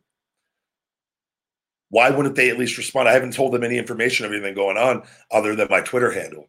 Why 1.88 2.10
wouldn't 2.10 2.36
they 2.36 2.50
at 2.50 2.58
least 2.58 2.78
respond? 2.78 3.08
I 3.08 3.12
haven't 3.12 3.34
told 3.34 3.52
them 3.52 3.64
any 3.64 3.78
information 3.78 4.26
of 4.26 4.32
anything 4.32 4.54
going 4.54 4.76
on 4.76 5.02
other 5.30 5.54
than 5.54 5.68
my 5.70 5.80
Twitter 5.80 6.12
handle 6.12 6.48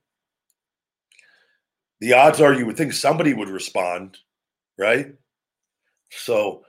the 1.99 2.13
odds 2.13 2.41
are 2.41 2.53
you 2.53 2.65
would 2.65 2.77
think 2.77 2.93
somebody 2.93 3.33
would 3.33 3.49
respond, 3.49 4.17
right? 4.77 5.13
So 6.11 6.63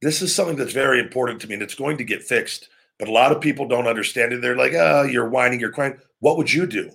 this 0.00 0.22
is 0.22 0.34
something 0.34 0.56
that's 0.56 0.72
very 0.72 0.98
important 0.98 1.40
to 1.40 1.46
me 1.46 1.54
and 1.54 1.62
it's 1.62 1.74
going 1.74 1.98
to 1.98 2.04
get 2.04 2.22
fixed. 2.22 2.68
But 3.02 3.08
a 3.08 3.12
lot 3.14 3.32
of 3.32 3.40
people 3.40 3.66
don't 3.66 3.88
understand 3.88 4.32
it. 4.32 4.42
They're 4.42 4.54
like, 4.54 4.74
oh, 4.74 5.02
you're 5.02 5.28
whining, 5.28 5.58
you're 5.58 5.72
crying. 5.72 5.98
What 6.20 6.36
would 6.36 6.52
you 6.52 6.68
do? 6.68 6.88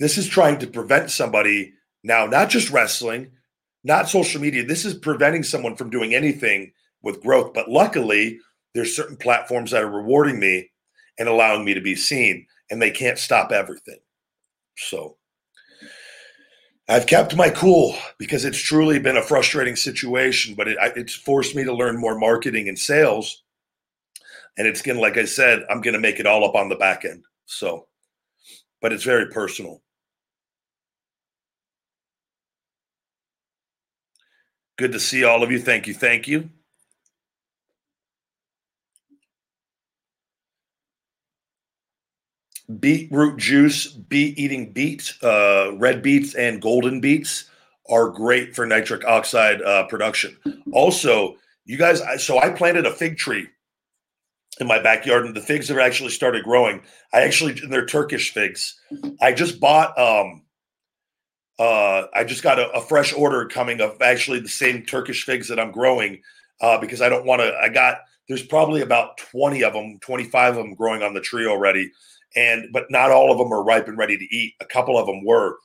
This 0.00 0.18
is 0.18 0.26
trying 0.26 0.58
to 0.58 0.66
prevent 0.66 1.12
somebody 1.12 1.74
now, 2.02 2.26
not 2.26 2.50
just 2.50 2.68
wrestling, 2.68 3.30
not 3.84 4.08
social 4.08 4.40
media. 4.40 4.66
This 4.66 4.84
is 4.84 4.94
preventing 4.94 5.44
someone 5.44 5.76
from 5.76 5.88
doing 5.88 6.16
anything 6.16 6.72
with 7.00 7.22
growth. 7.22 7.54
But 7.54 7.70
luckily, 7.70 8.40
there's 8.74 8.96
certain 8.96 9.16
platforms 9.16 9.70
that 9.70 9.84
are 9.84 9.88
rewarding 9.88 10.40
me 10.40 10.72
and 11.16 11.28
allowing 11.28 11.64
me 11.64 11.74
to 11.74 11.80
be 11.80 11.94
seen, 11.94 12.44
and 12.68 12.82
they 12.82 12.90
can't 12.90 13.20
stop 13.20 13.52
everything. 13.52 14.00
So 14.76 15.16
I've 16.88 17.06
kept 17.06 17.36
my 17.36 17.50
cool 17.50 17.94
because 18.18 18.44
it's 18.44 18.58
truly 18.58 18.98
been 18.98 19.16
a 19.16 19.22
frustrating 19.22 19.76
situation, 19.76 20.56
but 20.56 20.66
it, 20.66 20.76
it's 20.96 21.14
forced 21.14 21.54
me 21.54 21.62
to 21.62 21.72
learn 21.72 22.00
more 22.00 22.18
marketing 22.18 22.68
and 22.68 22.76
sales. 22.76 23.44
And 24.56 24.66
it's 24.66 24.82
to, 24.82 25.02
like 25.02 25.16
I 25.16 25.24
said, 25.24 25.64
I'm 25.70 25.80
to 25.94 26.00
make 26.00 26.20
it 26.20 26.26
all 26.26 26.44
up 26.44 26.54
on 26.54 26.68
the 26.68 26.76
back 26.76 27.04
end. 27.04 27.24
So, 27.46 27.86
but 28.80 28.92
it's 28.92 29.04
very 29.04 29.28
personal. 29.28 29.82
Good 34.76 34.92
to 34.92 35.00
see 35.00 35.24
all 35.24 35.42
of 35.42 35.50
you. 35.50 35.58
Thank 35.58 35.86
you. 35.86 35.94
Thank 35.94 36.28
you. 36.28 36.50
beetroot 42.80 43.38
juice, 43.38 43.88
beet 43.88 44.38
eating 44.38 44.72
beets, 44.72 45.22
uh, 45.22 45.72
red 45.76 46.02
beets, 46.02 46.34
and 46.34 46.62
golden 46.62 47.00
beets 47.00 47.44
are 47.88 48.08
great 48.08 48.54
for 48.54 48.66
nitric 48.66 49.04
oxide 49.04 49.60
uh, 49.62 49.84
production. 49.86 50.36
Also, 50.72 51.36
you 51.64 51.76
guys, 51.76 52.00
so 52.24 52.38
I 52.38 52.50
planted 52.50 52.86
a 52.86 52.92
fig 52.92 53.16
tree 53.16 53.48
in 54.60 54.66
my 54.66 54.80
backyard, 54.80 55.26
and 55.26 55.34
the 55.34 55.40
figs 55.40 55.68
have 55.68 55.78
actually 55.78 56.10
started 56.10 56.44
growing. 56.44 56.82
I 57.12 57.22
actually, 57.22 57.52
they're 57.52 57.86
Turkish 57.86 58.32
figs. 58.32 58.78
I 59.20 59.32
just 59.32 59.60
bought, 59.60 59.98
um, 59.98 60.42
uh, 61.58 62.06
I 62.14 62.24
just 62.24 62.42
got 62.42 62.58
a, 62.58 62.70
a 62.70 62.80
fresh 62.80 63.12
order 63.12 63.46
coming 63.46 63.80
of 63.80 64.00
actually 64.02 64.40
the 64.40 64.48
same 64.48 64.84
Turkish 64.84 65.24
figs 65.24 65.48
that 65.48 65.60
I'm 65.60 65.72
growing 65.72 66.22
uh, 66.60 66.78
because 66.78 67.00
I 67.00 67.08
don't 67.08 67.26
want 67.26 67.40
to. 67.42 67.54
I 67.56 67.68
got 67.68 67.98
there's 68.28 68.42
probably 68.42 68.82
about 68.82 69.18
20 69.18 69.64
of 69.64 69.72
them, 69.72 69.98
25 70.00 70.56
of 70.56 70.64
them 70.64 70.74
growing 70.74 71.02
on 71.02 71.12
the 71.12 71.20
tree 71.20 71.46
already 71.46 71.90
and 72.34 72.68
but 72.72 72.90
not 72.90 73.10
all 73.10 73.30
of 73.30 73.38
them 73.38 73.52
are 73.52 73.62
ripe 73.62 73.88
and 73.88 73.98
ready 73.98 74.16
to 74.16 74.36
eat. 74.36 74.54
A 74.60 74.64
couple 74.64 74.98
of 74.98 75.06
them 75.06 75.24
were. 75.24 75.58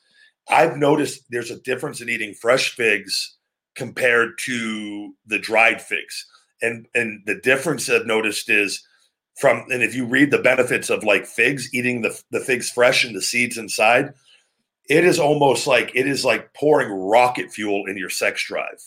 I've 0.50 0.78
noticed 0.78 1.26
there's 1.30 1.52
a 1.52 1.60
difference 1.62 2.02
in 2.02 2.10
eating 2.10 2.34
fresh 2.34 2.74
figs 2.76 3.38
compared 3.76 4.38
to 4.46 5.14
the 5.26 5.40
dried 5.40 5.82
figs. 5.82 6.26
And 6.62 6.88
and 6.96 7.22
the 7.26 7.36
difference 7.36 7.90
I've 7.90 8.06
noticed 8.06 8.50
is 8.50 8.84
from 9.40 9.66
and 9.70 9.84
if 9.84 9.96
you 9.96 10.06
read 10.06 10.32
the 10.32 10.40
benefits 10.40 10.90
of 10.90 11.04
like 11.04 11.26
figs, 11.26 11.74
eating 11.74 12.02
the, 12.02 12.20
the 12.32 12.40
figs 12.40 12.70
fresh 12.72 13.04
and 13.04 13.16
the 13.16 13.22
seeds 13.22 13.58
inside, 13.58 14.14
it 14.90 15.04
is 15.04 15.20
almost 15.20 15.68
like 15.68 15.92
it 15.94 16.08
is 16.08 16.26
like 16.26 16.54
pouring 16.54 16.90
rocket 16.90 17.52
fuel 17.52 17.86
in 17.88 17.98
your 17.98 18.10
sex 18.10 18.46
drive. 18.46 18.82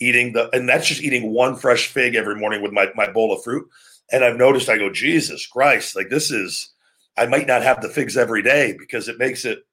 Eating 0.00 0.32
the 0.32 0.48
and 0.54 0.68
that's 0.68 0.88
just 0.88 1.02
eating 1.02 1.32
one 1.32 1.56
fresh 1.56 1.88
fig 1.88 2.14
every 2.14 2.34
morning 2.34 2.62
with 2.62 2.72
my, 2.72 2.88
my 2.94 3.10
bowl 3.10 3.32
of 3.32 3.42
fruit. 3.42 3.68
And 4.10 4.24
I've 4.24 4.36
noticed 4.36 4.68
I 4.68 4.78
go, 4.78 4.90
Jesus 4.90 5.46
Christ, 5.46 5.94
like 5.94 6.08
this 6.08 6.30
is 6.30 6.72
I 7.16 7.26
might 7.26 7.46
not 7.46 7.62
have 7.62 7.80
the 7.82 7.88
figs 7.88 8.16
every 8.16 8.42
day 8.42 8.74
because 8.78 9.08
it 9.08 9.18
makes 9.18 9.44
it. 9.44 9.64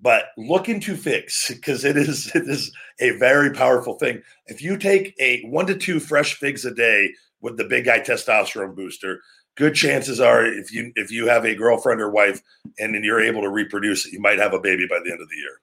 But 0.00 0.26
look 0.36 0.68
into 0.68 0.96
figs 0.96 1.46
because 1.48 1.84
it 1.84 1.96
is 1.96 2.30
it 2.34 2.48
is 2.48 2.72
a 3.00 3.10
very 3.18 3.52
powerful 3.52 3.94
thing. 3.94 4.22
If 4.46 4.62
you 4.62 4.76
take 4.76 5.14
a 5.20 5.42
one 5.46 5.66
to 5.66 5.76
two 5.76 6.00
fresh 6.00 6.34
figs 6.34 6.64
a 6.64 6.74
day 6.74 7.12
with 7.40 7.56
the 7.56 7.64
big 7.64 7.86
guy 7.86 8.00
testosterone 8.00 8.74
booster, 8.74 9.20
good 9.56 9.74
chances 9.74 10.20
are 10.20 10.44
if 10.44 10.72
you 10.72 10.92
if 10.96 11.10
you 11.10 11.26
have 11.28 11.44
a 11.44 11.54
girlfriend 11.54 12.00
or 12.00 12.10
wife 12.10 12.40
and 12.78 12.94
then 12.94 13.02
you're 13.02 13.22
able 13.22 13.42
to 13.42 13.48
reproduce 13.48 14.10
you 14.12 14.20
might 14.20 14.38
have 14.38 14.52
a 14.52 14.60
baby 14.60 14.86
by 14.88 14.98
the 15.04 15.10
end 15.10 15.20
of 15.20 15.28
the 15.28 15.36
year. 15.36 15.60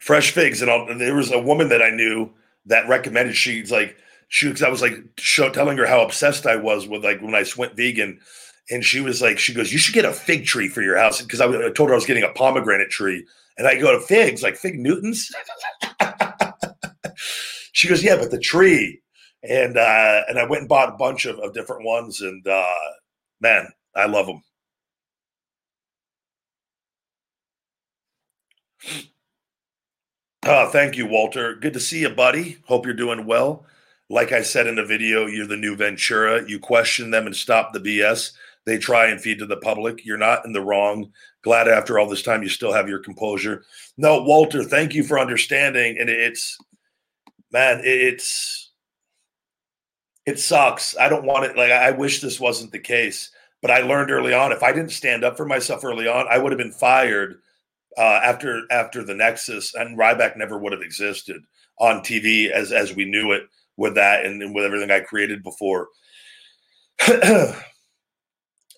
Fresh 0.00 0.30
figs, 0.30 0.62
and, 0.62 0.70
and 0.70 0.98
there 0.98 1.14
was 1.14 1.30
a 1.30 1.38
woman 1.38 1.68
that 1.68 1.82
I 1.82 1.90
knew 1.90 2.30
that 2.64 2.88
recommended. 2.88 3.36
She's 3.36 3.70
like, 3.70 3.94
she 4.28 4.54
I 4.64 4.68
was 4.68 4.80
like 4.80 4.94
show, 5.18 5.50
telling 5.50 5.76
her 5.76 5.86
how 5.86 6.02
obsessed 6.02 6.46
I 6.46 6.56
was 6.56 6.86
with 6.86 7.04
like 7.04 7.20
when 7.20 7.34
I 7.34 7.44
went 7.56 7.76
vegan, 7.76 8.20
and 8.70 8.84
she 8.84 9.00
was 9.00 9.22
like, 9.22 9.38
she 9.38 9.54
goes, 9.54 9.72
you 9.72 9.78
should 9.78 9.94
get 9.94 10.04
a 10.04 10.12
fig 10.12 10.44
tree 10.44 10.68
for 10.68 10.82
your 10.82 10.96
house 10.96 11.22
because 11.22 11.40
I, 11.40 11.46
I, 11.46 11.70
told 11.70 11.88
her 11.88 11.94
I 11.94 11.96
was 11.96 12.06
getting 12.06 12.24
a 12.24 12.32
pomegranate 12.32 12.90
tree, 12.90 13.26
and 13.56 13.66
I 13.66 13.78
go 13.78 13.92
to 13.92 14.04
figs 14.04 14.42
like 14.42 14.56
fig 14.56 14.78
Newtons. 14.78 15.30
she 17.72 17.88
goes, 17.88 18.02
yeah, 18.02 18.16
but 18.16 18.30
the 18.30 18.38
tree, 18.38 19.00
and 19.42 19.76
uh, 19.76 20.22
and 20.28 20.38
I 20.38 20.44
went 20.44 20.60
and 20.60 20.68
bought 20.68 20.90
a 20.90 20.96
bunch 20.96 21.24
of, 21.26 21.38
of 21.38 21.54
different 21.54 21.84
ones, 21.84 22.20
and 22.20 22.46
uh, 22.46 22.74
man, 23.40 23.68
I 23.94 24.06
love 24.06 24.26
them. 24.26 24.42
Oh, 30.44 30.70
thank 30.70 30.96
you, 30.96 31.06
Walter. 31.06 31.56
Good 31.56 31.74
to 31.74 31.80
see 31.80 32.00
you, 32.00 32.10
buddy. 32.10 32.58
Hope 32.66 32.86
you're 32.86 32.94
doing 32.94 33.26
well. 33.26 33.66
Like 34.08 34.32
I 34.32 34.40
said 34.42 34.66
in 34.66 34.76
the 34.76 34.84
video, 34.84 35.26
you're 35.26 35.46
the 35.46 35.56
new 35.56 35.76
Ventura. 35.76 36.48
You 36.48 36.58
question 36.58 37.10
them 37.10 37.26
and 37.26 37.36
stop 37.36 37.72
the 37.72 37.80
BS. 37.80 38.32
They 38.68 38.76
try 38.76 39.06
and 39.06 39.18
feed 39.18 39.38
to 39.38 39.46
the 39.46 39.56
public. 39.56 40.04
You're 40.04 40.18
not 40.18 40.44
in 40.44 40.52
the 40.52 40.60
wrong. 40.60 41.10
Glad 41.42 41.68
after 41.68 41.98
all 41.98 42.06
this 42.06 42.22
time 42.22 42.42
you 42.42 42.50
still 42.50 42.70
have 42.70 42.86
your 42.86 42.98
composure. 42.98 43.64
No, 43.96 44.22
Walter, 44.22 44.62
thank 44.62 44.92
you 44.92 45.04
for 45.04 45.18
understanding. 45.18 45.96
And 45.98 46.10
it's, 46.10 46.58
man, 47.50 47.80
it's, 47.82 48.72
it 50.26 50.38
sucks. 50.38 50.98
I 50.98 51.08
don't 51.08 51.24
want 51.24 51.46
it. 51.46 51.56
Like 51.56 51.72
I 51.72 51.92
wish 51.92 52.20
this 52.20 52.38
wasn't 52.38 52.70
the 52.70 52.78
case, 52.78 53.30
but 53.62 53.70
I 53.70 53.80
learned 53.80 54.10
early 54.10 54.34
on 54.34 54.52
if 54.52 54.62
I 54.62 54.72
didn't 54.72 54.90
stand 54.92 55.24
up 55.24 55.38
for 55.38 55.46
myself 55.46 55.82
early 55.82 56.06
on, 56.06 56.26
I 56.28 56.36
would 56.36 56.52
have 56.52 56.58
been 56.58 56.70
fired 56.70 57.40
uh, 57.96 58.20
after 58.22 58.60
after 58.70 59.02
the 59.02 59.14
Nexus, 59.14 59.74
and 59.74 59.98
Ryback 59.98 60.36
never 60.36 60.58
would 60.58 60.74
have 60.74 60.82
existed 60.82 61.40
on 61.78 62.02
TV 62.02 62.50
as 62.50 62.70
as 62.70 62.94
we 62.94 63.06
knew 63.06 63.32
it 63.32 63.44
with 63.78 63.94
that 63.94 64.26
and, 64.26 64.42
and 64.42 64.54
with 64.54 64.66
everything 64.66 64.90
I 64.90 65.00
created 65.00 65.42
before. 65.42 65.88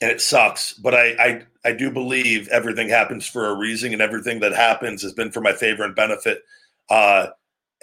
and 0.01 0.11
it 0.11 0.21
sucks, 0.21 0.73
but 0.73 0.95
I, 0.95 1.15
I 1.19 1.43
I 1.65 1.73
do 1.73 1.91
believe 1.91 2.49
everything 2.49 2.89
happens 2.89 3.27
for 3.27 3.47
a 3.49 3.57
reason, 3.57 3.93
and 3.93 4.01
everything 4.03 4.41
that 4.41 4.53
happens 4.53 5.03
has 5.03 5.13
been 5.13 5.31
for 5.31 5.41
my 5.41 5.53
favor 5.53 5.85
and 5.85 5.95
benefit. 5.95 6.43
Uh, 6.89 7.29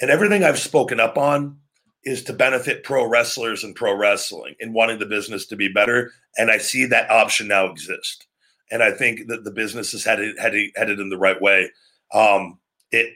and 0.02 0.10
everything 0.12 0.44
I've 0.44 0.60
spoken 0.60 1.00
up 1.00 1.18
on 1.18 1.58
is 2.04 2.24
to 2.24 2.34
benefit 2.34 2.84
pro 2.84 3.06
wrestlers 3.06 3.64
and 3.64 3.76
pro 3.76 3.96
wrestling 3.96 4.56
and 4.60 4.74
wanting 4.74 5.00
the 5.00 5.06
business 5.06 5.46
to 5.48 5.56
be 5.56 5.68
better. 5.68 6.12
And 6.38 6.50
I 6.50 6.58
see 6.58 6.86
that 6.86 7.12
option 7.12 7.48
now 7.48 7.66
exist. 7.66 8.26
And 8.72 8.82
I 8.82 8.92
think 8.92 9.28
that 9.28 9.44
the 9.44 9.52
business 9.52 9.94
is 9.94 10.06
headed 10.06 10.38
headed, 10.40 10.72
headed 10.76 11.00
in 11.00 11.10
the 11.10 11.18
right 11.18 11.42
way. 11.42 11.72
Um, 12.14 12.60
it 12.92 13.14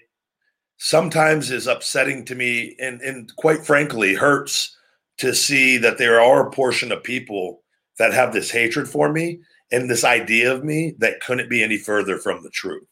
sometimes 0.78 1.52
is 1.52 1.68
upsetting 1.68 2.26
to 2.26 2.36
me 2.36 2.76
and, 2.80 3.02
and 3.02 3.34
quite 3.36 3.66
frankly 3.66 4.16
hurts 4.16 4.76
to 5.18 5.34
see 5.34 5.78
that 5.78 5.98
there 5.98 6.20
are 6.20 6.48
a 6.48 6.52
portion 6.52 6.92
of 6.92 7.04
people 7.04 7.61
that 8.00 8.14
have 8.14 8.34
this 8.34 8.52
hatred 8.52 8.88
for 8.88 9.12
me 9.12 9.40
and 9.72 9.90
this 9.90 10.04
idea 10.04 10.54
of 10.54 10.64
me 10.64 10.96
that 11.00 11.22
couldn't 11.22 11.50
be 11.50 11.64
any 11.64 11.78
further 11.78 12.18
from 12.18 12.44
the 12.44 12.50
truth. 12.50 12.88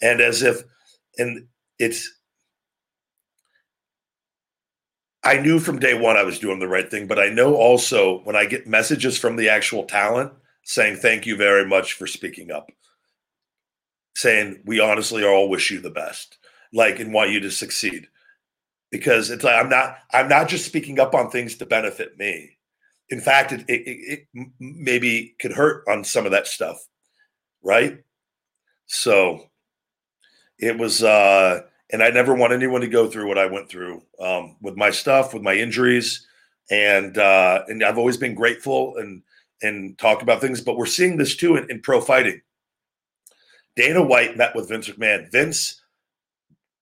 And 0.00 0.20
as 0.20 0.42
if, 0.42 0.62
and 1.18 1.46
it's 1.78 2.10
I 5.24 5.38
knew 5.38 5.60
from 5.60 5.78
day 5.78 5.94
one 5.94 6.16
I 6.16 6.24
was 6.24 6.38
doing 6.38 6.58
the 6.58 6.68
right 6.68 6.90
thing, 6.90 7.06
but 7.06 7.18
I 7.18 7.28
know 7.28 7.54
also 7.54 8.20
when 8.24 8.34
I 8.34 8.44
get 8.44 8.66
messages 8.66 9.18
from 9.18 9.36
the 9.36 9.48
actual 9.48 9.84
talent 9.84 10.32
saying, 10.64 10.96
Thank 10.96 11.26
you 11.26 11.36
very 11.36 11.66
much 11.66 11.92
for 11.92 12.06
speaking 12.06 12.50
up, 12.50 12.70
saying, 14.16 14.62
We 14.64 14.80
honestly 14.80 15.24
all 15.24 15.48
wish 15.48 15.70
you 15.70 15.80
the 15.80 15.90
best, 15.90 16.38
like, 16.72 16.98
and 16.98 17.12
want 17.12 17.30
you 17.30 17.40
to 17.40 17.50
succeed. 17.50 18.08
Because 18.90 19.30
it's 19.30 19.44
like 19.44 19.54
I'm 19.54 19.70
not, 19.70 19.96
I'm 20.12 20.28
not 20.28 20.48
just 20.48 20.66
speaking 20.66 20.98
up 20.98 21.14
on 21.14 21.30
things 21.30 21.56
to 21.56 21.66
benefit 21.66 22.18
me. 22.18 22.58
In 23.12 23.20
fact, 23.20 23.52
it, 23.52 23.60
it, 23.68 24.26
it 24.34 24.46
maybe 24.58 25.36
could 25.38 25.52
hurt 25.52 25.84
on 25.86 26.02
some 26.02 26.24
of 26.24 26.32
that 26.32 26.46
stuff, 26.46 26.78
right? 27.62 27.98
So 28.86 29.50
it 30.58 30.78
was 30.78 31.02
uh 31.02 31.62
and 31.92 32.02
I 32.02 32.08
never 32.08 32.34
want 32.34 32.54
anyone 32.54 32.80
to 32.80 32.88
go 32.88 33.06
through 33.06 33.28
what 33.28 33.36
I 33.36 33.46
went 33.46 33.68
through 33.68 34.02
um, 34.18 34.56
with 34.62 34.76
my 34.76 34.90
stuff, 34.90 35.34
with 35.34 35.42
my 35.42 35.52
injuries, 35.54 36.26
and 36.70 37.18
uh, 37.18 37.64
and 37.68 37.84
I've 37.84 37.98
always 37.98 38.16
been 38.16 38.34
grateful 38.34 38.96
and 38.96 39.22
and 39.60 39.98
talk 39.98 40.22
about 40.22 40.40
things. 40.40 40.62
But 40.62 40.78
we're 40.78 40.86
seeing 40.86 41.18
this 41.18 41.36
too 41.36 41.56
in, 41.56 41.70
in 41.70 41.82
pro 41.82 42.00
fighting. 42.00 42.40
Dana 43.76 44.02
White 44.02 44.38
met 44.38 44.54
with 44.54 44.70
Vince 44.70 44.88
McMahon. 44.88 45.30
Vince, 45.30 45.82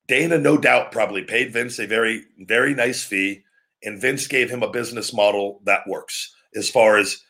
Dana, 0.06 0.38
no 0.38 0.56
doubt, 0.56 0.92
probably 0.92 1.24
paid 1.24 1.52
Vince 1.52 1.80
a 1.80 1.86
very 1.86 2.24
very 2.38 2.74
nice 2.74 3.02
fee, 3.02 3.42
and 3.82 4.00
Vince 4.00 4.26
gave 4.26 4.50
him 4.50 4.62
a 4.62 4.70
business 4.70 5.12
model 5.12 5.60
that 5.64 5.86
works 5.86 6.34
as 6.54 6.68
far 6.68 6.96
as 6.98 7.22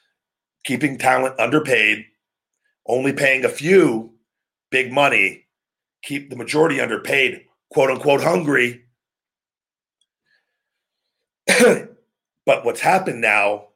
keeping 0.64 0.98
talent 0.98 1.38
underpaid, 1.38 2.04
only 2.86 3.12
paying 3.12 3.44
a 3.44 3.48
few 3.48 4.12
big 4.70 4.92
money, 4.92 5.46
keep 6.02 6.30
the 6.30 6.36
majority 6.36 6.80
underpaid 6.80 7.44
quote 7.70 7.90
unquote 7.90 8.22
hungry. 8.22 8.82
but 12.46 12.64
what's 12.64 12.80
happened 12.80 13.20
now 13.20 13.68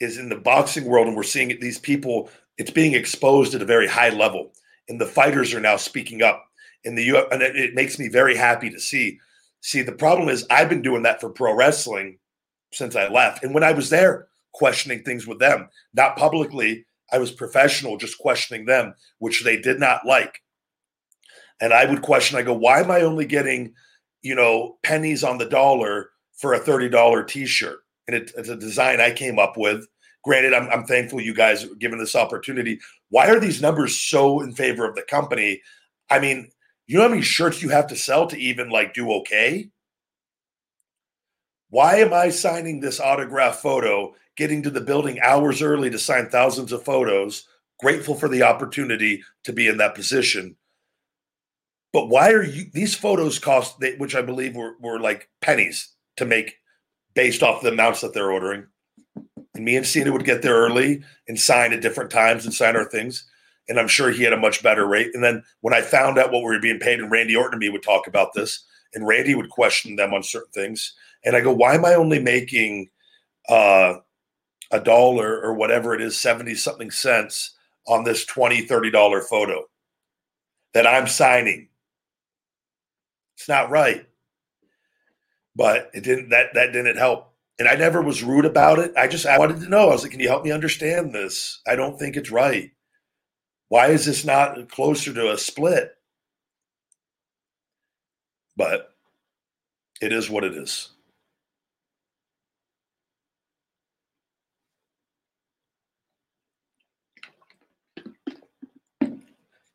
is 0.00 0.18
in 0.18 0.28
the 0.28 0.36
boxing 0.36 0.84
world, 0.84 1.06
and 1.06 1.16
we're 1.16 1.22
seeing 1.22 1.48
these 1.60 1.78
people, 1.78 2.30
it's 2.56 2.70
being 2.70 2.94
exposed 2.94 3.54
at 3.54 3.62
a 3.62 3.66
very 3.66 3.88
high 3.88 4.10
level. 4.10 4.52
And 4.88 5.00
the 5.00 5.06
fighters 5.06 5.52
are 5.54 5.60
now 5.60 5.76
speaking 5.76 6.22
up. 6.22 6.44
In 6.84 6.94
the 6.94 7.26
and 7.32 7.42
it 7.42 7.74
makes 7.74 7.98
me 7.98 8.08
very 8.08 8.36
happy 8.36 8.70
to 8.70 8.78
see. 8.78 9.18
See, 9.60 9.82
the 9.82 9.92
problem 9.92 10.28
is 10.28 10.46
I've 10.50 10.68
been 10.68 10.82
doing 10.82 11.02
that 11.02 11.20
for 11.20 11.30
pro 11.30 11.54
wrestling 11.54 12.18
since 12.72 12.96
I 12.96 13.08
left. 13.08 13.42
And 13.42 13.54
when 13.54 13.64
I 13.64 13.72
was 13.72 13.90
there, 13.90 14.28
questioning 14.52 15.02
things 15.02 15.26
with 15.26 15.38
them, 15.38 15.68
not 15.94 16.16
publicly, 16.16 16.86
I 17.12 17.18
was 17.18 17.30
professional, 17.30 17.96
just 17.96 18.18
questioning 18.18 18.66
them, 18.66 18.94
which 19.18 19.44
they 19.44 19.56
did 19.56 19.80
not 19.80 20.06
like. 20.06 20.42
And 21.60 21.72
I 21.72 21.86
would 21.86 22.02
question, 22.02 22.38
I 22.38 22.42
go, 22.42 22.54
why 22.54 22.80
am 22.80 22.90
I 22.90 23.00
only 23.00 23.24
getting, 23.24 23.72
you 24.22 24.34
know, 24.34 24.78
pennies 24.82 25.24
on 25.24 25.38
the 25.38 25.48
dollar 25.48 26.10
for 26.36 26.54
a 26.54 26.60
$30 26.60 27.26
t 27.26 27.46
shirt? 27.46 27.78
And 28.06 28.16
it, 28.16 28.32
it's 28.36 28.48
a 28.48 28.56
design 28.56 29.00
I 29.00 29.12
came 29.12 29.38
up 29.38 29.56
with. 29.56 29.86
Granted, 30.24 30.54
I'm, 30.54 30.68
I'm 30.70 30.84
thankful 30.84 31.20
you 31.20 31.34
guys 31.34 31.66
given 31.78 31.98
this 31.98 32.14
opportunity. 32.14 32.78
Why 33.10 33.28
are 33.28 33.40
these 33.40 33.62
numbers 33.62 33.98
so 33.98 34.40
in 34.40 34.52
favor 34.52 34.88
of 34.88 34.94
the 34.94 35.02
company? 35.02 35.62
I 36.10 36.18
mean, 36.18 36.50
you 36.88 36.96
know 36.96 37.04
how 37.04 37.10
many 37.10 37.22
shirts 37.22 37.62
you 37.62 37.68
have 37.68 37.86
to 37.88 37.96
sell 37.96 38.26
to 38.26 38.38
even 38.38 38.70
like 38.70 38.94
do 38.94 39.12
okay? 39.12 39.68
Why 41.70 41.96
am 41.96 42.14
I 42.14 42.30
signing 42.30 42.80
this 42.80 42.98
autograph 42.98 43.56
photo, 43.56 44.14
getting 44.36 44.62
to 44.62 44.70
the 44.70 44.80
building 44.80 45.20
hours 45.20 45.60
early 45.60 45.90
to 45.90 45.98
sign 45.98 46.30
thousands 46.30 46.72
of 46.72 46.82
photos? 46.82 47.46
Grateful 47.78 48.14
for 48.14 48.28
the 48.28 48.42
opportunity 48.42 49.22
to 49.44 49.52
be 49.52 49.68
in 49.68 49.76
that 49.76 49.94
position. 49.94 50.56
But 51.92 52.08
why 52.08 52.32
are 52.32 52.42
you 52.42 52.66
these 52.72 52.94
photos 52.94 53.38
cost 53.38 53.82
which 53.98 54.14
I 54.14 54.22
believe 54.22 54.56
were, 54.56 54.76
were 54.80 54.98
like 54.98 55.28
pennies 55.42 55.94
to 56.16 56.24
make 56.24 56.56
based 57.14 57.42
off 57.42 57.62
the 57.62 57.68
amounts 57.68 58.00
that 58.00 58.14
they're 58.14 58.30
ordering. 58.30 58.66
And 59.54 59.64
me 59.64 59.76
and 59.76 59.86
Cena 59.86 60.12
would 60.12 60.24
get 60.24 60.40
there 60.40 60.54
early 60.54 61.02
and 61.26 61.38
sign 61.38 61.72
at 61.72 61.82
different 61.82 62.10
times 62.10 62.44
and 62.44 62.54
sign 62.54 62.76
our 62.76 62.84
things. 62.84 63.28
And 63.68 63.78
I'm 63.78 63.88
sure 63.88 64.10
he 64.10 64.22
had 64.22 64.32
a 64.32 64.38
much 64.38 64.62
better 64.62 64.86
rate. 64.86 65.10
And 65.14 65.22
then 65.22 65.42
when 65.60 65.74
I 65.74 65.82
found 65.82 66.18
out 66.18 66.32
what 66.32 66.42
we 66.42 66.50
were 66.50 66.60
being 66.60 66.78
paid, 66.78 67.00
and 67.00 67.10
Randy 67.10 67.36
Orton 67.36 67.54
and 67.54 67.60
me 67.60 67.68
would 67.68 67.82
talk 67.82 68.06
about 68.06 68.32
this, 68.34 68.64
and 68.94 69.06
Randy 69.06 69.34
would 69.34 69.50
question 69.50 69.96
them 69.96 70.14
on 70.14 70.22
certain 70.22 70.52
things. 70.52 70.94
And 71.24 71.36
I 71.36 71.40
go, 71.40 71.52
why 71.52 71.74
am 71.74 71.84
I 71.84 71.94
only 71.94 72.18
making 72.18 72.88
uh, 73.48 73.94
a 74.70 74.80
dollar 74.80 75.40
or 75.42 75.54
whatever 75.54 75.94
it 75.94 76.00
is, 76.00 76.20
70 76.20 76.54
something 76.54 76.90
cents 76.90 77.54
on 77.86 78.04
this 78.04 78.24
20 78.24 78.66
$30 78.66 79.24
photo 79.24 79.64
that 80.74 80.86
I'm 80.86 81.06
signing? 81.06 81.68
It's 83.36 83.48
not 83.48 83.70
right. 83.70 84.06
But 85.54 85.90
it 85.92 86.04
didn't 86.04 86.30
that 86.30 86.54
that 86.54 86.72
didn't 86.72 86.96
help. 86.96 87.32
And 87.58 87.68
I 87.68 87.74
never 87.74 88.00
was 88.00 88.22
rude 88.22 88.44
about 88.44 88.78
it. 88.78 88.92
I 88.96 89.08
just 89.08 89.26
I 89.26 89.38
wanted 89.38 89.60
to 89.60 89.68
know. 89.68 89.88
I 89.88 89.92
was 89.92 90.02
like, 90.02 90.12
can 90.12 90.20
you 90.20 90.28
help 90.28 90.44
me 90.44 90.52
understand 90.52 91.12
this? 91.12 91.60
I 91.66 91.74
don't 91.74 91.98
think 91.98 92.16
it's 92.16 92.30
right. 92.30 92.70
Why 93.68 93.88
is 93.88 94.06
this 94.06 94.24
not 94.24 94.70
closer 94.70 95.12
to 95.12 95.32
a 95.32 95.38
split? 95.38 95.94
But 98.56 98.94
it 100.00 100.12
is 100.12 100.30
what 100.30 100.44
it 100.44 100.54
is. 100.54 100.90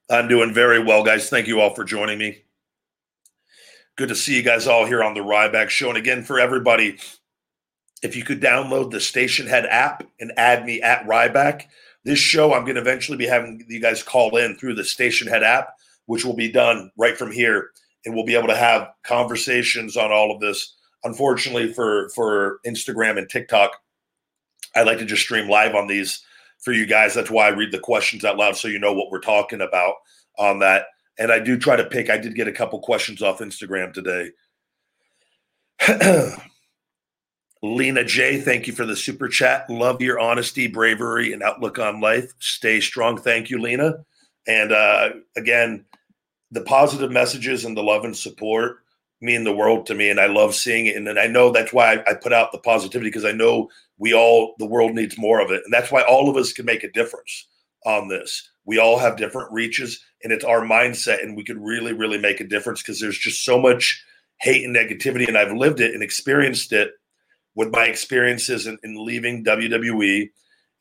I'm 0.09 0.27
doing 0.27 0.53
very 0.53 0.83
well, 0.83 1.03
guys. 1.03 1.29
Thank 1.29 1.47
you 1.47 1.59
all 1.59 1.73
for 1.73 1.83
joining 1.83 2.19
me. 2.19 2.43
Good 3.95 4.09
to 4.09 4.15
see 4.15 4.35
you 4.35 4.43
guys 4.43 4.67
all 4.67 4.85
here 4.85 5.03
on 5.03 5.13
the 5.13 5.21
Ryback 5.21 5.69
Show. 5.69 5.89
And 5.89 5.97
again, 5.97 6.23
for 6.23 6.39
everybody, 6.39 6.97
if 8.01 8.15
you 8.15 8.23
could 8.23 8.41
download 8.41 8.91
the 8.91 8.97
Stationhead 8.97 9.67
app 9.69 10.03
and 10.19 10.33
add 10.35 10.65
me 10.65 10.81
at 10.81 11.05
Ryback, 11.05 11.65
this 12.03 12.19
show 12.19 12.53
I'm 12.53 12.63
going 12.63 12.75
to 12.75 12.81
eventually 12.81 13.17
be 13.17 13.27
having 13.27 13.63
you 13.67 13.81
guys 13.81 14.03
call 14.03 14.35
in 14.37 14.55
through 14.55 14.75
the 14.75 14.81
Stationhead 14.81 15.43
app, 15.43 15.69
which 16.05 16.25
will 16.25 16.35
be 16.35 16.51
done 16.51 16.91
right 16.97 17.17
from 17.17 17.31
here, 17.31 17.71
and 18.05 18.13
we'll 18.13 18.25
be 18.25 18.35
able 18.35 18.49
to 18.49 18.55
have 18.55 18.89
conversations 19.03 19.95
on 19.97 20.11
all 20.11 20.31
of 20.31 20.41
this. 20.41 20.75
Unfortunately, 21.03 21.71
for 21.73 22.09
for 22.09 22.59
Instagram 22.65 23.17
and 23.17 23.29
TikTok, 23.29 23.71
I 24.75 24.83
like 24.83 24.99
to 24.99 25.05
just 25.05 25.23
stream 25.23 25.49
live 25.49 25.75
on 25.75 25.87
these 25.87 26.23
for 26.59 26.73
you 26.73 26.85
guys. 26.85 27.13
That's 27.13 27.31
why 27.31 27.47
I 27.47 27.51
read 27.51 27.71
the 27.71 27.79
questions 27.79 28.23
out 28.23 28.37
loud 28.37 28.55
so 28.55 28.67
you 28.67 28.79
know 28.79 28.93
what 28.93 29.11
we're 29.11 29.19
talking 29.19 29.61
about 29.61 29.95
on 30.37 30.59
that 30.59 30.85
and 31.17 31.31
I 31.31 31.39
do 31.39 31.57
try 31.57 31.75
to 31.75 31.83
pick. 31.83 32.09
I 32.09 32.17
did 32.17 32.35
get 32.35 32.47
a 32.47 32.51
couple 32.51 32.79
questions 32.79 33.21
off 33.21 33.39
Instagram 33.39 33.93
today. 33.93 34.31
Lena 37.63 38.03
J, 38.03 38.41
thank 38.41 38.67
you 38.67 38.73
for 38.73 38.85
the 38.85 38.95
super 38.95 39.29
chat. 39.29 39.69
Love 39.69 40.01
your 40.01 40.19
honesty, 40.19 40.67
bravery, 40.67 41.31
and 41.31 41.41
outlook 41.41 41.79
on 41.79 42.01
life. 42.01 42.33
Stay 42.39 42.81
strong. 42.81 43.17
Thank 43.17 43.49
you, 43.49 43.57
Lena. 43.57 44.03
And 44.45 44.73
uh, 44.73 45.11
again, 45.37 45.85
the 46.51 46.63
positive 46.63 47.09
messages 47.09 47.63
and 47.63 47.77
the 47.77 47.81
love 47.81 48.03
and 48.03 48.15
support 48.15 48.79
mean 49.21 49.45
the 49.45 49.55
world 49.55 49.85
to 49.85 49.95
me, 49.95 50.09
and 50.09 50.19
I 50.19 50.25
love 50.25 50.53
seeing 50.53 50.87
it. 50.87 50.97
And, 50.97 51.07
and 51.07 51.17
I 51.17 51.27
know 51.27 51.53
that's 51.53 51.71
why 51.71 51.93
I, 51.93 52.11
I 52.11 52.13
put 52.15 52.33
out 52.33 52.51
the 52.51 52.57
positivity 52.57 53.09
because 53.09 53.23
I 53.23 53.31
know 53.31 53.69
we 53.97 54.13
all 54.13 54.55
the 54.59 54.65
world 54.65 54.93
needs 54.93 55.17
more 55.17 55.39
of 55.39 55.49
it, 55.49 55.61
and 55.63 55.73
that's 55.73 55.89
why 55.89 56.01
all 56.01 56.29
of 56.29 56.35
us 56.35 56.51
can 56.51 56.65
make 56.65 56.83
a 56.83 56.91
difference 56.91 57.47
on 57.85 58.09
this. 58.09 58.49
We 58.65 58.77
all 58.77 58.99
have 58.99 59.15
different 59.15 59.53
reaches, 59.53 60.03
and 60.21 60.33
it's 60.33 60.43
our 60.43 60.65
mindset, 60.65 61.23
and 61.23 61.37
we 61.37 61.45
could 61.45 61.63
really, 61.63 61.93
really 61.93 62.17
make 62.17 62.41
a 62.41 62.47
difference 62.47 62.81
because 62.81 62.99
there's 62.99 63.17
just 63.17 63.45
so 63.45 63.57
much 63.57 64.03
hate 64.41 64.65
and 64.65 64.75
negativity, 64.75 65.29
and 65.29 65.37
I've 65.37 65.53
lived 65.53 65.79
it 65.79 65.93
and 65.93 66.03
experienced 66.03 66.73
it 66.73 66.91
with 67.55 67.71
my 67.71 67.85
experiences 67.85 68.67
in, 68.67 68.77
in 68.83 69.05
leaving 69.05 69.43
WWE 69.43 70.29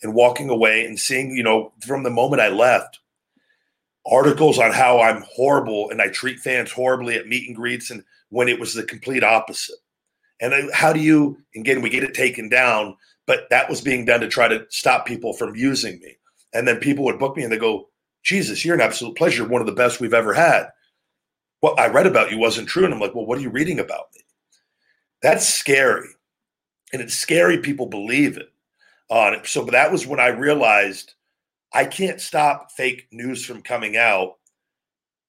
and 0.03 0.15
walking 0.15 0.49
away 0.49 0.85
and 0.85 0.99
seeing, 0.99 1.37
you 1.37 1.43
know, 1.43 1.73
from 1.81 2.03
the 2.03 2.11
moment 2.11 2.43
I 2.43 2.49
left, 2.49 3.01
articles 4.05 4.59
on 4.59 4.73
how 4.73 5.01
I'm 5.01 5.25
horrible 5.31 5.91
and 5.91 6.03
I 6.03 6.09
treat 6.09 6.41
fans 6.41 6.73
horribly 6.73 7.15
at 7.17 7.29
meet 7.29 7.47
and 7.47 7.57
greets, 7.57 7.91
and 7.91 8.03
when 8.31 8.49
it 8.49 8.59
was 8.59 8.75
the 8.75 8.83
complete 8.83 9.23
opposite. 9.23 9.77
And 10.41 10.53
then 10.53 10.71
how 10.73 10.93
do 10.93 11.01
you, 11.01 11.39
again, 11.55 11.83
we 11.83 11.91
get 11.91 12.03
it 12.03 12.15
taken 12.15 12.49
down, 12.49 12.97
but 13.27 13.49
that 13.51 13.71
was 13.71 13.81
being 13.81 14.05
done 14.05 14.21
to 14.21 14.29
try 14.29 14.49
to 14.49 14.67
stop 14.71 15.07
people 15.07 15.35
from 15.35 15.55
using 15.55 16.01
me. 16.01 16.17
And 16.53 16.67
then 16.67 16.79
people 16.79 17.05
would 17.05 17.19
book 17.19 17.37
me 17.37 17.45
and 17.45 17.53
they 17.53 17.59
go, 17.59 17.89
Jesus, 18.25 18.65
you're 18.65 18.75
an 18.75 18.81
absolute 18.81 19.17
pleasure, 19.17 19.47
one 19.47 19.61
of 19.61 19.67
the 19.67 19.73
best 19.73 20.01
we've 20.01 20.15
ever 20.15 20.33
had. 20.33 20.69
What 21.61 21.79
I 21.79 21.87
read 21.89 22.07
about 22.07 22.33
you 22.33 22.39
wasn't 22.39 22.69
true. 22.69 22.85
And 22.85 22.93
I'm 22.93 23.01
like, 23.01 23.15
well, 23.15 23.25
what 23.27 23.39
are 23.39 23.43
you 23.43 23.51
reading 23.51 23.79
about 23.79 24.07
me? 24.15 24.23
That's 25.23 25.47
scary. 25.47 26.09
And 26.93 27.01
it's 27.01 27.15
scary 27.15 27.59
people 27.59 27.87
believe 27.87 28.37
it 28.37 28.53
on 29.09 29.35
it. 29.35 29.47
So 29.47 29.65
that 29.67 29.91
was 29.91 30.07
when 30.07 30.21
I 30.21 30.29
realized 30.29 31.15
I 31.73 31.85
can't 31.85 32.21
stop 32.21 32.73
fake 32.73 33.09
news 33.13 33.45
from 33.45 33.63
coming 33.63 33.97
out, 33.97 34.35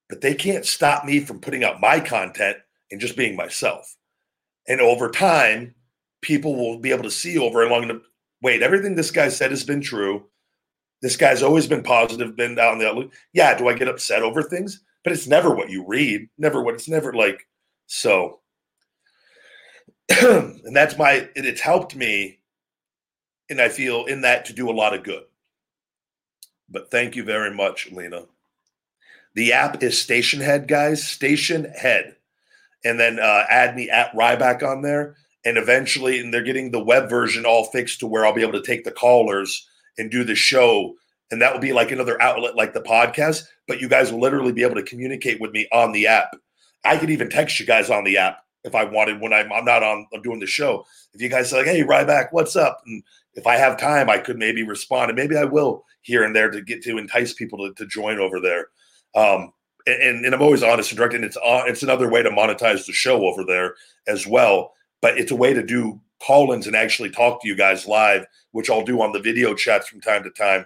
but 0.10 0.22
they 0.22 0.36
can't 0.36 0.66
stop 0.66 1.06
me 1.06 1.20
from 1.22 1.40
putting 1.40 1.64
out 1.64 1.82
my 1.82 2.00
content 2.00 2.58
and 2.92 3.00
just 3.00 3.16
being 3.16 3.36
myself. 3.36 3.96
And 4.68 4.82
over 4.82 5.10
time, 5.10 5.74
people 6.22 6.56
will 6.56 6.80
be 6.80 6.92
able 6.92 7.04
to 7.04 7.12
see 7.12 7.38
over 7.38 7.62
and 7.62 7.72
along 7.72 7.88
the 7.88 8.02
wait, 8.42 8.62
everything 8.62 8.96
this 8.96 9.12
guy 9.12 9.30
said 9.30 9.52
has 9.52 9.64
been 9.64 9.82
true. 9.82 10.26
This 11.02 11.18
guy's 11.18 11.42
always 11.42 11.68
been 11.68 11.84
positive, 11.84 12.36
been 12.36 12.56
down 12.56 12.78
the 12.78 12.88
outlook. 12.88 13.14
Yeah, 13.34 13.58
do 13.58 13.68
I 13.68 13.74
get 13.74 13.88
upset 13.88 14.22
over 14.22 14.44
things? 14.44 14.84
But 15.04 15.14
it's 15.14 15.28
never 15.28 15.54
what 15.54 15.70
you 15.70 15.86
read, 15.86 16.30
never 16.38 16.62
what 16.62 16.76
it's 16.76 16.88
never 16.88 17.14
like. 17.14 17.46
So, 17.88 18.40
and 20.22 20.76
that's 20.76 20.98
my, 20.98 21.14
it, 21.14 21.46
it's 21.46 21.62
helped 21.62 21.96
me. 21.96 22.40
And 23.50 23.62
I 23.62 23.70
feel 23.70 24.06
in 24.06 24.22
that 24.22 24.46
to 24.46 24.54
do 24.54 24.70
a 24.70 24.72
lot 24.72 24.94
of 24.94 25.04
good. 25.04 25.24
But 26.70 26.90
thank 26.90 27.16
you 27.16 27.24
very 27.24 27.54
much, 27.54 27.92
Lena. 27.92 28.26
The 29.36 29.54
app 29.54 29.82
is 29.84 29.96
Stationhead, 29.96 30.68
guys. 30.68 31.04
Stationhead. 31.04 32.16
And 32.86 33.00
then 33.00 33.20
uh, 33.20 33.46
add 33.50 33.76
me 33.76 33.90
at 33.90 34.14
Ryback 34.14 34.64
on 34.64 34.82
there. 34.82 35.16
And 35.46 35.58
eventually, 35.58 36.20
and 36.20 36.34
they're 36.34 36.42
getting 36.42 36.72
the 36.72 36.84
web 36.84 37.10
version 37.10 37.46
all 37.46 37.66
fixed 37.66 38.00
to 38.00 38.08
where 38.08 38.26
I'll 38.26 38.34
be 38.34 38.42
able 38.42 38.54
to 38.54 38.66
take 38.66 38.86
the 38.86 38.92
callers 38.92 39.68
and 39.98 40.10
do 40.10 40.24
the 40.24 40.36
show. 40.36 40.96
And 41.32 41.42
that 41.42 41.54
will 41.54 41.60
be 41.60 41.74
like 41.74 41.92
another 41.92 42.22
outlet 42.22 42.56
like 42.56 42.74
the 42.74 42.82
podcast. 42.82 43.44
But 43.68 43.82
you 43.82 43.90
guys 43.90 44.12
will 44.12 44.20
literally 44.20 44.52
be 44.54 44.64
able 44.64 44.76
to 44.76 44.84
communicate 44.84 45.42
with 45.42 45.52
me 45.52 45.68
on 45.72 45.92
the 45.92 46.08
app. 46.08 46.36
I 46.86 46.98
could 46.98 47.10
even 47.10 47.30
text 47.30 47.60
you 47.60 47.66
guys 47.66 47.90
on 47.90 48.04
the 48.04 48.18
app 48.18 48.43
if 48.64 48.76
I 48.76 48.84
wanted 48.84 49.20
when 49.20 49.34
I'm, 49.34 49.52
I'm 49.52 49.66
not 49.66 49.84
on 49.84 50.08
I'm 50.14 50.22
doing 50.22 50.40
the 50.40 50.48
show. 50.48 50.86
If 51.14 51.22
you 51.22 51.30
guys 51.30 51.50
say 51.50 51.58
like, 51.58 51.66
hey, 51.66 51.84
Ryback, 51.84 52.28
what's 52.32 52.56
up? 52.56 52.82
And 52.86 53.04
if 53.36 53.48
I 53.48 53.56
have 53.56 53.80
time, 53.80 54.10
I 54.10 54.18
could 54.18 54.38
maybe 54.38 54.64
respond, 54.64 55.10
and 55.10 55.18
maybe 55.18 55.36
I 55.36 55.44
will 55.44 55.86
here 56.02 56.24
and 56.24 56.36
there 56.36 56.50
to 56.50 56.62
get 56.62 56.84
to 56.84 56.98
entice 56.98 57.34
people 57.34 57.60
to, 57.60 57.74
to 57.76 57.86
join 57.88 58.20
over 58.20 58.40
there. 58.40 58.68
Um, 59.16 59.54
and, 59.86 60.26
and 60.26 60.34
I'm 60.34 60.42
always 60.42 60.64
honest 60.64 60.92
and 60.92 60.98
direct, 60.98 61.14
and 61.14 61.26
it's 61.26 61.38
uh, 61.38 61.64
it's 61.66 61.84
another 61.84 62.10
way 62.10 62.24
to 62.24 62.30
monetize 62.30 62.86
the 62.86 62.94
show 62.94 63.26
over 63.26 63.44
there 63.44 63.76
as 64.08 64.26
well. 64.26 64.74
But 65.02 65.18
it's 65.18 65.32
a 65.32 65.36
way 65.36 65.54
to 65.54 65.64
do 65.64 66.00
call-ins 66.22 66.68
and 66.68 66.76
actually 66.76 67.10
talk 67.10 67.42
to 67.42 67.48
you 67.48 67.56
guys 67.56 67.86
live, 67.86 68.26
which 68.52 68.70
I'll 68.70 68.86
do 68.86 69.02
on 69.02 69.12
the 69.12 69.20
video 69.20 69.54
chats 69.54 69.90
from 69.90 70.00
time 70.00 70.24
to 70.24 70.30
time. 70.30 70.66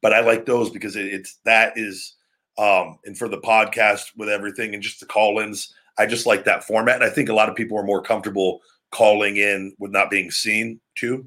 But 0.00 0.12
I 0.12 0.20
like 0.20 0.46
those 0.46 0.70
because 0.70 0.94
it, 0.94 1.06
it's 1.06 1.38
that 1.44 1.72
is 1.76 2.14
um, 2.56 2.98
and 3.04 3.18
for 3.18 3.28
the 3.28 3.40
podcast 3.40 4.16
with 4.16 4.28
everything 4.28 4.74
and 4.74 4.82
just 4.82 5.00
the 5.00 5.06
call-ins, 5.06 5.74
I 5.98 6.06
just 6.06 6.26
like 6.26 6.44
that 6.44 6.64
format. 6.64 6.96
And 6.96 7.04
I 7.04 7.10
think 7.10 7.28
a 7.28 7.34
lot 7.34 7.48
of 7.48 7.56
people 7.56 7.78
are 7.78 7.84
more 7.84 8.02
comfortable 8.02 8.60
calling 8.90 9.36
in 9.36 9.74
with 9.78 9.90
not 9.90 10.10
being 10.10 10.30
seen 10.30 10.80
too. 10.94 11.26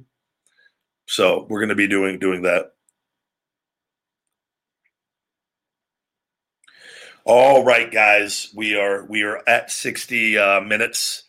So 1.06 1.46
we're 1.50 1.60
going 1.60 1.70
to 1.70 1.76
be 1.76 1.88
doing 1.88 2.20
doing 2.20 2.42
that. 2.44 2.74
All 7.24 7.66
right, 7.66 7.92
guys, 7.92 8.54
we 8.56 8.78
are 8.78 9.06
we 9.06 9.24
are 9.24 9.42
at 9.48 9.70
sixty 9.70 10.38
uh, 10.38 10.62
minutes, 10.62 11.24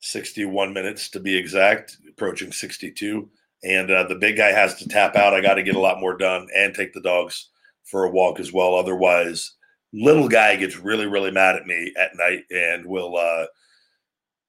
sixty-one 0.00 0.74
minutes 0.74 1.08
to 1.10 1.20
be 1.20 1.38
exact, 1.38 1.96
approaching 2.06 2.52
sixty-two. 2.52 3.30
And 3.64 3.90
uh, 3.90 4.04
the 4.04 4.14
big 4.14 4.36
guy 4.36 4.52
has 4.52 4.74
to 4.76 4.88
tap 4.88 5.16
out. 5.16 5.34
I 5.34 5.40
got 5.40 5.54
to 5.54 5.62
get 5.62 5.74
a 5.74 5.80
lot 5.80 6.00
more 6.00 6.16
done 6.16 6.48
and 6.54 6.74
take 6.74 6.92
the 6.92 7.00
dogs 7.00 7.48
for 7.84 8.04
a 8.04 8.10
walk 8.10 8.40
as 8.40 8.52
well. 8.52 8.74
Otherwise, 8.74 9.54
little 9.92 10.28
guy 10.28 10.56
gets 10.56 10.76
really 10.76 11.06
really 11.06 11.30
mad 11.30 11.56
at 11.56 11.66
me 11.66 11.92
at 11.98 12.16
night 12.16 12.44
and 12.50 12.84
will 12.84 13.16
uh, 13.16 13.46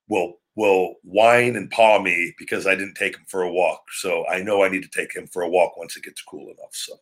will 0.08 0.40
will 0.60 0.96
whine 1.04 1.56
and 1.56 1.72
paw 1.72 2.02
me 2.02 2.34
because 2.38 2.68
I 2.68 2.76
didn't 2.76 2.96
take 2.96 3.16
him 3.16 3.24
for 3.28 3.44
a 3.44 3.52
walk. 3.52 3.82
So 3.94 4.28
I 4.28 4.42
know 4.42 4.62
I 4.62 4.68
need 4.68 4.84
to 4.84 4.90
take 4.90 5.16
him 5.16 5.26
for 5.28 5.44
a 5.44 5.50
walk 5.50 5.78
once 5.78 5.96
it 5.96 6.04
gets 6.04 6.22
cool 6.22 6.48
enough. 6.48 6.74
So, 6.74 6.96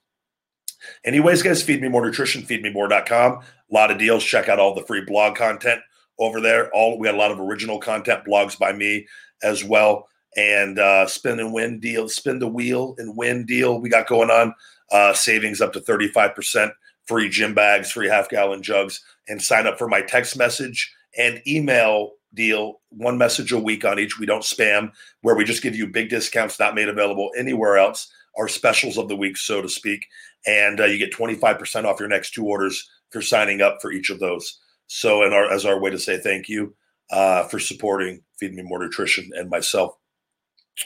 anyways, 1.03 1.41
guys, 1.41 1.63
feed 1.63 1.81
me 1.81 1.87
more 1.87 2.05
nutrition, 2.05 2.43
feedmemore.com. 2.43 3.31
A 3.31 3.41
lot 3.71 3.89
of 3.89 3.97
deals. 3.97 4.23
Check 4.23 4.47
out 4.47 4.59
all 4.59 4.75
the 4.75 4.83
free 4.83 5.03
blog 5.03 5.35
content 5.35 5.81
over 6.19 6.39
there. 6.39 6.69
All 6.71 6.99
we 6.99 7.05
got 7.05 7.15
a 7.15 7.17
lot 7.17 7.31
of 7.31 7.39
original 7.39 7.79
content, 7.79 8.25
blogs 8.27 8.59
by 8.59 8.73
me 8.73 9.07
as 9.41 9.63
well. 9.63 10.07
And 10.35 10.77
uh, 10.77 11.07
spin 11.07 11.39
and 11.39 11.51
win 11.51 11.79
deal, 11.79 12.07
spin 12.09 12.37
the 12.37 12.47
wheel 12.47 12.93
and 12.99 13.17
win 13.17 13.43
deal 13.45 13.81
we 13.81 13.89
got 13.89 14.07
going 14.07 14.29
on. 14.29 14.53
Uh, 14.91 15.13
savings 15.13 15.61
up 15.61 15.73
to 15.73 15.81
35%, 15.81 16.71
free 17.07 17.29
gym 17.29 17.53
bags, 17.53 17.91
free 17.91 18.07
half 18.07 18.29
gallon 18.29 18.61
jugs, 18.61 19.03
and 19.27 19.41
sign 19.41 19.67
up 19.67 19.77
for 19.77 19.87
my 19.87 20.01
text 20.01 20.37
message 20.37 20.93
and 21.17 21.41
email 21.47 22.11
deal, 22.33 22.81
one 22.89 23.17
message 23.17 23.51
a 23.51 23.59
week 23.59 23.85
on 23.85 23.99
each. 23.99 24.19
We 24.19 24.25
don't 24.25 24.43
spam, 24.43 24.91
where 25.21 25.35
we 25.35 25.43
just 25.43 25.63
give 25.63 25.75
you 25.75 25.87
big 25.87 26.09
discounts 26.09 26.59
not 26.59 26.75
made 26.75 26.89
available 26.89 27.31
anywhere 27.37 27.77
else, 27.77 28.11
our 28.37 28.47
specials 28.47 28.97
of 28.97 29.07
the 29.07 29.15
week, 29.15 29.37
so 29.37 29.61
to 29.61 29.69
speak. 29.69 30.05
And 30.45 30.79
uh, 30.79 30.85
you 30.85 30.97
get 30.97 31.13
25% 31.13 31.85
off 31.85 31.99
your 31.99 32.09
next 32.09 32.31
two 32.31 32.45
orders 32.45 32.89
for 33.11 33.21
signing 33.21 33.61
up 33.61 33.79
for 33.81 33.91
each 33.91 34.09
of 34.09 34.19
those. 34.19 34.59
So, 34.87 35.23
and 35.23 35.33
our, 35.33 35.51
as 35.51 35.65
our 35.65 35.79
way 35.79 35.89
to 35.89 35.99
say 35.99 36.17
thank 36.17 36.47
you 36.47 36.75
uh, 37.09 37.43
for 37.43 37.59
supporting 37.59 38.21
Feed 38.39 38.53
Me 38.53 38.63
More 38.63 38.79
Nutrition 38.79 39.29
and 39.35 39.49
myself. 39.49 39.95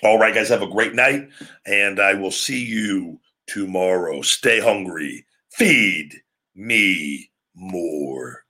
All 0.04 0.18
right, 0.18 0.34
guys, 0.34 0.50
have 0.50 0.62
a 0.62 0.70
great 0.72 0.96
night, 0.96 1.28
and 1.66 2.00
I 2.00 2.14
will 2.14 2.32
see 2.32 2.64
you 2.64 3.20
tomorrow. 3.48 4.22
Stay 4.22 4.60
hungry. 4.60 5.26
Feed 5.52 6.24
me 6.56 7.32
more. 7.56 8.41